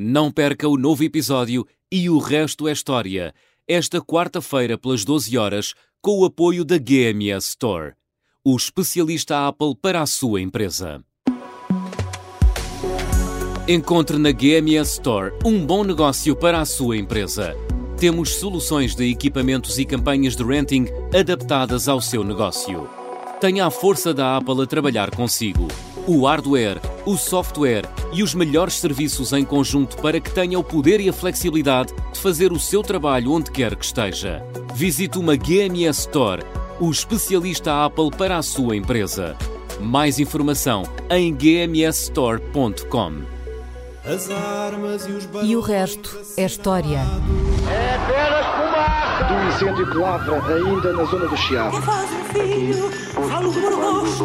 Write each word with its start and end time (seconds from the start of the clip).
Não 0.00 0.30
perca 0.30 0.68
o 0.68 0.76
novo 0.76 1.02
episódio 1.02 1.66
e 1.90 2.08
o 2.08 2.18
resto 2.18 2.68
é 2.68 2.72
história, 2.72 3.34
esta 3.66 4.00
quarta-feira 4.00 4.78
pelas 4.78 5.04
12 5.04 5.36
horas, 5.36 5.74
com 6.00 6.20
o 6.20 6.24
apoio 6.24 6.64
da 6.64 6.78
GMS 6.78 7.48
Store, 7.48 7.94
o 8.44 8.54
especialista 8.54 9.48
Apple 9.48 9.74
para 9.82 10.00
a 10.00 10.06
sua 10.06 10.40
empresa. 10.40 11.02
Encontre 13.66 14.18
na 14.18 14.30
GMS 14.30 14.92
Store 14.92 15.32
um 15.44 15.66
bom 15.66 15.82
negócio 15.82 16.36
para 16.36 16.60
a 16.60 16.64
sua 16.64 16.96
empresa. 16.96 17.56
Temos 17.98 18.36
soluções 18.36 18.94
de 18.94 19.10
equipamentos 19.10 19.80
e 19.80 19.84
campanhas 19.84 20.36
de 20.36 20.44
renting 20.44 20.86
adaptadas 21.12 21.88
ao 21.88 22.00
seu 22.00 22.22
negócio. 22.22 22.88
Tenha 23.40 23.66
a 23.66 23.70
força 23.70 24.14
da 24.14 24.36
Apple 24.36 24.62
a 24.62 24.66
trabalhar 24.66 25.10
consigo 25.10 25.66
o 26.08 26.24
hardware, 26.24 26.80
o 27.04 27.18
software 27.18 27.84
e 28.14 28.22
os 28.22 28.34
melhores 28.34 28.74
serviços 28.74 29.34
em 29.34 29.44
conjunto 29.44 29.98
para 29.98 30.18
que 30.18 30.30
tenha 30.30 30.58
o 30.58 30.64
poder 30.64 31.00
e 31.00 31.08
a 31.10 31.12
flexibilidade 31.12 31.92
de 32.12 32.18
fazer 32.18 32.50
o 32.50 32.58
seu 32.58 32.82
trabalho 32.82 33.30
onde 33.30 33.50
quer 33.50 33.76
que 33.76 33.84
esteja. 33.84 34.42
Visite 34.74 35.18
uma 35.18 35.36
GMS 35.36 36.00
Store, 36.00 36.42
o 36.80 36.90
especialista 36.90 37.84
Apple 37.84 38.10
para 38.10 38.38
a 38.38 38.42
sua 38.42 38.74
empresa. 38.74 39.36
Mais 39.80 40.18
informação 40.18 40.84
em 41.10 41.34
gmsstore.com. 41.34 43.12
E 45.44 45.54
o 45.54 45.60
resto 45.60 46.18
é 46.38 46.46
história. 46.46 47.00
É 47.70 47.94
apenas 47.96 48.46
fumaça! 48.56 49.24
Do 49.24 49.34
incêndio 49.48 49.90
que 49.90 49.98
lavra 49.98 50.42
ainda 50.54 50.92
na 50.94 51.04
zona 51.04 51.28
do 51.28 51.36
Chiado. 51.36 51.82
Faz 51.82 52.10
um 52.10 52.24
filho, 52.24 52.90
falo 53.28 53.52
do 53.52 53.60
meu 53.60 53.78
rosto. 53.78 54.24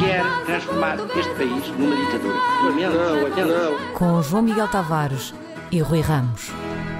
Quer 0.00 0.24
transformar 0.46 0.96
este 1.14 1.34
país 1.34 1.68
numa 1.78 1.94
ditadura. 1.94 2.38
Não, 3.36 3.46
não. 3.46 3.92
Com 3.92 4.22
João 4.22 4.42
Miguel 4.42 4.66
Tavares 4.66 5.34
e 5.70 5.78
Rui 5.80 6.00
Ramos. 6.00 6.50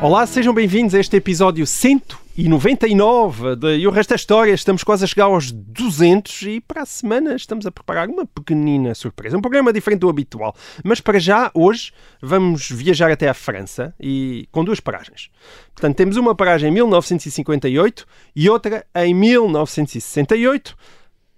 Olá, 0.03 0.27
sejam 0.27 0.53
bem-vindos 0.53 0.95
a 0.95 0.99
este 1.01 1.17
episódio 1.17 1.67
199 1.67 3.57
de 3.57 3.79
E 3.79 3.87
o 3.87 3.91
Resto 3.91 4.13
é 4.13 4.17
História. 4.17 4.53
Estamos 4.53 4.85
quase 4.85 5.05
a 5.05 5.07
chegar 5.07 5.25
aos 5.25 5.51
200 5.51 6.43
e 6.43 6.61
para 6.61 6.83
a 6.83 6.87
semana 6.87 7.35
estamos 7.35 7.65
a 7.65 7.73
preparar 7.73 8.07
uma 8.07 8.27
pequenina 8.27 8.95
surpresa. 8.95 9.35
Um 9.35 9.41
programa 9.41 9.73
diferente 9.73 10.01
do 10.01 10.11
habitual. 10.11 10.55
Mas 10.85 11.01
para 11.01 11.19
já, 11.19 11.51
hoje, 11.55 11.95
vamos 12.21 12.71
viajar 12.71 13.11
até 13.11 13.31
a 13.31 13.35
França 13.35 13.95
e 13.99 14.47
com 14.53 14.63
duas 14.63 14.79
paragens. 14.79 15.31
Portanto, 15.75 15.97
temos 15.97 16.19
uma 16.19 16.35
paragem 16.35 16.69
em 16.69 16.73
1958 16.75 18.07
e 18.37 18.51
outra 18.51 18.85
em 18.95 19.15
1968. 19.15 20.77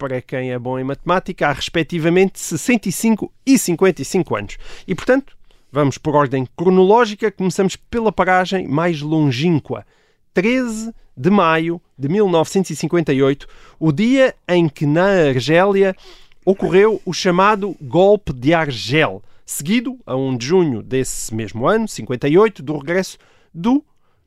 Para 0.03 0.20
quem 0.20 0.50
é 0.50 0.58
bom 0.58 0.81
em 0.81 0.83
matemática, 0.83 1.47
há 1.47 1.53
respectivamente 1.53 2.41
65 2.41 3.33
e 3.47 3.56
55 3.56 4.34
anos. 4.34 4.59
E, 4.84 4.97
portanto, 4.97 5.36
Vamos 5.75 5.97
por 5.97 6.14
ordem 6.14 6.47
cronológica, 6.55 7.31
começamos 7.31 7.77
pela 7.77 8.12
paragem 8.12 8.69
mais 8.69 9.00
longínqua. 9.00 9.86
13 10.34 10.92
de 11.17 11.31
maio 11.31 11.81
de 11.97 12.11
1958, 12.11 13.47
o 13.81 13.91
dia 13.91 14.34
em 14.47 14.69
que 14.69 14.84
na 14.84 15.06
Argélia 15.28 15.97
ocorreu 16.44 17.00
o 17.06 17.12
chamado 17.14 17.75
Golpe 17.81 18.34
de 18.34 18.53
Argel, 18.53 19.22
seguido, 19.47 19.97
a 20.05 20.14
1 20.14 20.37
de 20.37 20.47
junho 20.47 20.83
desse 20.83 21.34
mesmo 21.34 21.66
ano, 21.66 21.89
58, 21.89 22.62
do 22.62 22.77
regresso 22.77 23.16
do 23.55 23.83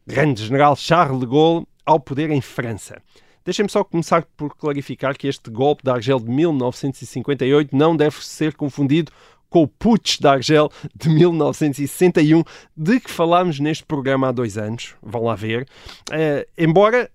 grande 0.08 0.44
general 0.44 0.76
Charles 0.76 1.20
de 1.20 1.28
Gaulle 1.28 1.67
ao 1.86 2.00
poder 2.00 2.32
em 2.32 2.42
França. 2.42 3.00
Deixem-me 3.46 3.70
só 3.70 3.84
começar 3.84 4.26
por 4.36 4.56
clarificar 4.58 5.16
que 5.16 5.28
este 5.28 5.52
golpe 5.52 5.84
de 5.84 5.92
Argel 5.92 6.20
de 6.20 6.32
1958 6.32 7.78
não 7.78 7.96
deve 7.96 8.26
ser 8.26 8.56
confundido 8.56 9.12
com 9.48 9.62
o 9.62 9.68
Putsch 9.68 10.20
da 10.20 10.34
Argel 10.34 10.72
de 10.96 11.10
1961, 11.10 12.44
de 12.76 13.00
que 13.00 13.12
falámos 13.12 13.60
neste 13.60 13.86
programa 13.86 14.30
há 14.30 14.32
dois 14.32 14.58
anos. 14.58 14.95
Vão 15.00 15.26
lá 15.26 15.36
ver. 15.36 15.67
Uh, 16.10 16.44
embora 16.58 17.10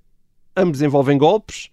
ambos 0.57 0.81
envolvem 0.81 1.19
golpes, 1.19 1.69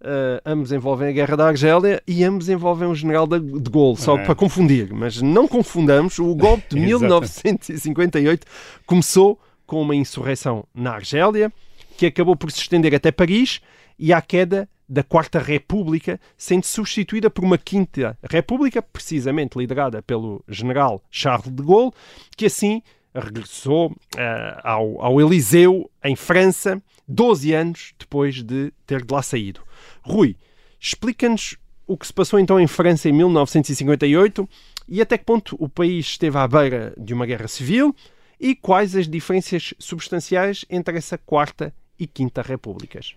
uh, 0.00 0.40
ambos 0.46 0.72
envolvem 0.72 1.10
a 1.10 1.12
Guerra 1.12 1.36
da 1.36 1.48
Argélia 1.48 2.02
e 2.08 2.24
ambos 2.24 2.48
envolvem 2.48 2.88
o 2.88 2.94
general 2.94 3.26
de 3.26 3.70
Gaulle, 3.70 3.98
só 3.98 4.16
é. 4.16 4.24
para 4.24 4.34
confundir. 4.34 4.92
Mas 4.94 5.20
não 5.20 5.46
confundamos, 5.46 6.18
o 6.18 6.34
golpe 6.34 6.74
de 6.74 6.80
1958 6.80 8.46
começou 8.86 9.38
com 9.66 9.82
uma 9.82 9.94
insurreição 9.94 10.64
na 10.74 10.92
Argélia, 10.92 11.52
que 11.98 12.06
acabou 12.06 12.34
por 12.34 12.50
se 12.50 12.62
estender 12.62 12.94
até 12.94 13.12
Paris 13.12 13.60
e 14.00 14.14
à 14.14 14.22
queda 14.22 14.66
da 14.88 15.04
Quarta 15.04 15.38
República, 15.38 16.18
sendo 16.36 16.64
substituída 16.64 17.30
por 17.30 17.44
uma 17.44 17.58
Quinta 17.58 18.18
República, 18.28 18.82
precisamente 18.82 19.56
liderada 19.56 20.02
pelo 20.02 20.42
general 20.48 21.00
Charles 21.10 21.54
de 21.54 21.62
Gaulle, 21.62 21.92
que 22.36 22.46
assim 22.46 22.82
regressou 23.14 23.90
uh, 23.90 24.60
ao, 24.64 25.04
ao 25.04 25.20
Eliseu, 25.20 25.88
em 26.02 26.16
França, 26.16 26.82
12 27.06 27.52
anos 27.52 27.94
depois 27.98 28.42
de 28.42 28.72
ter 28.86 29.04
de 29.04 29.12
lá 29.12 29.22
saído. 29.22 29.60
Rui, 30.02 30.36
explica-nos 30.80 31.56
o 31.86 31.96
que 31.96 32.06
se 32.06 32.12
passou 32.12 32.38
então 32.38 32.58
em 32.58 32.66
França 32.66 33.08
em 33.08 33.12
1958 33.12 34.48
e 34.88 35.00
até 35.00 35.18
que 35.18 35.24
ponto 35.24 35.56
o 35.58 35.68
país 35.68 36.06
esteve 36.06 36.38
à 36.38 36.48
beira 36.48 36.94
de 36.96 37.12
uma 37.12 37.26
guerra 37.26 37.48
civil 37.48 37.94
e 38.40 38.54
quais 38.54 38.96
as 38.96 39.06
diferenças 39.06 39.74
substanciais 39.78 40.64
entre 40.70 40.96
essa 40.96 41.18
Quarta 41.18 41.74
e 41.98 42.06
Quinta 42.06 42.42
Repúblicas. 42.42 43.14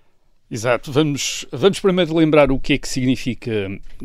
Exato. 0.50 0.92
Vamos, 0.92 1.46
vamos 1.52 1.80
primeiro 1.80 2.16
lembrar 2.16 2.52
o 2.52 2.59
que 2.59 2.74
é 2.74 2.78
que 2.78 2.88
significa 2.88 3.52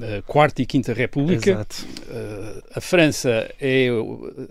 a 0.00 0.04
eh, 0.04 0.22
Quarta 0.26 0.62
e 0.62 0.66
Quinta 0.66 0.94
República. 0.94 1.50
Exato. 1.50 1.86
Uh, 2.08 2.62
a 2.74 2.80
França 2.80 3.54
é 3.60 3.90
o, 3.90 4.48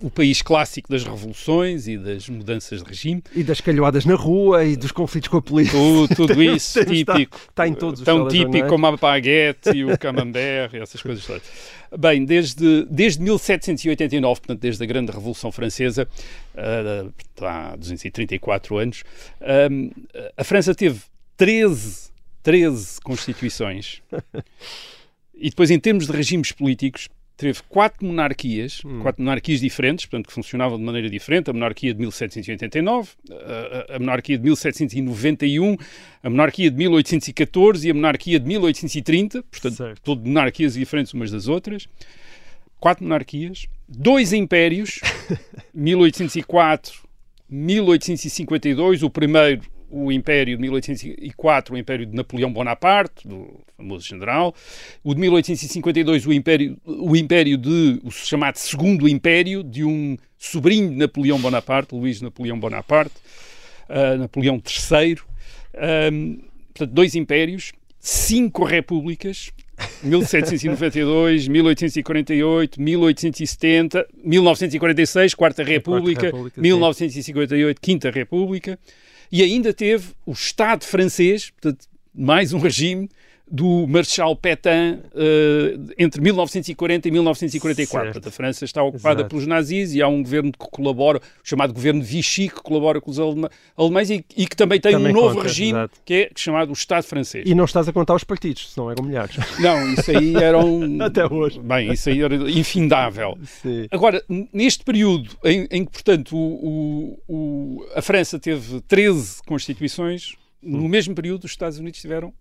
o, 0.00 0.10
país 0.10 0.42
clássico 0.42 0.88
das 0.88 1.02
revoluções 1.02 1.88
e 1.88 1.98
das 1.98 2.28
mudanças 2.28 2.80
de 2.82 2.88
regime. 2.88 3.24
E 3.34 3.42
das 3.42 3.60
calhoadas 3.60 4.04
na 4.04 4.14
rua 4.14 4.64
e 4.64 4.76
dos 4.76 4.92
conflitos 4.92 5.28
com 5.28 5.38
a 5.38 5.42
polícia. 5.42 5.72
Tudo, 5.72 6.14
tudo 6.14 6.40
isso 6.40 6.84
típico. 6.84 7.36
Está, 7.36 7.48
está, 7.48 7.68
em 7.68 7.74
todos 7.74 8.00
os 8.00 8.04
Tão 8.04 8.28
típico 8.28 8.68
como 8.68 8.86
a 8.86 8.96
baguete 8.96 9.70
e 9.74 9.84
o 9.84 9.98
camembert 9.98 10.72
e 10.74 10.78
essas 10.78 11.02
coisas 11.02 11.26
todas. 11.26 11.42
Bem, 11.98 12.24
desde, 12.24 12.86
desde 12.88 13.20
1789, 13.22 14.40
portanto, 14.40 14.60
desde 14.60 14.84
a 14.84 14.86
Grande 14.86 15.10
Revolução 15.10 15.50
Francesa, 15.50 16.06
uh, 16.54 17.12
há 17.44 17.74
234 17.74 18.78
anos, 18.78 19.02
uh, 19.40 20.30
a 20.36 20.44
França 20.44 20.72
teve 20.76 21.00
13, 21.40 22.10
13 22.42 23.00
constituições. 23.00 24.02
e 25.34 25.48
depois, 25.48 25.70
em 25.70 25.80
termos 25.80 26.06
de 26.06 26.12
regimes 26.12 26.52
políticos, 26.52 27.08
teve 27.34 27.62
quatro 27.66 28.06
monarquias, 28.06 28.82
hum. 28.84 29.00
quatro 29.00 29.22
monarquias 29.22 29.58
diferentes, 29.58 30.04
portanto, 30.04 30.26
que 30.26 30.34
funcionavam 30.34 30.76
de 30.76 30.84
maneira 30.84 31.08
diferente. 31.08 31.48
A 31.48 31.54
monarquia 31.54 31.94
de 31.94 31.98
1789, 31.98 33.12
a, 33.30 33.96
a, 33.96 33.98
monarquia 33.98 34.36
de 34.36 34.44
1791, 34.44 35.78
a 36.22 36.28
monarquia 36.28 36.70
de 36.70 36.76
1814 36.76 37.88
e 37.88 37.90
a 37.90 37.94
monarquia 37.94 38.38
de 38.38 38.46
1830, 38.46 39.42
portanto, 39.44 39.76
certo. 39.76 40.02
todas 40.02 40.22
monarquias 40.22 40.74
diferentes 40.74 41.14
umas 41.14 41.30
das 41.30 41.48
outras. 41.48 41.88
Quatro 42.78 43.02
monarquias, 43.02 43.66
dois 43.88 44.34
impérios, 44.34 45.00
1804, 45.72 47.00
1852, 47.48 49.02
o 49.02 49.08
primeiro 49.08 49.62
o 49.90 50.12
Império 50.12 50.56
de 50.56 50.62
1804, 50.62 51.74
o 51.74 51.78
Império 51.78 52.06
de 52.06 52.14
Napoleão 52.14 52.52
Bonaparte, 52.52 53.26
do 53.26 53.60
famoso 53.76 54.06
general, 54.06 54.54
o 55.02 55.14
de 55.14 55.20
1852, 55.20 56.26
o 56.26 56.32
Império, 56.32 56.76
o 56.84 57.16
Império 57.16 57.58
de, 57.58 58.00
o 58.04 58.10
chamado 58.10 58.56
Segundo 58.56 59.08
Império, 59.08 59.64
de 59.64 59.84
um 59.84 60.16
sobrinho 60.38 60.90
de 60.90 60.96
Napoleão 60.96 61.38
Bonaparte, 61.38 61.94
Luís 61.94 62.20
Napoleão 62.20 62.58
Bonaparte, 62.58 63.14
uh, 63.88 64.18
Napoleão 64.18 64.62
III, 64.64 65.18
um, 66.12 66.38
portanto, 66.72 66.94
dois 66.94 67.14
impérios, 67.14 67.72
cinco 67.98 68.64
repúblicas, 68.64 69.52
1792, 70.02 71.48
1848, 71.48 72.80
1870, 72.80 74.06
1946, 74.22 75.34
Quarta 75.34 75.62
República, 75.62 76.20
Quarta 76.20 76.36
República 76.36 76.60
1958, 76.60 77.80
Quinta 77.80 78.10
República, 78.10 78.78
e 79.30 79.42
ainda 79.42 79.72
teve 79.72 80.08
o 80.26 80.32
Estado 80.32 80.84
francês, 80.84 81.50
portanto, 81.50 81.86
mais 82.14 82.52
um 82.52 82.58
regime 82.58 83.08
do 83.50 83.86
Marechal 83.88 84.36
Pétain 84.36 85.00
uh, 85.12 85.92
entre 85.98 86.20
1940 86.20 87.08
e 87.08 87.10
1944. 87.10 88.12
Portanto, 88.12 88.28
a 88.28 88.30
França 88.30 88.64
está 88.64 88.82
ocupada 88.82 89.20
Exato. 89.22 89.28
pelos 89.28 89.46
nazis 89.46 89.92
e 89.92 90.00
há 90.00 90.06
um 90.06 90.22
governo 90.22 90.52
que 90.52 90.58
colabora, 90.70 91.20
chamado 91.42 91.72
governo 91.72 92.00
Vichy, 92.00 92.48
que 92.48 92.62
colabora 92.62 93.00
com 93.00 93.10
os 93.10 93.18
alemães 93.76 94.10
e, 94.10 94.24
e 94.36 94.46
que 94.46 94.54
também 94.54 94.80
tem 94.80 94.92
também 94.92 95.12
um 95.12 95.16
novo 95.16 95.34
conta, 95.34 95.48
regime 95.48 95.70
Exato. 95.70 96.00
que 96.04 96.14
é 96.14 96.30
chamado 96.36 96.70
o 96.70 96.72
Estado 96.72 97.02
francês. 97.02 97.44
E 97.46 97.54
não 97.54 97.64
estás 97.64 97.88
a 97.88 97.92
contar 97.92 98.14
os 98.14 98.22
partidos, 98.22 98.72
senão 98.72 98.90
eram 98.90 99.04
milhares. 99.04 99.36
Não, 99.58 99.92
isso 99.92 100.10
aí 100.10 100.34
eram... 100.36 100.80
Até 101.02 101.26
hoje. 101.26 101.58
Bem, 101.58 101.92
isso 101.92 102.08
aí 102.08 102.22
era 102.22 102.34
infindável. 102.34 103.36
Sim. 103.44 103.88
Agora, 103.90 104.22
neste 104.52 104.84
período 104.84 105.30
em, 105.44 105.66
em 105.70 105.84
que, 105.84 105.90
portanto, 105.90 106.36
o, 106.36 107.18
o, 107.28 107.86
a 107.94 108.02
França 108.02 108.38
teve 108.38 108.80
13 108.82 109.42
constituições, 109.44 110.36
no 110.62 110.84
hum. 110.84 110.88
mesmo 110.88 111.14
período 111.14 111.44
os 111.44 111.50
Estados 111.50 111.78
Unidos 111.78 112.00
tiveram 112.00 112.32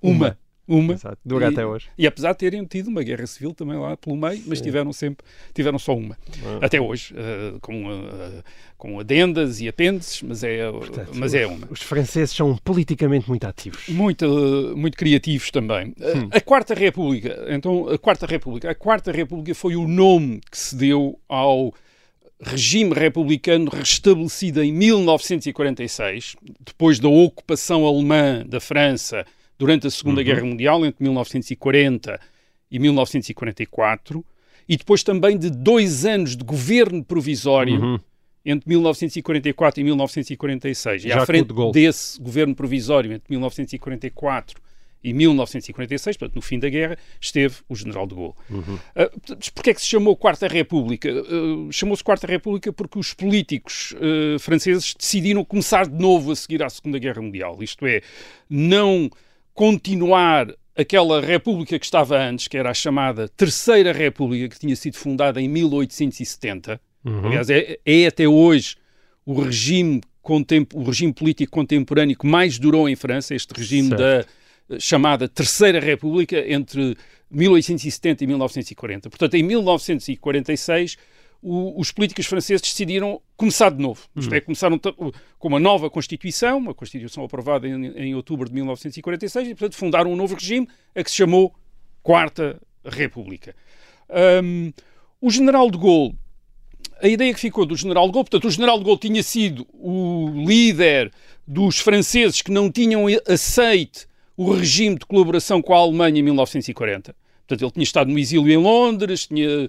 uma. 0.00 0.26
uma. 0.26 0.43
Uma. 0.66 0.94
Exato, 0.94 1.18
dura 1.24 1.46
e, 1.46 1.48
até 1.52 1.66
hoje. 1.66 1.88
E 1.96 2.06
apesar 2.06 2.32
de 2.32 2.38
terem 2.38 2.64
tido 2.64 2.88
uma 2.88 3.02
guerra 3.02 3.26
civil 3.26 3.52
também 3.52 3.76
lá 3.76 3.96
pelo 3.96 4.16
meio, 4.16 4.42
mas 4.46 4.60
tiveram 4.60 4.92
sempre, 4.92 5.24
tiveram 5.52 5.78
só 5.78 5.94
uma. 5.94 6.16
Ah. 6.42 6.66
Até 6.66 6.80
hoje, 6.80 7.14
uh, 7.14 7.60
com, 7.60 7.86
uh, 7.86 8.42
com 8.78 8.98
adendas 8.98 9.60
e 9.60 9.68
apêndices, 9.68 10.22
mas 10.22 10.42
é, 10.42 10.70
Portanto, 10.70 11.10
mas 11.14 11.34
é 11.34 11.46
uma. 11.46 11.66
Os 11.70 11.82
franceses 11.82 12.34
são 12.34 12.56
politicamente 12.56 13.28
muito 13.28 13.44
ativos. 13.44 13.88
Muito, 13.88 14.74
muito 14.76 14.96
criativos 14.96 15.50
também. 15.50 15.94
Hum. 16.00 16.28
A 16.30 16.40
Quarta 16.40 16.72
República, 16.72 17.44
então, 17.48 17.88
a 17.88 17.98
Quarta 17.98 18.26
República. 18.26 18.70
A 18.70 18.74
Quarta 18.74 19.12
República 19.12 19.54
foi 19.54 19.76
o 19.76 19.86
nome 19.86 20.40
que 20.50 20.56
se 20.56 20.74
deu 20.74 21.18
ao 21.28 21.74
regime 22.40 22.92
republicano 22.92 23.70
restabelecido 23.70 24.62
em 24.62 24.72
1946, 24.72 26.36
depois 26.60 26.98
da 26.98 27.08
ocupação 27.08 27.86
alemã 27.86 28.44
da 28.46 28.60
França 28.60 29.24
durante 29.58 29.86
a 29.86 29.90
Segunda 29.90 30.20
Uhum. 30.20 30.24
Guerra 30.26 30.44
Mundial, 30.44 30.84
entre 30.86 31.02
1940 31.02 32.20
e 32.70 32.78
1944, 32.78 34.24
e 34.68 34.76
depois 34.76 35.02
também 35.02 35.38
de 35.38 35.50
dois 35.50 36.04
anos 36.04 36.36
de 36.36 36.44
governo 36.44 37.04
provisório 37.04 37.80
Uhum. 37.80 38.00
entre 38.44 38.68
1944 38.68 39.80
e 39.80 39.84
1946. 39.84 41.04
E 41.04 41.08
Já 41.08 41.22
à 41.22 41.26
frente 41.26 41.52
de 41.52 41.72
desse 41.72 42.20
governo 42.20 42.54
provisório 42.54 43.12
entre 43.12 43.30
1944 43.30 44.62
e 45.04 45.12
1946, 45.12 46.16
portanto, 46.16 46.36
no 46.36 46.40
fim 46.40 46.58
da 46.58 46.68
guerra, 46.70 46.96
esteve 47.20 47.56
o 47.68 47.76
general 47.76 48.06
de 48.06 48.14
Gaulle. 48.14 48.32
Uhum. 48.48 48.74
Uh, 48.74 49.50
Porquê 49.54 49.70
é 49.70 49.74
que 49.74 49.80
se 49.82 49.86
chamou 49.86 50.16
Quarta 50.16 50.48
República? 50.48 51.10
Uh, 51.12 51.70
Chamou-se 51.70 52.02
Quarta 52.02 52.26
República 52.26 52.72
porque 52.72 52.98
os 52.98 53.12
políticos 53.12 53.92
uh, 53.92 54.38
franceses 54.38 54.94
decidiram 54.98 55.44
começar 55.44 55.86
de 55.86 56.00
novo 56.00 56.32
a 56.32 56.36
seguir 56.36 56.62
à 56.62 56.70
Segunda 56.70 56.98
Guerra 56.98 57.20
Mundial. 57.20 57.62
Isto 57.62 57.86
é, 57.86 58.00
não 58.48 59.10
continuar 59.54 60.52
aquela 60.76 61.20
república 61.20 61.78
que 61.78 61.84
estava 61.84 62.18
antes, 62.18 62.48
que 62.48 62.56
era 62.56 62.70
a 62.70 62.74
chamada 62.74 63.28
Terceira 63.28 63.92
República, 63.92 64.48
que 64.48 64.58
tinha 64.58 64.74
sido 64.74 64.96
fundada 64.96 65.40
em 65.40 65.48
1870. 65.48 66.80
Uhum. 67.04 67.26
Aliás, 67.26 67.48
é, 67.48 67.78
é 67.84 68.06
até 68.06 68.26
hoje 68.26 68.76
o 69.24 69.40
regime, 69.40 70.00
o 70.74 70.82
regime 70.82 71.12
político 71.12 71.52
contemporâneo 71.52 72.18
que 72.18 72.26
mais 72.26 72.58
durou 72.58 72.88
em 72.88 72.96
França, 72.96 73.34
este 73.34 73.52
regime 73.52 73.90
Certo. 73.90 74.00
da 74.00 74.26
eh, 74.70 74.80
chamada 74.80 75.28
Terceira 75.28 75.78
República 75.78 76.36
entre 76.50 76.96
1870 77.30 78.24
e 78.24 78.26
1940. 78.26 79.10
Portanto, 79.10 79.34
em 79.34 79.42
1946, 79.42 80.96
o- 81.44 81.78
os 81.78 81.92
políticos 81.92 82.24
franceses 82.26 82.62
decidiram 82.62 83.20
começar 83.36 83.70
de 83.70 83.80
novo. 83.82 84.00
Isto 84.16 84.32
Hum. 84.32 84.36
é, 84.36 84.40
começaram 84.40 84.78
com 84.78 85.48
uma 85.48 85.60
nova 85.60 85.90
Constituição, 85.90 86.56
uma 86.58 86.72
Constituição 86.74 87.22
aprovada 87.22 87.68
em, 87.68 87.86
em 87.96 88.14
outubro 88.14 88.48
de 88.48 88.54
1946, 88.54 89.48
e, 89.48 89.50
portanto, 89.54 89.76
fundaram 89.76 90.10
um 90.10 90.16
novo 90.16 90.34
regime, 90.34 90.66
a 90.94 91.04
que 91.04 91.10
se 91.10 91.16
chamou 91.16 91.54
Quarta 92.02 92.58
República. 92.84 93.54
Hum, 94.42 94.72
o 95.20 95.30
general 95.30 95.70
de 95.70 95.78
Gaulle 95.78 96.16
a 97.02 97.08
ideia 97.08 97.34
que 97.34 97.40
ficou 97.40 97.66
do 97.66 97.76
general 97.76 98.06
de 98.06 98.12
Gaulle, 98.12 98.24
portanto, 98.30 98.46
o 98.46 98.50
general 98.50 98.78
de 98.78 98.84
Gaulle 98.84 99.00
tinha 99.00 99.22
sido 99.22 99.66
o 99.74 100.30
líder 100.46 101.10
dos 101.46 101.78
franceses 101.78 102.40
que 102.40 102.50
não 102.50 102.70
tinham 102.70 103.04
aceite 103.28 104.06
o 104.36 104.52
regime 104.52 104.96
de 104.98 105.04
colaboração 105.04 105.60
com 105.60 105.74
a 105.74 105.78
Alemanha 105.78 106.20
em 106.20 106.22
1940. 106.22 107.14
Portanto, 107.46 107.62
ele 107.62 107.70
tinha 107.72 107.82
estado 107.84 108.10
no 108.10 108.18
exílio 108.18 108.50
em 108.50 108.56
Londres, 108.56 109.26
tinha, 109.26 109.68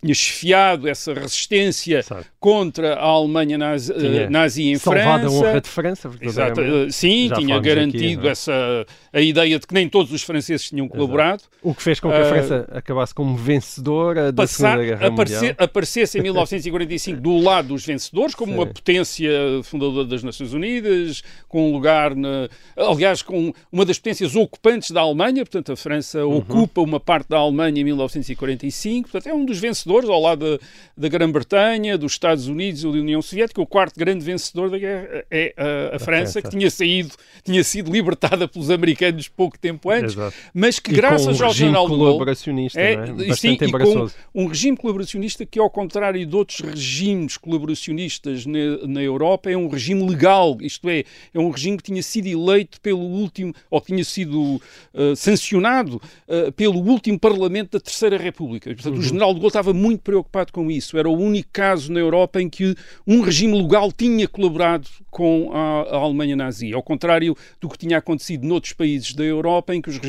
tinha 0.00 0.14
chefiado 0.14 0.88
essa 0.88 1.12
resistência 1.12 2.04
contra 2.38 2.94
a 2.94 3.04
Alemanha 3.04 3.58
nazi, 3.58 3.92
Tinha 3.92 4.22
eh, 4.22 4.30
nazi 4.30 4.68
em 4.68 4.78
Salvado 4.78 5.26
a 5.26 5.30
França. 5.30 5.34
honra 5.48 5.60
de 5.60 5.68
França. 5.68 6.10
Exato, 6.20 6.60
eh, 6.60 6.90
sim, 6.90 7.28
Já 7.28 7.36
tinha 7.36 7.58
garantido 7.58 8.20
aqui, 8.20 8.28
é? 8.28 8.30
essa, 8.30 8.86
a 9.12 9.20
ideia 9.20 9.58
de 9.58 9.66
que 9.66 9.74
nem 9.74 9.88
todos 9.88 10.12
os 10.12 10.22
franceses 10.22 10.68
tinham 10.68 10.86
colaborado. 10.88 11.42
O 11.62 11.74
que 11.74 11.82
fez 11.82 11.98
com 11.98 12.10
que 12.10 12.14
a 12.16 12.24
França 12.26 12.68
acabasse 12.72 13.12
como 13.12 13.36
vencedora 13.36 14.30
da 14.30 14.44
passar, 14.44 14.78
Segunda 14.78 14.84
Guerra 14.84 15.06
aparecer, 15.08 15.36
Mundial. 15.48 15.54
aparecesse 15.58 16.18
em 16.18 16.22
1945 16.36 17.20
do 17.20 17.38
lado 17.38 17.68
dos 17.68 17.84
vencedores, 17.84 18.34
como 18.34 18.52
Sim. 18.52 18.58
uma 18.58 18.66
potência 18.66 19.30
fundadora 19.64 20.06
das 20.06 20.22
Nações 20.22 20.52
Unidas, 20.52 21.22
com 21.48 21.70
um 21.70 21.72
lugar, 21.72 22.14
na, 22.14 22.48
aliás, 22.76 23.20
com 23.22 23.52
uma 23.72 23.84
das 23.84 23.98
potências 23.98 24.36
ocupantes 24.36 24.90
da 24.92 25.00
Alemanha, 25.00 25.44
portanto, 25.44 25.72
a 25.72 25.76
França 25.76 26.24
Uhum. 26.24 26.36
ocupa 26.36 26.80
uma 26.82 27.00
parte 27.00 27.15
da 27.24 27.38
Alemanha 27.38 27.80
em 27.80 27.84
1945, 27.84 29.10
portanto, 29.10 29.32
é 29.32 29.34
um 29.34 29.44
dos 29.44 29.58
vencedores, 29.58 30.08
ao 30.08 30.20
lado 30.20 30.58
da, 30.58 30.66
da 30.96 31.08
Grã-Bretanha, 31.08 31.96
dos 31.96 32.12
Estados 32.12 32.48
Unidos 32.48 32.82
e 32.82 32.84
da 32.84 32.90
União 32.90 33.22
Soviética. 33.22 33.60
O 33.60 33.66
quarto 33.66 33.98
grande 33.98 34.24
vencedor 34.24 34.70
da 34.70 34.78
guerra 34.78 35.24
é 35.30 35.54
a, 35.56 35.96
a 35.96 35.98
França, 35.98 36.42
que 36.42 36.50
tinha 36.50 36.70
saído, 36.70 37.14
tinha 37.44 37.62
sido 37.62 37.90
libertada 37.90 38.48
pelos 38.48 38.70
americanos 38.70 39.28
pouco 39.28 39.58
tempo 39.58 39.90
antes, 39.90 40.14
Exato. 40.14 40.36
mas 40.52 40.78
que, 40.78 40.92
E 40.92 40.94
graças 40.94 41.40
um 41.40 41.44
ao 41.44 41.50
regime 41.50 41.68
general 41.68 41.84
de 41.84 41.90
Gaulle, 41.90 42.04
colaboracionista, 42.04 42.80
é, 42.80 42.94
é? 42.94 43.34
sim, 43.34 43.58
e 43.60 43.70
com 43.70 44.08
um 44.34 44.46
regime 44.46 44.76
colaboracionista 44.76 45.46
que, 45.46 45.58
ao 45.58 45.70
contrário 45.70 46.24
de 46.24 46.36
outros 46.36 46.60
regimes 46.60 47.36
colaboracionistas 47.36 48.46
na, 48.46 48.86
na 48.86 49.02
Europa, 49.02 49.50
é 49.50 49.56
um 49.56 49.68
regime 49.68 50.08
legal, 50.08 50.56
isto 50.60 50.88
é, 50.88 51.04
é 51.32 51.38
um 51.38 51.50
regime 51.50 51.76
que 51.76 51.84
tinha 51.84 52.02
sido 52.02 52.26
eleito 52.26 52.80
pelo 52.80 53.00
último, 53.00 53.54
ou 53.70 53.80
que 53.80 53.88
tinha 53.88 54.04
sido 54.04 54.60
eh, 54.94 55.14
sancionado 55.14 56.00
eh, 56.28 56.50
pelo 56.50 56.78
último 56.78 57.05
Parlamento 57.18 57.72
da 57.72 57.80
Terceira 57.80 58.16
República. 58.16 58.72
Portanto, 58.74 58.94
Uhum. 58.94 59.00
o 59.00 59.02
general 59.02 59.28
de 59.34 59.40
Gaulle 59.40 59.48
estava 59.48 59.72
muito 59.74 60.00
preocupado 60.00 60.50
com 60.52 60.70
isso. 60.70 60.96
Era 60.96 61.08
o 61.08 61.12
único 61.18 61.50
caso 61.52 61.92
na 61.92 62.00
Europa 62.00 62.40
em 62.40 62.48
que 62.48 62.74
um 63.06 63.20
regime 63.20 63.60
legal 63.60 63.92
tinha 63.92 64.26
colaborado 64.26 64.88
com 65.10 65.50
a, 65.52 65.82
a 65.82 65.96
Alemanha 65.96 66.34
nazi, 66.36 66.72
ao 66.72 66.82
contrário 66.82 67.36
do 67.60 67.68
que 67.68 67.76
tinha 67.78 67.98
acontecido 67.98 68.46
noutros 68.46 68.72
países 68.72 69.12
da 69.14 69.24
Europa, 69.24 69.74
em 69.74 69.82
que 69.82 69.90
os, 69.90 70.00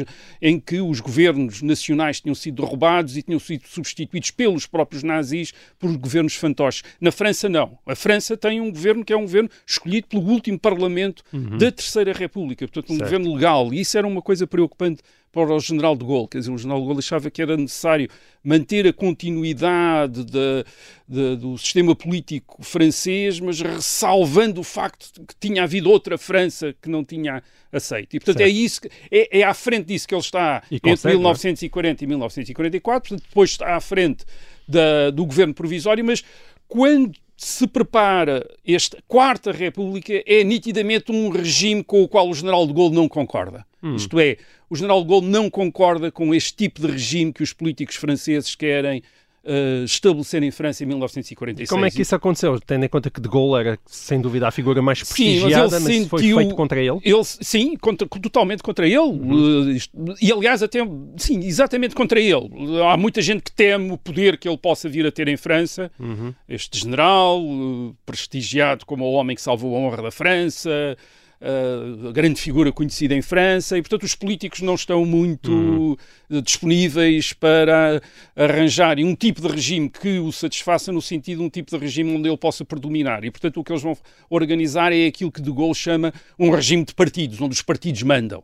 em 0.42 0.60
que 0.60 0.80
os 0.80 1.00
governos 1.00 1.62
nacionais 1.62 2.22
tinham 2.22 2.36
sido 2.36 2.62
derrubados 2.64 3.18
e 3.18 3.22
tinham 3.22 3.40
sido 3.40 3.68
substituídos 3.68 4.32
pelos 4.32 4.66
próprios 4.66 5.04
nazis 5.04 5.54
por 5.78 5.96
governos 5.98 6.36
fantoches. 6.36 6.84
Na 7.02 7.12
França, 7.12 7.50
não. 7.50 7.78
A 7.86 7.96
França 7.96 8.38
tem 8.38 8.62
um 8.62 8.72
governo 8.72 9.04
que 9.04 9.12
é 9.12 9.18
um 9.18 9.22
governo 9.22 9.50
escolhido 9.66 10.08
pelo 10.08 10.24
último 10.24 10.58
Parlamento 10.60 11.24
da 11.58 11.72
Terceira 11.72 12.14
República, 12.14 12.68
portanto, 12.68 12.90
um 12.90 12.94
Uhum. 12.94 13.00
Certo. 13.00 13.12
governo 13.12 13.34
legal. 13.36 13.74
E 13.74 13.82
isso 13.82 13.98
era 13.98 14.08
uma 14.08 14.22
coisa 14.22 14.46
preocupante 14.48 15.02
para 15.46 15.56
o 15.56 15.60
general 15.60 15.96
de 15.96 16.06
Gaulle. 16.06 16.28
Quer 16.30 16.40
dizer, 16.40 16.52
o 16.52 16.58
general 16.58 16.80
de 16.80 16.86
Gaulle 16.88 17.00
achava 17.00 17.30
que 17.30 17.42
era 17.42 17.56
necessário 17.58 18.10
manter 18.44 18.88
a 18.88 18.94
continuidade 18.94 20.24
da- 20.26 20.64
da- 21.08 21.36
do 21.36 21.58
sistema 21.58 21.96
político 21.96 22.64
francês, 22.64 23.40
mas 23.40 23.60
ressalvando 23.62 24.62
o 24.62 24.64
facto 24.64 25.12
de 25.14 25.26
que 25.26 25.36
tinha 25.40 25.64
havido 25.64 25.90
outra 25.90 26.18
França 26.18 26.74
que 26.82 26.90
não 26.90 27.04
tinha 27.04 27.44
aceito. 27.72 28.16
E, 28.16 28.20
portanto, 28.20 28.42
é, 28.42 28.50
isso 28.50 28.82
que- 28.82 28.90
é, 29.12 29.40
é 29.40 29.44
à 29.44 29.54
frente 29.54 29.86
disso 29.88 30.08
que 30.08 30.14
ele 30.16 30.22
está 30.22 30.64
E 30.72 30.76
entre 30.76 30.90
consegue, 30.92 31.14
não 31.16 31.22
é? 31.22 31.24
1940 31.24 32.04
e 32.04 32.08
1944, 32.08 33.10
portanto, 33.10 33.28
depois 33.28 33.50
está 33.52 33.76
à 33.76 33.80
frente 33.82 34.26
da- 34.68 35.10
do 35.12 35.26
governo 35.26 35.54
provisório, 35.54 36.04
mas 36.04 36.24
quando 36.68 37.14
se 37.36 37.68
prepara 37.68 38.44
esta 38.66 38.98
Quarta 39.08 39.52
República, 39.52 40.24
é 40.26 40.44
nitidamente 40.44 41.12
um 41.12 41.30
regime 41.30 41.84
com 41.84 42.02
o 42.02 42.08
qual 42.08 42.28
o 42.28 42.34
general 42.34 42.66
de 42.66 42.74
Gaulle 42.74 42.96
não 42.96 43.08
concorda. 43.08 43.64
Hum. 43.84 43.96
Isto 43.96 44.20
é, 44.20 44.38
o 44.70 44.76
general 44.76 45.02
de 45.04 45.08
Gaulle 45.10 45.28
não 45.28 45.50
concorda 45.50 46.12
com 46.12 46.34
este 46.34 46.56
tipo 46.56 46.82
de 46.82 46.88
regime 46.88 47.32
que 47.32 47.44
os 47.44 47.54
políticos 47.54 47.96
franceses 47.96 48.56
querem 48.56 49.04
eh, 49.50 49.84
estabelecer 49.86 50.44
em 50.44 50.52
França 50.52 50.84
em 50.84 50.88
1946. 50.88 51.70
Como 51.70 51.86
é 51.86 51.90
que 51.90 52.02
isso 52.02 52.14
aconteceu? 52.14 52.60
Tendo 52.60 52.84
em 52.84 52.90
conta 52.90 53.10
que 53.10 53.22
De 53.22 53.30
Gaulle 53.30 53.62
era, 53.66 53.80
sem 53.86 54.20
dúvida, 54.20 54.46
a 54.46 54.52
figura 54.52 54.82
mais 54.82 54.98
Sim, 55.00 55.06
mas 55.06 55.14
prestigiada, 55.14 55.76
ele 55.78 55.86
mas, 56.00 56.08
foi 56.10 56.20
sentiu- 56.20 56.38
feito 56.38 56.56
contra 56.56 56.82
ele? 56.82 57.00
Ele, 57.02 57.24
sim, 57.24 57.78
contra- 57.78 58.06
totalmente 58.10 58.62
contra 58.62 58.86
ele. 58.86 59.72
Isto- 59.78 59.96
E, 60.22 60.32
aliás, 60.34 60.62
até, 60.62 60.80
sim, 61.16 61.40
exatamente 61.46 61.96
contra 61.96 62.20
ele. 62.20 62.50
Há 62.92 62.98
muita 62.98 63.22
gente 63.22 63.44
que 63.44 63.52
teme 63.54 63.90
o 63.92 63.98
poder 63.98 64.38
que 64.38 64.50
ele 64.50 64.58
possa 64.58 64.90
vir 64.90 65.06
a 65.06 65.12
ter 65.14 65.30
em 65.30 65.38
França. 65.38 65.90
Uhum. 65.98 66.34
Este 66.50 66.80
general, 66.82 67.40
eh, 67.42 67.94
prestigiado 68.06 68.86
como 68.86 69.06
o 69.06 69.14
homem 69.14 69.34
que 69.36 69.42
salvou 69.42 69.76
a 69.78 69.80
honra 69.80 70.02
da 70.04 70.12
França, 70.12 70.98
a 71.42 72.12
grande 72.12 72.40
figura 72.42 72.72
conhecida 72.72 73.14
em 73.14 73.22
França, 73.22 73.78
e, 73.78 73.82
portanto, 73.82 74.04
os 74.04 74.16
políticos 74.16 74.62
não 74.62 74.76
estão 74.76 75.06
muito 75.06 75.52
Uhum. 75.52 75.96
eh, 76.32 76.42
disponíveis 76.42 77.34
para 77.34 78.02
arranjarem 78.36 79.06
um 79.06 79.16
tipo 79.16 79.42
de 79.42 79.48
regime 79.48 79.90
que 79.90 80.20
o 80.20 80.32
satisfaça 80.32 80.92
no 80.92 81.02
sentido 81.02 81.40
de 81.40 81.44
um 81.46 81.50
tipo 81.50 81.72
de 81.72 81.78
regime 81.78 82.16
onde 82.16 82.28
ele 82.28 82.38
possa 82.38 82.66
predominar. 82.66 83.24
E, 83.24 83.32
portanto, 83.32 83.60
o 83.60 83.64
que 83.64 83.72
eles 83.72 83.84
vão 83.84 83.98
organizar 84.30 84.92
é 84.92 85.06
aquilo 85.06 85.32
que 85.32 85.42
De 85.42 85.52
Gaulle 85.52 85.76
chama 85.76 86.14
um 86.40 86.50
regime 86.50 86.84
de 86.84 86.94
partidos, 86.94 87.40
onde 87.40 87.54
os 87.54 87.62
partidos 87.62 88.02
mandam. 88.04 88.44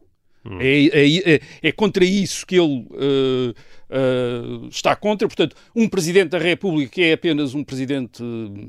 É, 0.60 0.86
é- 0.92 1.34
é- 1.36 1.40
é 1.64 1.72
contra 1.72 2.04
isso 2.04 2.46
que 2.46 2.56
ele 2.60 2.86
eh, 2.96 3.54
eh, 3.90 4.68
está 4.70 4.96
contra. 4.96 5.28
Portanto, 5.28 5.56
um 5.76 5.88
presidente 5.88 6.30
da 6.32 6.38
República 6.38 6.92
que 6.92 7.02
é 7.04 7.14
apenas 7.14 7.54
um 7.56 7.64
presidente, 7.64 8.22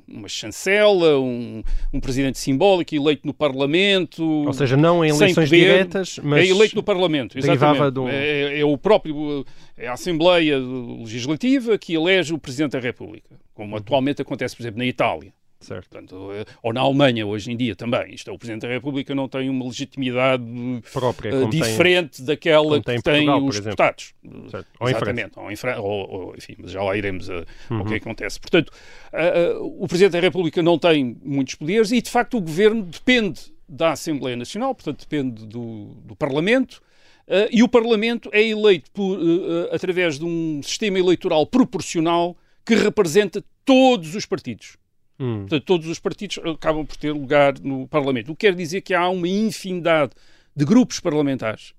uma 0.07 0.29
chancela, 0.29 1.19
um, 1.19 1.63
um 1.93 1.99
presidente 2.01 2.39
simbólico 2.39 2.95
eleito 2.95 3.27
no 3.27 3.35
Parlamento. 3.35 4.23
Ou 4.23 4.53
seja, 4.53 4.77
não 4.77 5.05
em 5.05 5.09
eleições 5.09 5.49
poder, 5.49 5.61
diretas, 5.61 6.21
mas 6.23 6.47
é 6.47 6.51
eleito 6.51 6.77
no 6.77 6.83
Parlamento, 6.83 7.37
exatamente. 7.39 7.91
do- 7.91 8.09
É, 8.09 8.61
é 8.61 8.65
o 8.65 8.77
próprio, 8.79 9.45
é 9.77 9.89
a 9.89 9.95
Assembleia 9.95 10.59
Legislativa 10.59 11.77
que 11.79 11.95
elege 11.95 12.33
o 12.33 12.39
Presidente 12.39 12.73
da 12.73 12.81
República, 12.81 13.31
como 13.53 13.77
atualmente 13.77 14.23
acontece, 14.23 14.55
por 14.55 14.63
exemplo, 14.63 14.79
na 14.79 14.87
Itália. 14.87 15.33
Certo. 15.65 15.89
Portanto, 15.89 16.31
eh, 16.33 16.45
ou 16.63 16.73
na 16.73 16.81
Alemanha, 16.81 17.27
hoje 17.27 17.51
em 17.51 17.57
dia 17.57 17.75
também. 17.75 18.15
Isto 18.15 18.31
é, 18.31 18.33
o 18.33 18.39
Presidente 18.39 18.63
da 18.63 18.69
República 18.69 19.15
não 19.15 19.29
tem 19.29 19.49
uma 19.49 19.65
legitimidade 19.65 20.45
Própria, 20.93 21.29
eh, 21.31 21.33
como 21.41 21.51
tem- 21.51 21.63
diferente 21.63 22.23
daquela 22.23 22.81
que 22.83 22.91
em 22.93 23.01
tem 23.01 23.03
Portugal, 23.03 23.41
por 23.41 23.49
os 23.49 23.61
deputados. 23.61 24.15
Certo. 24.51 24.67
Ou 24.81 24.89
Exatamente. 24.89 25.39
Ou 25.39 25.51
em 25.51 25.57
Fran- 25.57 25.79
ou- 25.81 26.11
ou, 26.11 26.35
enfim, 26.37 26.55
mas 26.59 26.71
já 26.71 26.83
lá 26.83 26.97
iremos 26.97 27.29
a, 27.31 27.45
Uhum. 27.71 27.79
ao 27.79 27.85
que 27.85 27.95
acontece. 27.95 28.39
Portanto, 28.41 28.73
ah, 29.13 29.19
ah, 29.19 29.59
o 29.61 29.87
Presidente 29.89 30.13
da 30.13 30.21
República 30.21 30.63
não 30.63 30.79
tem 30.79 31.17
muitos 31.25 31.55
poderes 31.55 31.91
e, 31.93 32.01
de 32.03 32.11
facto, 32.11 32.37
o 32.37 32.41
Governo 32.41 32.83
depende 32.83 33.41
da 33.69 33.93
Assembleia 33.93 34.37
Nacional, 34.37 34.75
portanto, 34.75 35.01
depende 35.01 35.47
do, 35.47 35.95
do 36.05 36.15
Parlamento. 36.15 36.83
ah, 37.27 37.49
e 37.51 37.63
o 37.63 37.69
Parlamento 37.69 38.29
é 38.33 38.43
eleito 38.47 38.91
por, 38.93 39.19
ah, 39.19 39.75
através 39.75 40.19
de 40.19 40.25
um 40.25 40.61
sistema 40.63 40.99
eleitoral 40.99 41.47
proporcional 41.47 42.37
que 42.67 42.75
representa 42.75 43.43
todos 43.65 44.15
os 44.15 44.27
partidos. 44.27 44.77
Hum. 45.19 45.41
Portanto, 45.41 45.65
todos 45.65 45.89
os 45.89 45.99
partidos 45.99 46.39
acabam 46.39 46.85
por 46.85 46.97
ter 46.97 47.13
lugar 47.13 47.59
no 47.61 47.87
Parlamento. 47.89 48.33
O 48.33 48.37
que 48.37 48.47
quer 48.47 48.55
dizer 48.55 48.81
que 48.81 48.95
há 48.95 49.09
uma 49.09 49.29
infinidade 49.29 50.13
de 50.55 50.65
grupos 50.65 51.01
parlamentares, 51.01 51.75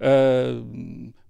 ah, 0.00 0.62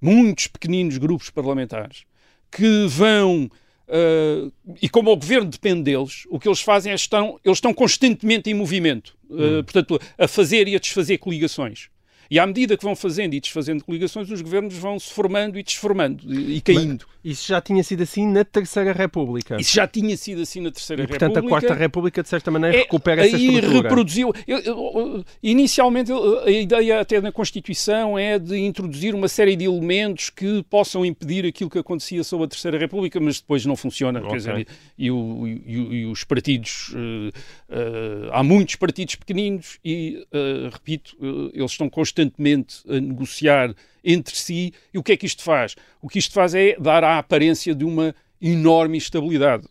muitos 0.01 0.47
pequeninos 0.47 0.97
grupos 0.99 1.31
parlamentares, 1.31 2.05
que 2.51 2.87
vão. 2.89 3.51
ah, 3.89 4.51
e 4.81 4.89
como 4.89 5.11
o 5.11 5.17
governo 5.17 5.51
depende 5.51 5.83
deles, 5.83 6.25
o 6.31 6.39
que 6.39 6.49
eles 6.49 6.61
fazem 6.61 6.93
é 6.93 6.95
estão, 6.95 7.39
eles 7.45 7.59
estão 7.59 7.75
constantemente 7.75 8.49
em 8.51 8.55
movimento, 8.55 9.17
ah, 9.31 9.63
portanto, 9.63 10.01
a 10.19 10.29
fazer 10.29 10.69
e 10.69 10.77
a 10.77 10.79
desfazer 10.79 11.19
coligações. 11.19 11.90
E 12.31 12.39
à 12.39 12.47
medida 12.47 12.77
que 12.77 12.85
vão 12.85 12.95
fazendo 12.95 13.35
e 13.35 13.41
desfazendo 13.41 13.85
coligações, 13.85 14.31
os 14.31 14.41
governos 14.41 14.75
vão 14.77 14.99
se 15.01 15.13
formando 15.13 15.59
e 15.59 15.63
desformando 15.65 16.33
e, 16.33 16.57
e 16.57 16.61
caindo. 16.61 17.05
Isso 17.25 17.49
já 17.49 17.61
tinha 17.61 17.83
sido 17.83 18.03
assim 18.05 18.27
na 18.27 18.45
Terceira 18.45 18.93
República. 18.93 19.57
Isso 19.61 19.75
já 19.75 19.87
tinha 19.87 20.17
sido 20.17 20.41
assim 20.43 20.61
na 20.61 20.71
Terceira 20.71 21.03
e, 21.03 21.07
portanto, 21.07 21.35
República. 21.35 21.57
a 21.57 21.61
Quarta 21.61 21.75
República, 21.75 22.23
de 22.23 22.29
certa 22.29 22.51
maneira, 22.51 22.77
É, 22.77 22.81
recupera 22.81 23.27
essa 23.27 23.37
estrutura. 23.37 23.83
reproduziu. 23.83 24.33
eu- 24.47 24.59
eu- 24.61 25.25
inicialmente, 25.43 26.11
a 26.13 26.51
ideia 26.51 27.01
até 27.01 27.21
na 27.21 27.33
Constituição 27.33 28.19
é 28.19 28.39
de 28.39 28.57
introduzir 28.59 29.15
uma 29.15 29.29
série 29.29 29.57
de 29.57 29.65
elementos 29.65 30.31
que 30.31 30.63
possam 30.71 31.05
impedir 31.05 31.45
aquilo 31.45 31.69
que 31.69 31.79
acontecia 31.79 32.23
sob 32.25 32.45
a 32.45 32.47
Terceira 32.49 32.79
República, 32.79 33.19
mas 33.21 33.41
depois 33.41 33.67
não 33.67 33.77
funciona. 33.77 34.21
Quer 34.21 34.27
Ok. 34.27 34.37
dizer, 34.39 34.67
e, 34.97 35.11
o- 35.11 35.47
e 35.47 36.07
os 36.07 36.23
partidos. 36.25 36.95
eh, 36.95 37.31
eh, 37.71 38.29
há 38.33 38.43
muitos 38.43 38.77
partidos 38.77 39.15
pequeninos 39.17 39.79
e, 39.85 40.27
eh, 40.33 40.71
repito, 40.73 41.17
eles 41.53 41.73
estão 41.73 41.89
constantemente 42.21 42.83
a 42.89 43.01
negociar 43.01 43.75
entre 44.05 44.37
si. 44.37 44.73
E 44.93 44.99
o 44.99 45.03
que 45.03 45.13
é 45.13 45.17
que 45.17 45.27
isto 45.27 45.43
faz? 45.43 45.77
O 46.03 46.09
que 46.09 46.19
isto 46.19 46.33
faz 46.33 46.55
é 46.55 46.77
dar 46.79 47.05
a 47.05 47.19
aparência 47.19 47.75
de 47.75 47.85
uma 47.85 48.15
enorme 48.41 48.97
instabilidade. 48.97 49.67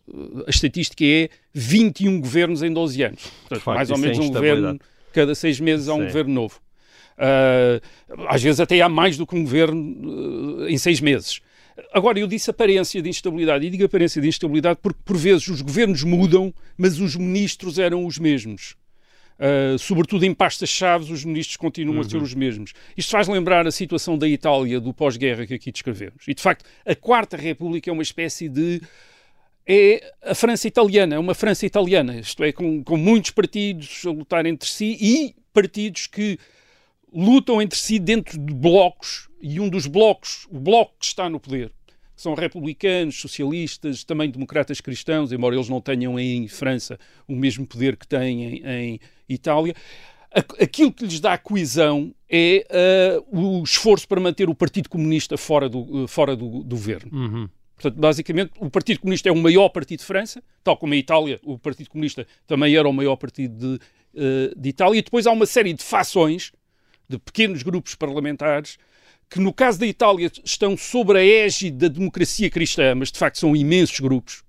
A 0.46 0.50
estatística 0.50 1.04
é 1.04 1.28
21 1.52 2.20
governos 2.20 2.62
em 2.62 2.72
12 2.72 3.02
anos. 3.02 3.22
Portanto, 3.22 3.60
facto, 3.62 3.76
mais 3.76 3.90
ou 3.90 3.96
é 3.96 4.00
menos 4.00 4.18
um 4.18 4.28
governo, 4.28 4.80
cada 5.12 5.34
seis 5.34 5.58
meses 5.58 5.88
há 5.88 5.94
um 5.94 5.98
Sim. 5.98 6.06
governo 6.06 6.34
novo. 6.34 6.60
Ah, 7.18 7.80
às 8.28 8.42
vezes 8.42 8.60
até 8.60 8.80
há 8.80 8.88
mais 8.88 9.16
do 9.16 9.26
que 9.26 9.34
um 9.34 9.42
governo 9.42 10.66
eh, 10.66 10.72
em 10.72 10.78
seis 10.78 11.00
meses. 11.00 11.40
Agora, 11.92 12.18
eu 12.18 12.26
disse 12.26 12.50
aparência 12.50 13.00
de 13.00 13.08
instabilidade, 13.08 13.66
e 13.66 13.70
digo 13.70 13.84
aparência 13.84 14.20
de 14.20 14.28
instabilidade 14.28 14.78
porque, 14.82 15.00
por 15.04 15.16
vezes, 15.16 15.48
os 15.48 15.62
governos 15.62 16.04
mudam, 16.04 16.52
mas 16.76 17.00
os 17.00 17.16
ministros 17.16 17.78
eram 17.78 18.06
os 18.06 18.18
mesmos. 18.18 18.76
Uh, 19.40 19.78
sobretudo 19.78 20.26
em 20.26 20.34
pastas-chave, 20.34 21.10
os 21.10 21.24
ministros 21.24 21.56
continuam 21.56 21.96
a 21.96 22.02
Uhum. 22.02 22.10
ser 22.10 22.18
os 22.18 22.34
mesmos. 22.34 22.74
Isto 22.94 23.12
faz 23.12 23.26
lembrar 23.26 23.66
a 23.66 23.70
situação 23.70 24.18
da 24.18 24.28
Itália 24.28 24.78
do 24.78 24.92
pós-guerra 24.92 25.46
que 25.46 25.54
aqui 25.54 25.72
descrevemos. 25.72 26.28
E, 26.28 26.34
de 26.34 26.42
facto, 26.42 26.62
a 26.84 26.94
Quarta 26.94 27.38
República 27.38 27.88
é 27.88 27.92
uma 27.92 28.02
espécie 28.02 28.50
de. 28.50 28.82
É 29.66 30.12
a 30.22 30.34
França 30.34 30.68
italiana, 30.68 31.14
é 31.14 31.18
uma 31.18 31.34
França 31.34 31.64
italiana, 31.64 32.18
isto 32.18 32.42
é, 32.44 32.52
com, 32.52 32.82
com 32.82 32.96
muitos 32.98 33.30
partidos 33.30 34.02
a 34.04 34.10
lutar 34.10 34.44
entre 34.44 34.68
si 34.68 34.98
e 35.00 35.34
partidos 35.54 36.06
que 36.06 36.38
lutam 37.12 37.62
entre 37.62 37.78
si 37.78 37.98
dentro 37.98 38.38
de 38.38 38.52
blocos, 38.52 39.28
e 39.40 39.58
um 39.60 39.68
dos 39.68 39.86
blocos, 39.86 40.46
o 40.50 40.58
bloco 40.58 40.94
que 40.98 41.06
está 41.06 41.28
no 41.30 41.40
poder, 41.40 41.72
são 42.20 42.34
republicanos, 42.34 43.18
socialistas, 43.18 44.04
também 44.04 44.30
democratas 44.30 44.78
cristãos, 44.78 45.32
embora 45.32 45.54
eles 45.56 45.70
não 45.70 45.80
tenham 45.80 46.20
em 46.20 46.46
França 46.48 46.98
o 47.26 47.34
mesmo 47.34 47.66
poder 47.66 47.96
que 47.96 48.06
têm 48.06 48.58
em, 48.58 48.66
em 48.66 49.00
Itália. 49.26 49.74
Aquilo 50.60 50.92
que 50.92 51.06
lhes 51.06 51.18
dá 51.18 51.38
coesão 51.38 52.14
é 52.28 52.66
ah, 52.70 53.22
o 53.32 53.62
esforço 53.62 54.06
para 54.06 54.20
manter 54.20 54.50
o 54.50 54.54
Partido 54.54 54.90
Comunista 54.90 55.38
fora 55.38 55.66
do, 55.66 56.06
fora 56.06 56.36
do, 56.36 56.62
do 56.62 56.76
governo. 56.76 57.10
Uhum. 57.10 57.48
Portanto, 57.74 57.98
basicamente, 57.98 58.52
o 58.58 58.68
Partido 58.68 59.00
Comunista 59.00 59.30
é 59.30 59.32
o 59.32 59.36
maior 59.36 59.70
partido 59.70 60.00
de 60.00 60.04
França, 60.04 60.42
tal 60.62 60.76
como 60.76 60.92
a 60.92 60.96
Itália, 60.98 61.40
o 61.42 61.58
Partido 61.58 61.88
Comunista 61.88 62.26
também 62.46 62.76
era 62.76 62.86
o 62.86 62.92
maior 62.92 63.16
partido 63.16 63.56
de, 63.56 63.84
eh, 64.14 64.52
de 64.54 64.68
Itália. 64.68 64.98
E 64.98 65.02
depois 65.02 65.26
há 65.26 65.32
uma 65.32 65.46
série 65.46 65.72
de 65.72 65.82
fações, 65.82 66.52
de 67.08 67.18
pequenos 67.18 67.62
grupos 67.62 67.94
parlamentares, 67.94 68.76
que 69.30 69.38
no 69.38 69.52
caso 69.52 69.78
da 69.78 69.86
Itália 69.86 70.30
estão 70.44 70.76
sob 70.76 71.16
a 71.16 71.24
égide 71.24 71.76
da 71.76 71.88
democracia 71.88 72.50
cristã, 72.50 72.94
mas 72.96 73.12
de 73.12 73.18
facto 73.18 73.38
são 73.38 73.54
imensos 73.54 74.00
grupos. 74.00 74.42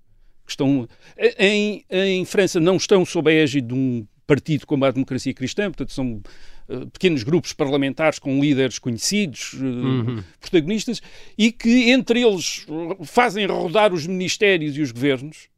Que 0.44 0.52
estão, 0.52 0.90
em, 1.38 1.86
em 1.90 2.26
França 2.26 2.60
não 2.60 2.76
estão 2.78 3.06
sob 3.06 3.32
a 3.32 3.34
égide 3.34 3.68
de 3.68 3.74
um 3.76 4.06
partido 4.26 4.66
como 4.66 4.84
a 4.84 4.92
democracia 4.92 5.34
cristã, 5.34 5.66
portanto 5.66 5.94
são 5.94 6.22
eh, 6.68 6.86
pequenos 6.92 7.22
grupos 7.22 7.54
parlamentares 7.54 8.18
com 8.18 8.42
líderes 8.42 8.80
conhecidos, 8.80 9.54
eh, 9.56 10.24
protagonistas, 10.40 11.02
e 11.38 11.52
que 11.52 11.92
entre 11.92 12.22
eles 12.22 12.66
fazem 13.06 13.46
rodar 13.46 13.94
os 13.94 14.08
ministérios 14.08 14.76
e 14.78 14.82
os 14.82 14.92
governos 14.92 15.50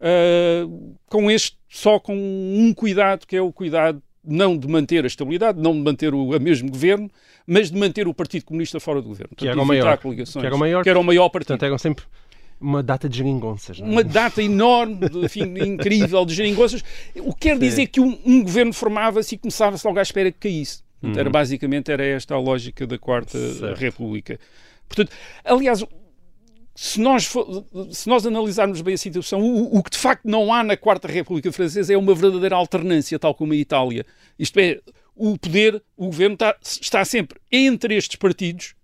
eh, 0.00 0.64
com 1.06 1.30
este, 1.30 1.58
só 1.68 1.98
com 1.98 2.14
um 2.16 2.72
cuidado, 2.72 3.26
que 3.26 3.36
é 3.36 3.42
o 3.42 3.52
cuidado 3.52 4.02
não 4.28 4.56
de 4.56 4.68
manter 4.68 5.04
a 5.04 5.06
estabilidade, 5.06 5.60
não 5.60 5.72
de 5.72 5.80
manter 5.80 6.14
o, 6.14 6.30
o 6.36 6.40
mesmo 6.40 6.70
governo, 6.70 7.10
mas 7.46 7.70
de 7.70 7.78
manter 7.78 8.06
o 8.06 8.14
Partido 8.14 8.44
Comunista 8.44 8.78
fora 8.78 9.00
do 9.00 9.08
governo. 9.08 9.30
Que 9.36 9.46
era 9.46 9.56
Portanto, 9.56 9.64
o 9.64 9.68
maior. 9.68 9.98
Que 9.98 10.46
era 10.46 10.54
o 10.54 10.58
maior. 10.58 10.82
Que 10.84 10.90
era 10.90 10.98
o 11.00 11.04
maior 11.04 11.28
partido. 11.28 11.48
Portanto, 11.48 11.62
eram 11.66 11.78
sempre 11.78 12.04
uma 12.60 12.82
data 12.82 13.08
de 13.08 13.16
geringonças. 13.18 13.80
é? 13.80 13.84
Uma 13.84 14.02
data 14.04 14.42
enorme, 14.42 14.98
enfim, 15.22 15.42
incrível 15.64 16.24
de 16.24 16.34
geringonças. 16.34 16.82
O 17.16 17.32
que 17.32 17.48
quer 17.48 17.58
dizer 17.58 17.86
que 17.86 18.00
um, 18.00 18.18
um 18.26 18.42
governo 18.42 18.72
formava-se 18.72 19.34
e 19.34 19.38
começava-se 19.38 19.86
logo 19.86 19.98
à 19.98 20.02
espera 20.02 20.30
que 20.32 20.38
caísse. 20.38 20.82
Portanto, 21.00 21.20
era, 21.20 21.30
basicamente 21.30 21.92
era 21.92 22.04
esta 22.04 22.34
a 22.34 22.38
lógica 22.40 22.86
da 22.86 22.98
Quarta 22.98 23.38
Uhum. 23.38 23.54
Certo. 23.54 23.78
República. 23.78 24.40
Portanto, 24.88 25.12
aliás, 25.44 25.84
se 26.80 27.00
nós, 27.00 27.24
fo- 27.24 27.66
se 27.90 28.08
nós 28.08 28.24
analisarmos 28.24 28.80
bem 28.82 28.94
a 28.94 28.98
situação, 28.98 29.40
o, 29.42 29.78
o 29.78 29.82
que 29.82 29.90
de 29.90 29.98
facto 29.98 30.24
não 30.24 30.52
há 30.52 30.62
na 30.62 30.76
Quarta 30.76 31.08
República 31.08 31.50
Francesa 31.50 31.92
é 31.92 31.96
uma 31.96 32.14
verdadeira 32.14 32.54
alternância, 32.54 33.18
tal 33.18 33.34
como 33.34 33.52
a 33.52 33.56
Itália. 33.56 34.06
Isto 34.38 34.60
é, 34.60 34.78
o 35.16 35.36
poder, 35.36 35.82
o 35.96 36.06
governo 36.06 36.34
está, 36.34 36.56
está 36.62 37.04
sempre 37.04 37.40
entre 37.50 37.96
estes 37.96 38.14
partidos, 38.14 38.76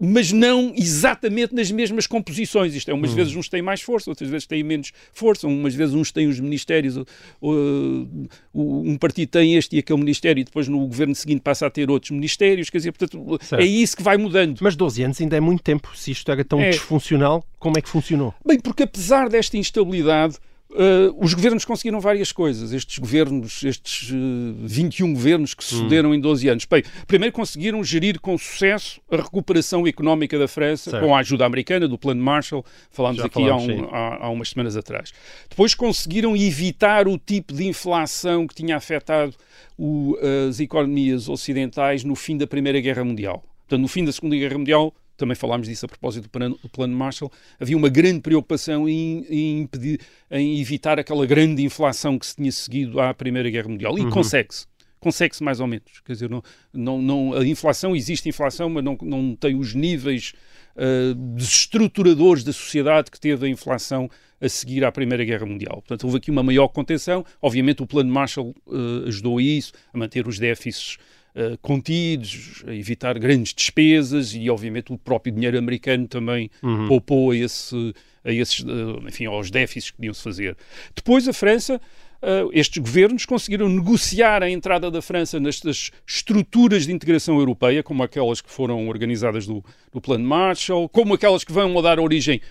mas 0.00 0.32
não 0.32 0.72
exatamente 0.74 1.54
nas 1.54 1.70
mesmas 1.70 2.06
composições. 2.06 2.74
Isto 2.74 2.90
é, 2.90 2.94
umas 2.94 3.12
vezes 3.12 3.36
uns 3.36 3.48
têm 3.50 3.60
mais 3.60 3.82
força, 3.82 4.08
outras 4.10 4.30
vezes 4.30 4.46
têm 4.46 4.62
menos 4.62 4.92
força, 5.12 5.46
umas 5.46 5.74
vezes 5.74 5.94
uns 5.94 6.10
têm 6.10 6.26
os 6.26 6.40
ministérios, 6.40 6.96
uh, 6.96 7.06
uh, 7.42 8.28
um 8.54 8.96
partido 8.96 9.28
tem 9.28 9.56
este 9.56 9.76
e 9.76 9.78
aquele 9.78 9.98
ministério, 9.98 10.40
e 10.40 10.44
depois 10.44 10.66
no 10.68 10.78
governo 10.86 11.14
seguinte 11.14 11.42
passa 11.42 11.66
a 11.66 11.70
ter 11.70 11.90
outros 11.90 12.10
ministérios, 12.12 12.70
quer 12.70 12.78
dizer, 12.78 12.92
portanto, 12.92 13.38
Certo. 13.42 13.60
é 13.62 13.66
isso 13.66 13.94
que 13.96 14.02
vai 14.02 14.16
mudando. 14.16 14.58
Mas 14.62 14.74
12 14.74 15.02
anos 15.02 15.20
ainda 15.20 15.36
é 15.36 15.40
muito 15.40 15.62
tempo. 15.62 15.90
Se 15.94 16.10
isto 16.12 16.30
era 16.32 16.42
tão 16.44 16.60
É. 16.60 16.70
disfuncional, 16.70 17.44
como 17.58 17.76
é 17.78 17.82
que 17.82 17.88
funcionou? 17.88 18.34
Bem, 18.44 18.58
porque 18.58 18.84
apesar 18.84 19.28
desta 19.28 19.58
instabilidade, 19.58 20.38
eh, 20.74 21.10
os 21.18 21.34
governos 21.34 21.64
conseguiram 21.64 22.00
várias 22.00 22.30
coisas. 22.32 22.72
Estes 22.72 22.98
governos, 22.98 23.62
estes 23.64 24.10
eh, 24.12 24.14
21 24.62 25.12
governos 25.14 25.54
que 25.54 25.64
sucederam 25.64 26.14
em 26.14 26.20
12 26.20 26.48
anos. 26.48 26.64
Bem, 26.64 26.82
primeiro 27.06 27.32
conseguiram 27.34 27.82
gerir 27.82 28.20
com 28.20 28.36
sucesso 28.38 29.00
a 29.10 29.16
recuperação 29.16 29.86
económica 29.86 30.38
da 30.38 30.46
França, 30.48 30.90
Certo. 30.90 31.04
com 31.04 31.14
a 31.14 31.18
ajuda 31.20 31.44
americana, 31.44 31.88
do 31.88 31.98
Plano 31.98 32.22
Marshall, 32.22 32.64
falámos 32.90 33.18
Já 33.18 33.26
aqui 33.26 33.34
falámos, 33.42 33.68
há, 33.68 33.72
um- 33.72 33.84
há- 33.94 34.18
há 34.26 34.30
umas 34.30 34.50
semanas 34.50 34.76
atrás. 34.76 35.12
Depois 35.48 35.74
conseguiram 35.74 36.36
evitar 36.36 37.08
o 37.08 37.18
tipo 37.18 37.52
de 37.52 37.66
inflação 37.66 38.46
que 38.46 38.54
tinha 38.54 38.76
afetado 38.76 39.34
o- 39.78 40.16
as 40.48 40.60
economias 40.60 41.28
ocidentais 41.28 42.04
no 42.04 42.14
fim 42.14 42.36
da 42.36 42.46
Primeira 42.46 42.80
Guerra 42.80 43.04
Mundial. 43.04 43.42
Portanto, 43.60 43.82
no 43.82 43.88
fim 43.88 44.04
da 44.04 44.12
Segunda 44.12 44.36
Guerra 44.36 44.58
Mundial, 44.58 44.94
também 45.20 45.36
falámos 45.36 45.68
disso 45.68 45.86
a 45.86 45.88
propósito 45.88 46.24
do 46.24 46.30
plano, 46.30 46.58
do 46.62 46.68
plano 46.68 46.96
Marshall, 46.96 47.30
havia 47.60 47.76
uma 47.76 47.88
grande 47.88 48.20
preocupação 48.20 48.88
em, 48.88 49.24
em 49.28 49.60
impedir, 49.60 50.00
em 50.30 50.60
evitar 50.60 50.98
aquela 50.98 51.26
grande 51.26 51.62
inflação 51.62 52.18
que 52.18 52.26
se 52.26 52.34
tinha 52.34 52.50
seguido 52.50 53.00
à 53.00 53.12
Primeira 53.14 53.48
Guerra 53.50 53.68
Mundial. 53.68 53.98
E 53.98 54.08
consegue-se. 54.10 54.66
Consegue-se 54.98 55.42
mais 55.42 55.60
ou 55.60 55.66
menos. 55.66 56.00
Quer 56.04 56.12
dizer, 56.12 56.28
não, 56.28 56.42
não, 56.72 57.00
não, 57.00 57.34
a 57.34 57.46
inflação, 57.46 57.94
existe 57.96 58.28
inflação, 58.28 58.68
mas 58.68 58.84
não, 58.84 58.98
não 59.00 59.34
tem 59.34 59.54
os 59.54 59.74
níveis 59.74 60.34
ah, 60.76 61.14
desestruturadores 61.36 62.44
da 62.44 62.52
sociedade 62.52 63.10
que 63.10 63.20
teve 63.20 63.46
a 63.46 63.48
inflação 63.48 64.08
a 64.40 64.48
seguir 64.48 64.84
à 64.84 64.92
Primeira 64.92 65.24
Guerra 65.24 65.44
Mundial. 65.44 65.76
Portanto, 65.76 66.04
houve 66.04 66.16
aqui 66.16 66.30
uma 66.30 66.42
maior 66.42 66.68
contenção. 66.68 67.24
Obviamente, 67.42 67.82
o 67.82 67.86
Plano 67.86 68.12
Marshall 68.12 68.54
ah, 68.66 69.08
ajudou 69.08 69.38
a 69.38 69.42
isso, 69.42 69.72
a 69.92 69.98
manter 69.98 70.26
os 70.26 70.38
déficits 70.38 70.98
ah, 71.34 71.56
contidos, 71.60 72.64
a 72.66 72.74
evitar 72.74 73.18
grandes 73.18 73.54
despesas 73.54 74.34
e, 74.34 74.48
obviamente, 74.50 74.92
o 74.92 74.98
próprio 74.98 75.32
dinheiro 75.32 75.58
americano 75.58 76.08
também 76.08 76.50
poupou 76.88 77.30
a 77.30 77.36
esse, 77.36 77.94
a 78.24 78.32
esses, 78.32 78.64
enfim, 79.06 79.26
aos 79.26 79.50
déficits 79.50 79.90
que 79.90 79.96
podiam-se 79.96 80.22
fazer. 80.22 80.56
Depois 80.94 81.26
a 81.28 81.32
França 81.32 81.80
Uh, 82.22 82.50
estes 82.52 82.76
governos 82.76 83.24
conseguiram 83.24 83.66
negociar 83.66 84.42
a 84.42 84.50
entrada 84.50 84.90
da 84.90 85.00
França 85.00 85.40
nestas 85.40 85.90
estruturas 86.06 86.84
de 86.84 86.92
integração 86.92 87.38
europeia, 87.38 87.82
como 87.82 88.02
aquelas 88.02 88.42
que 88.42 88.50
foram 88.50 88.88
organizadas 88.88 89.46
do, 89.46 89.64
do 89.90 90.02
Plano 90.02 90.26
Marshall, 90.26 90.86
como 90.86 91.14
aquelas 91.14 91.44
que 91.44 91.52
vão 91.52 91.80
dar 91.80 91.98
origem 91.98 92.42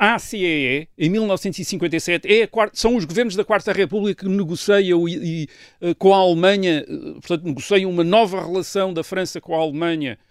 à 0.00 0.18
CEE, 0.18 0.88
em 0.96 1.10
1957, 1.10 2.26
é 2.26 2.46
quarta, 2.46 2.74
são 2.74 2.96
os 2.96 3.04
governos 3.04 3.36
da 3.36 3.44
Quarta 3.44 3.70
República 3.70 4.24
que 4.24 4.30
negociam 4.30 5.06
e, 5.06 5.44
e, 5.82 5.86
uh, 5.86 5.94
com 5.94 6.14
a 6.14 6.16
Alemanha, 6.16 6.86
uh, 6.88 7.20
portanto, 7.20 7.44
negociam 7.44 7.90
uma 7.90 8.02
nova 8.02 8.40
relação 8.40 8.94
da 8.94 9.04
França 9.04 9.42
com 9.42 9.54
a 9.54 9.58
Alemanha 9.58 10.18
eh, 10.18 10.29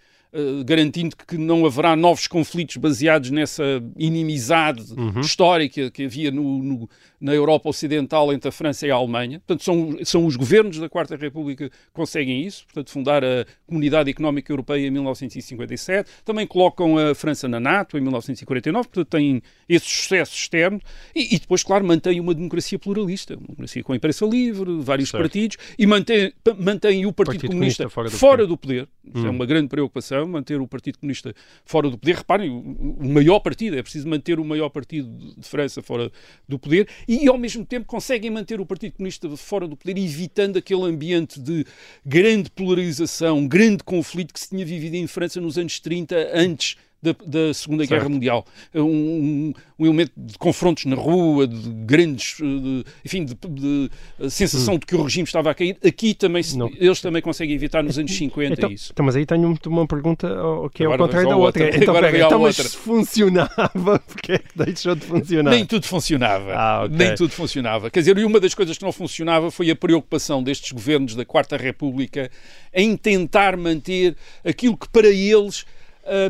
garantindo 0.64 1.16
que 1.16 1.36
não 1.36 1.66
haverá 1.66 1.96
novos 1.96 2.28
conflitos 2.28 2.76
baseados 2.76 3.30
nessa 3.30 3.64
inimizade 3.96 4.92
uhum. 4.92 5.20
histórica 5.20 5.90
que 5.90 6.04
havia 6.04 6.30
no, 6.30 6.62
no, 6.62 6.90
na 7.20 7.34
Europa 7.34 7.68
Ocidental 7.68 8.32
entre 8.32 8.48
a 8.48 8.52
França 8.52 8.86
e 8.86 8.90
a 8.90 8.94
Alemanha. 8.94 9.40
Portanto, 9.40 9.64
são, 9.64 9.98
são 10.04 10.26
os 10.26 10.36
governos 10.36 10.78
da 10.78 10.88
Quarta 10.88 11.16
República 11.16 11.68
que 11.68 11.76
conseguem 11.92 12.42
isso, 12.46 12.64
portanto, 12.64 12.90
fundar 12.90 13.24
a 13.24 13.44
Comunidade 13.66 14.08
Económica 14.08 14.52
Europeia 14.52 14.86
em 14.86 14.90
1957. 14.90 16.08
Também 16.24 16.46
colocam 16.46 16.96
a 16.96 17.14
França 17.14 17.48
na 17.48 17.58
NATO 17.58 17.98
em 17.98 18.00
1949, 18.00 18.88
portanto, 18.88 19.08
têm 19.10 19.42
esse 19.68 19.86
sucesso 19.86 20.34
externo. 20.34 20.80
E, 21.14 21.34
e 21.34 21.38
depois, 21.40 21.64
claro, 21.64 21.84
mantém 21.84 22.20
uma 22.20 22.34
democracia 22.34 22.78
pluralista, 22.78 23.34
uma 23.34 23.48
democracia 23.48 23.82
com 23.82 23.92
a 23.92 23.96
imprensa 23.96 24.24
livre, 24.26 24.78
vários 24.80 25.08
certo. 25.10 25.22
partidos, 25.22 25.56
e 25.76 25.86
mantém, 25.86 26.32
mantém 26.56 27.04
o 27.04 27.12
Partido, 27.12 27.34
Partido 27.34 27.50
Comunista, 27.50 27.82
Comunista, 27.82 27.88
fora 27.88 28.08
do 28.08 28.16
fora 28.16 28.46
poder. 28.46 28.48
Do 28.48 28.56
poder. 28.56 28.88
Hum. 29.12 29.26
É 29.26 29.30
uma 29.30 29.44
grande 29.44 29.68
preocupação 29.68 30.19
manter 30.26 30.60
o 30.60 30.66
Partido 30.66 30.98
Comunista 30.98 31.34
fora 31.64 31.90
do 31.90 31.98
poder. 31.98 32.16
Reparem, 32.16 32.50
o, 32.50 33.08
maior 33.08 33.40
partido, 33.40 33.76
é 33.76 33.82
preciso 33.82 34.08
manter 34.08 34.38
o 34.38 34.44
maior 34.44 34.68
partido 34.68 35.34
de 35.36 35.46
França 35.46 35.82
fora 35.82 36.10
do 36.48 36.58
poder 36.58 36.88
e, 37.06 37.28
ao 37.28 37.38
mesmo 37.38 37.64
tempo, 37.64 37.86
conseguem 37.86 38.30
manter 38.30 38.60
o 38.60 38.66
Partido 38.66 38.92
Comunista 38.92 39.28
fora 39.36 39.66
do 39.66 39.76
poder, 39.76 39.98
evitando 39.98 40.56
aquele 40.56 40.82
ambiente 40.82 41.40
de 41.40 41.64
grande 42.04 42.50
polarização, 42.50 43.46
grande 43.46 43.82
conflito 43.84 44.32
que 44.32 44.40
se 44.40 44.50
tinha 44.50 44.64
vivido 44.64 44.94
em 44.94 45.06
França 45.06 45.40
nos 45.40 45.58
anos 45.58 45.80
30, 45.80 46.30
antes 46.32 46.76
da, 47.02 47.14
da 47.26 47.54
Segunda 47.54 47.84
certo. 47.84 47.98
Guerra 47.98 48.08
Mundial. 48.08 48.46
Um, 48.74 48.82
um, 48.82 49.52
um, 49.78 49.84
elemento 49.86 50.12
de 50.16 50.36
confrontos 50.38 50.84
na 50.84 50.96
rua, 50.96 51.46
de 51.46 51.70
grandes, 51.70 52.36
de, 52.38 52.84
enfim, 53.04 53.24
de, 53.24 53.34
de, 53.34 53.90
de 54.18 54.30
sensação 54.30 54.74
hum. 54.74 54.78
de 54.78 54.86
que 54.86 54.94
o 54.94 55.02
regime 55.02 55.24
estava 55.24 55.50
a 55.50 55.54
cair. 55.54 55.76
Aqui 55.84 56.14
também, 56.14 56.42
eles 56.78 57.00
também 57.00 57.22
conseguem 57.22 57.54
evitar 57.54 57.82
nos 57.82 57.98
anos 57.98 58.12
50 58.12 58.52
então, 58.52 58.70
isso. 58.70 58.90
Então, 58.92 59.04
mas 59.04 59.16
aí 59.16 59.24
tenho 59.24 59.58
uma 59.66 59.86
pergunta 59.86 60.28
que 60.74 60.82
é 60.82 60.86
ao 60.86 60.98
contrário 60.98 61.28
da 61.28 61.36
outra. 61.36 61.64
outra. 61.64 61.78
Então, 61.78 61.96
Agora, 61.96 62.18
então 62.18 62.40
mas 62.40 62.56
se 62.56 62.76
funcionava, 62.76 63.98
porque 64.06 64.32
é 64.32 64.38
que 64.38 64.56
deixou 64.56 64.94
de 64.94 65.06
funcionar? 65.06 65.50
Nem 65.50 65.64
tudo 65.64 65.86
funcionava. 65.86 66.52
Ah, 66.54 66.84
okay. 66.84 66.96
Nem 66.96 67.14
tudo 67.14 67.30
funcionava. 67.32 67.90
Quer 67.90 68.00
dizer, 68.00 68.18
e 68.18 68.24
uma 68.24 68.38
das 68.38 68.54
coisas 68.54 68.76
que 68.76 68.84
não 68.84 68.92
funcionava 68.92 69.50
foi 69.50 69.70
a 69.70 69.76
preocupação 69.76 70.42
destes 70.42 70.72
governos 70.72 71.14
da 71.14 71.24
Quarta 71.24 71.56
República 71.56 72.30
em 72.74 72.96
tentar 72.96 73.56
manter 73.56 74.16
aquilo 74.44 74.76
que 74.76 74.88
para 74.88 75.08
eles 75.08 75.64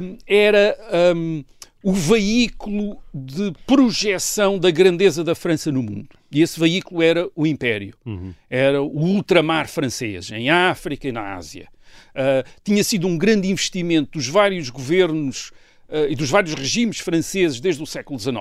um, 0.03 0.19
era 0.27 0.77
um, 1.17 1.45
o 1.83 1.93
veículo 1.93 3.03
de 3.13 3.53
projeção 3.67 4.59
da 4.59 4.71
grandeza 4.71 5.25
da 5.25 5.35
França 5.35 5.73
no 5.73 5.83
mundo. 5.83 6.09
E 6.31 6.43
esse 6.43 6.61
veículo 6.61 7.03
era 7.03 7.29
o 7.35 7.47
Império. 7.47 7.95
Uhum. 8.05 8.35
Era 8.49 8.83
o 8.83 8.99
ultramar 8.99 9.69
francês, 9.69 10.31
em 10.31 10.51
África 10.51 11.09
e 11.09 11.13
na 11.13 11.35
Ásia. 11.35 11.69
Uh, 12.11 12.49
tinha 12.63 12.85
sido 12.85 13.07
um 13.07 13.17
grande 13.17 13.49
investimento 13.49 14.13
dos 14.13 14.29
vários 14.29 14.69
governos 14.69 15.51
uh, 15.89 16.07
e 16.09 16.15
dos 16.15 16.31
vários 16.31 16.55
regimes 16.55 16.99
franceses 16.99 17.61
desde 17.61 17.83
o 17.83 17.87
século 17.87 18.19
XIX. 18.19 18.37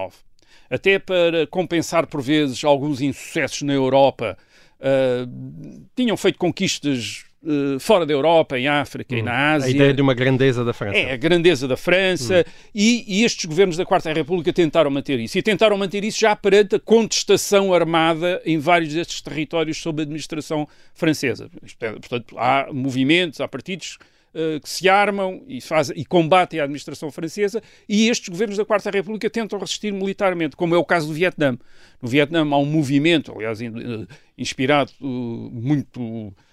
Até 0.69 0.99
para 0.99 1.47
compensar, 1.47 2.05
por 2.05 2.21
vezes, 2.21 2.63
alguns 2.63 3.01
insucessos 3.01 3.63
na 3.63 3.73
Europa, 3.73 4.37
uh, 4.79 5.87
tinham 5.95 6.15
feito 6.15 6.37
conquistas 6.37 7.25
Uh, 7.41 7.79
fora 7.79 8.05
da 8.05 8.11
Europa, 8.11 8.59
em 8.59 8.67
África 8.67 9.15
hum. 9.15 9.19
e 9.19 9.21
na 9.21 9.53
Ásia. 9.53 9.67
A 9.67 9.71
ideia 9.71 9.93
de 9.93 10.01
uma 10.01 10.13
grandeza 10.13 10.65
da 10.65 10.73
França. 10.73 10.97
É, 10.97 11.13
a 11.13 11.17
grandeza 11.17 11.69
da 11.69 11.77
França. 11.77 12.45
Hum. 12.45 12.51
E, 12.75 13.05
e, 13.07 13.23
estes 13.23 13.45
governos 13.45 13.77
da 13.77 13.85
Quarta 13.85 14.11
República 14.11 14.51
tentaram 14.51 14.91
manter 14.91 15.19
isso. 15.21 15.37
E 15.37 15.41
tentaram 15.41 15.77
manter 15.77 16.03
isso 16.03 16.19
já 16.19 16.35
perante 16.35 16.75
a 16.75 16.79
contestação 16.79 17.73
armada 17.73 18.41
em 18.45 18.57
vários 18.57 18.93
destes 18.93 19.21
territórios 19.21 19.77
sob 19.77 20.01
a 20.01 20.03
administração 20.03 20.67
francesa. 20.93 21.49
É, 21.79 21.91
portanto, 21.91 22.35
há 22.37 22.67
movimentos, 22.73 23.39
há 23.39 23.47
partidos 23.47 23.97
uh, 24.33 24.59
que 24.59 24.69
se 24.69 24.89
armam 24.89 25.41
e, 25.47 25.59
e 25.95 26.05
combatem 26.05 26.59
a 26.59 26.63
administração 26.63 27.11
francesa 27.11 27.61
e 27.87 28.09
estes 28.09 28.29
governos 28.29 28.57
da 28.57 28.65
Quarta 28.65 28.89
República 28.89 29.29
tentam 29.29 29.59
resistir 29.59 29.91
militarmente, 29.91 30.55
como 30.55 30.75
é 30.75 30.77
o 30.77 30.85
caso 30.85 31.07
do 31.07 31.13
Vietnã. 31.13 31.57
No 32.01 32.09
Vietnã 32.09 32.41
há 32.41 32.57
um 32.57 32.65
movimento, 32.65 33.31
aliás, 33.31 33.59
uh, 33.61 34.07
inspirado 34.37 34.91
muito 34.99 36.01
eh, 36.01 36.48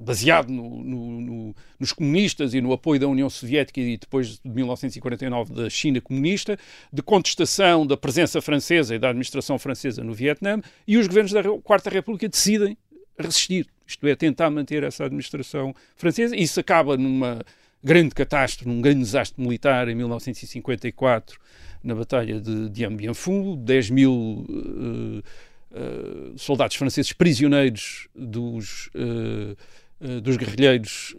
baseado 0.00 0.50
no, 0.50 0.82
no, 0.82 1.20
no, 1.20 1.56
nos 1.78 1.92
comunistas 1.92 2.54
e 2.54 2.60
no 2.60 2.72
apoio 2.72 3.00
da 3.00 3.08
União 3.08 3.28
Soviética 3.30 3.80
e 3.80 3.96
depois 3.96 4.38
de 4.38 4.50
1949 4.50 5.54
da 5.54 5.70
China 5.70 6.00
comunista, 6.00 6.58
de 6.92 7.02
contestação 7.02 7.86
da 7.86 7.96
presença 7.96 8.40
francesa 8.40 8.94
e 8.94 8.98
da 8.98 9.08
administração 9.08 9.58
francesa 9.58 10.04
no 10.04 10.12
Vietnã, 10.12 10.60
e 10.86 10.96
os 10.96 11.06
governos 11.06 11.32
da 11.32 11.42
Quarta 11.62 11.90
República 11.90 12.28
decidem 12.28 12.76
resistir, 13.18 13.66
isto 13.86 14.06
é, 14.06 14.14
tentar 14.14 14.50
manter 14.50 14.82
essa 14.82 15.04
administração 15.04 15.74
francesa. 15.96 16.36
Isso 16.36 16.60
acaba 16.60 16.96
numa 16.96 17.40
grande 17.82 18.14
catástrofe, 18.14 18.68
num 18.68 18.80
grande 18.80 19.00
desastre 19.00 19.40
militar 19.42 19.88
em 19.88 19.94
1954, 19.94 21.38
na 21.82 21.94
Batalha 21.94 22.40
de 22.40 22.68
Dien 22.68 22.96
Bien 22.96 23.14
Phu, 23.14 23.56
10 23.56 23.90
mil 23.90 24.12
uh, 24.12 25.22
uh, 25.70 26.38
soldados 26.38 26.76
franceses 26.76 27.12
prisioneiros 27.12 28.08
dos, 28.14 28.88
uh, 28.94 30.20
dos 30.20 30.36
guerrilheiros 30.36 31.14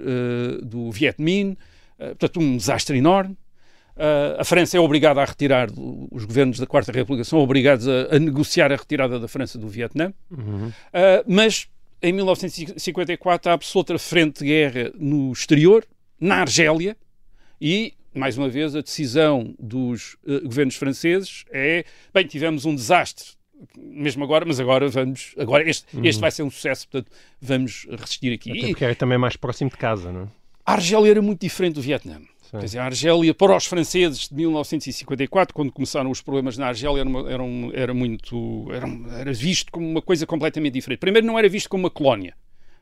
do 0.63 0.89
Viet 0.91 1.21
Minh, 1.21 1.57
portanto, 1.97 2.39
um 2.39 2.55
desastre 2.55 2.97
enorme. 2.97 3.37
a 4.37 4.43
França 4.45 4.77
é 4.77 4.79
obrigada 4.79 5.21
a 5.21 5.25
retirar, 5.25 5.67
os 6.09 6.23
governos 6.23 6.59
da 6.59 6.65
Quarta 6.65 6.91
República 6.91 7.25
são 7.25 7.39
obrigados 7.39 7.85
a, 7.89 8.15
a 8.15 8.19
negociar 8.19 8.71
a 8.71 8.77
retirada 8.77 9.19
da 9.19 9.27
França 9.27 9.57
do 9.59 9.67
Vietnã, 9.67 10.13
uhum. 10.31 10.71
mas 11.27 11.67
em 12.01 12.13
1954 12.13 13.51
há 13.51 13.53
absoluta 13.53 13.99
frente 13.99 14.39
de 14.39 14.45
guerra 14.45 14.91
no 14.95 15.33
exterior, 15.33 15.85
na 16.17 16.37
Argélia, 16.37 16.95
e 17.59 17.93
mais 18.13 18.37
uma 18.37 18.49
vez, 18.49 18.75
a 18.75 18.81
decisão 18.81 19.55
dos 19.59 20.15
uh, 20.25 20.41
governos 20.43 20.75
franceses 20.75 21.45
é: 21.51 21.85
bem, 22.13 22.25
tivemos 22.25 22.65
um 22.65 22.73
desastre 22.73 23.38
mesmo 23.77 24.23
agora, 24.23 24.45
mas 24.45 24.59
agora 24.59 24.87
vamos. 24.89 25.33
Agora 25.37 25.67
este, 25.69 25.85
uhum. 25.95 26.05
este 26.05 26.19
vai 26.19 26.31
ser 26.31 26.43
um 26.43 26.51
sucesso, 26.51 26.87
portanto 26.87 27.11
vamos 27.41 27.87
resistir 27.89 28.33
aqui. 28.33 28.51
Até 28.51 28.67
porque 28.67 28.85
é 28.85 28.95
também 28.95 29.17
mais 29.17 29.35
próximo 29.35 29.69
de 29.69 29.77
casa, 29.77 30.11
não 30.11 30.23
é? 30.23 30.27
A 30.65 30.73
Argélia 30.73 31.11
era 31.11 31.21
muito 31.21 31.41
diferente 31.41 31.75
do 31.75 31.81
Vietnã. 31.81 32.21
Quer 32.51 32.63
dizer, 32.63 32.79
a 32.79 32.85
Argélia, 32.85 33.33
para 33.33 33.55
os 33.55 33.65
franceses 33.65 34.27
de 34.27 34.35
1954, 34.35 35.53
quando 35.53 35.71
começaram 35.71 36.09
os 36.09 36.19
problemas 36.19 36.57
na 36.57 36.67
Argélia, 36.67 37.01
era, 37.01 37.09
uma, 37.09 37.31
era, 37.31 37.43
um, 37.43 37.71
era 37.73 37.93
muito. 37.93 38.67
Era, 38.71 38.87
era, 39.19 39.33
visto 39.33 39.71
como 39.71 39.87
uma 39.87 40.01
coisa 40.01 40.25
completamente 40.25 40.73
diferente. 40.73 40.99
Primeiro, 40.99 41.27
não 41.27 41.37
era 41.37 41.47
visto 41.47 41.69
como 41.69 41.83
uma 41.83 41.91
colónia. 41.91 42.35